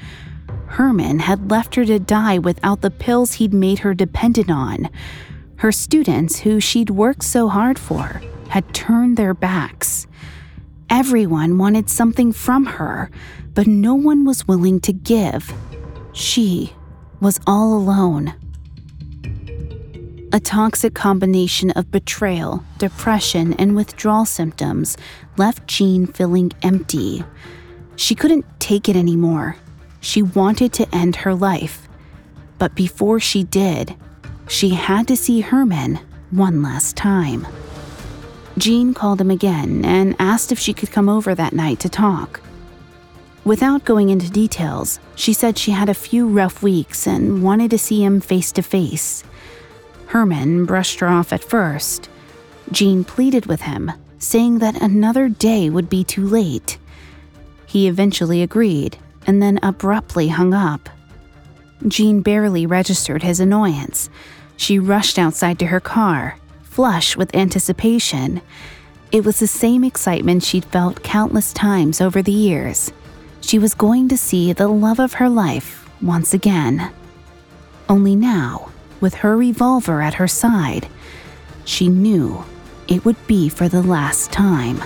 Herman 0.67 1.19
had 1.19 1.51
left 1.51 1.75
her 1.75 1.85
to 1.85 1.99
die 1.99 2.39
without 2.39 2.81
the 2.81 2.93
pills 2.93 3.35
he'd 3.35 3.53
made 3.53 3.81
her 3.81 3.93
dependent 3.93 4.51
on. 4.51 4.89
Her 5.61 5.73
students, 5.73 6.39
who 6.41 6.59
she'd 6.59 6.89
worked 6.89 7.23
so 7.23 7.47
hard 7.51 7.79
for, 7.79 8.23
had 8.49 8.73
turned 8.73 9.19
their 9.19 9.35
backs. 9.35 10.07
Everyone 10.89 11.59
wanted 11.59 11.91
something 11.91 12.33
from 12.33 12.65
her, 12.65 13.11
but 13.53 13.67
no 13.67 13.95
one 13.95 14.25
was 14.25 14.49
willing 14.49 14.81
to 14.81 14.95
give. 14.95 15.53
She 16.15 16.73
was 17.21 17.41
all 17.47 17.75
alone. 17.75 18.33
A 20.33 20.41
toxic 20.41 20.95
combination 20.95 21.73
of 21.73 21.91
betrayal, 21.91 22.65
depression, 22.79 23.53
and 23.59 23.77
withdrawal 23.77 24.25
symptoms 24.25 24.97
left 25.37 25.67
Jean 25.67 26.07
feeling 26.07 26.53
empty. 26.63 27.23
She 27.97 28.15
couldn't 28.15 28.47
take 28.61 28.89
it 28.89 28.97
anymore. 28.97 29.57
She 30.01 30.23
wanted 30.23 30.73
to 30.73 30.89
end 30.95 31.17
her 31.17 31.35
life. 31.35 31.87
But 32.57 32.75
before 32.75 33.21
she 33.21 33.45
did, 33.45 33.95
she 34.51 34.71
had 34.71 35.07
to 35.07 35.17
see 35.17 35.41
Herman 35.41 36.01
one 36.33 36.61
last 36.61 36.97
time. 36.97 37.47
Jean 38.59 38.93
called 38.93 39.21
him 39.21 39.31
again 39.31 39.85
and 39.85 40.17
asked 40.19 40.51
if 40.51 40.59
she 40.59 40.75
could 40.75 40.91
come 40.91 41.09
over 41.09 41.35
that 41.35 41.53
night 41.53 41.79
to 41.81 41.89
talk. 41.89 42.41
Without 43.45 43.85
going 43.85 44.11
into 44.11 44.29
details, 44.29 44.99
she 45.15 45.33
said 45.33 45.57
she 45.57 45.71
had 45.71 45.89
a 45.89 45.95
few 45.95 46.27
rough 46.29 46.63
weeks 46.63 47.07
and 47.07 47.43
wanted 47.45 47.71
to 47.71 47.79
see 47.79 48.05
him 48.05 48.21
face 48.21 48.51
to 48.53 48.61
face. 48.61 49.23
Herman 50.07 50.67
brushed 50.67 50.99
her 50.99 51.09
off 51.09 51.33
at 51.33 51.45
first. 51.45 52.11
Jean 52.73 53.05
pleaded 53.05 53.47
with 53.47 53.63
him, 53.63 53.93
saying 54.19 54.59
that 54.59 54.83
another 54.83 55.29
day 55.29 55.71
would 55.71 55.89
be 55.89 56.03
too 56.03 56.27
late. 56.27 56.77
He 57.67 57.87
eventually 57.87 58.43
agreed 58.43 58.99
and 59.29 59.41
then 59.41 59.61
abruptly 59.63 60.29
hung 60.29 60.53
up. 60.53 60.89
Jean 61.87 62.21
barely 62.21 62.67
registered 62.67 63.23
his 63.23 63.39
annoyance. 63.39 64.11
She 64.61 64.79
rushed 64.79 65.19
outside 65.19 65.59
to 65.61 65.67
her 65.69 65.81
car, 65.81 66.37
flush 66.65 67.17
with 67.17 67.35
anticipation. 67.35 68.43
It 69.11 69.25
was 69.25 69.41
the 69.41 69.47
same 69.47 69.83
excitement 69.83 70.43
she'd 70.43 70.67
felt 70.67 71.03
countless 71.03 71.55
times 71.55 71.99
over 71.99 72.21
the 72.21 72.31
years. 72.31 72.93
She 73.41 73.59
was 73.59 73.73
going 73.73 74.11
to 74.11 74.19
see 74.19 74.53
the 74.53 74.69
love 74.69 75.01
of 75.01 75.15
her 75.15 75.31
life 75.31 75.89
once 76.03 76.35
again. 76.35 76.93
Only 77.89 78.15
now, 78.15 78.71
with 79.01 79.15
her 79.15 79.35
revolver 79.35 80.03
at 80.03 80.21
her 80.21 80.29
side, 80.29 80.89
she 81.65 81.89
knew 81.89 82.45
it 82.87 83.07
would 83.07 83.27
be 83.27 83.49
for 83.49 83.67
the 83.67 83.83
last 83.83 84.31
time. 84.31 84.83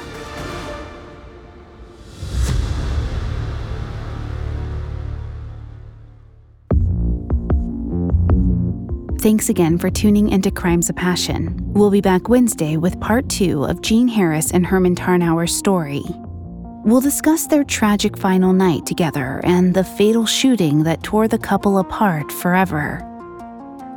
Thanks 9.25 9.49
again 9.49 9.79
for 9.79 9.89
tuning 9.89 10.29
into 10.29 10.51
Crimes 10.51 10.91
of 10.91 10.97
Passion. 10.97 11.57
We'll 11.73 11.91
be 11.91 12.03
back 12.03 12.29
Wednesday 12.29 12.77
with 12.77 13.01
part 13.01 13.27
two 13.31 13.65
of 13.65 13.81
Jean 13.81 14.07
Harris 14.07 14.51
and 14.51 14.67
Herman 14.67 14.95
Tarnower's 14.95 15.57
story. 15.57 16.05
We'll 16.85 17.01
discuss 17.01 17.47
their 17.47 17.65
tragic 17.65 18.19
final 18.19 18.53
night 18.53 18.85
together 18.85 19.41
and 19.43 19.73
the 19.73 19.83
fatal 19.83 20.27
shooting 20.27 20.83
that 20.83 21.03
tore 21.03 21.27
the 21.27 21.39
couple 21.39 21.79
apart 21.79 22.31
forever. 22.33 23.01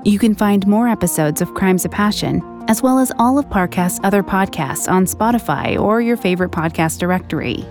You 0.05 0.17
can 0.17 0.33
find 0.33 0.65
more 0.65 0.87
episodes 0.87 1.41
of 1.41 1.53
Crimes 1.55 1.83
of 1.83 1.91
Passion, 1.91 2.41
as 2.69 2.81
well 2.81 2.97
as 2.97 3.11
all 3.19 3.37
of 3.37 3.49
Parcast's 3.49 3.99
other 4.05 4.23
podcasts 4.23 4.89
on 4.89 5.05
Spotify 5.05 5.77
or 5.77 5.99
your 5.99 6.15
favorite 6.15 6.51
podcast 6.51 6.99
directory. 6.99 7.65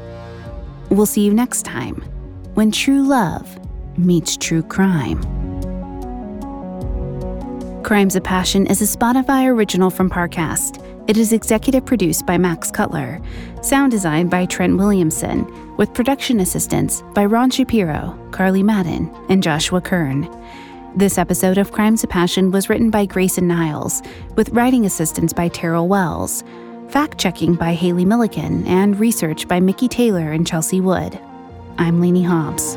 We'll 0.91 1.07
see 1.07 1.25
you 1.25 1.33
next 1.33 1.63
time 1.63 2.05
when 2.53 2.71
true 2.71 3.03
love 3.03 3.59
meets 3.97 4.37
true 4.37 4.63
crime. 4.63 5.46
Crimes 7.87 8.17
of 8.17 8.25
Passion 8.25 8.67
is 8.67 8.83
a 8.83 8.99
Spotify 8.99 9.47
original 9.47 9.91
from 9.91 10.11
Parcast. 10.11 10.85
It 11.07 11.17
is 11.17 11.33
executive 11.33 11.87
produced 11.87 12.27
by 12.27 12.37
Max 12.37 12.69
Cutler, 12.69 13.21
sound 13.63 13.93
designed 13.93 14.29
by 14.29 14.45
Trent 14.45 14.77
Williamson, 14.77 15.47
with 15.77 15.95
production 15.95 16.41
assistance 16.41 17.05
by 17.15 17.25
Ron 17.25 17.49
Shapiro, 17.49 18.19
Carly 18.33 18.65
Madden, 18.65 19.09
and 19.29 19.41
Joshua 19.41 19.81
Kern. 19.81 20.29
This 20.97 21.17
episode 21.17 21.59
of 21.59 21.71
Crimes 21.71 22.03
of 22.03 22.11
Passion 22.11 22.51
was 22.51 22.69
written 22.69 22.91
by 22.91 23.07
Grayson 23.07 23.47
Niles, 23.47 24.03
with 24.35 24.49
writing 24.49 24.85
assistance 24.85 25.33
by 25.33 25.47
Terrell 25.47 25.87
Wells, 25.87 26.43
fact 26.89 27.19
checking 27.19 27.55
by 27.55 27.73
Haley 27.73 28.05
Milliken, 28.05 28.67
and 28.67 28.99
research 28.99 29.47
by 29.47 29.61
Mickey 29.61 29.87
Taylor 29.87 30.33
and 30.33 30.45
Chelsea 30.45 30.81
Wood. 30.81 31.21
I'm 31.79 32.01
Lainey 32.01 32.25
Hobbs. 32.25 32.77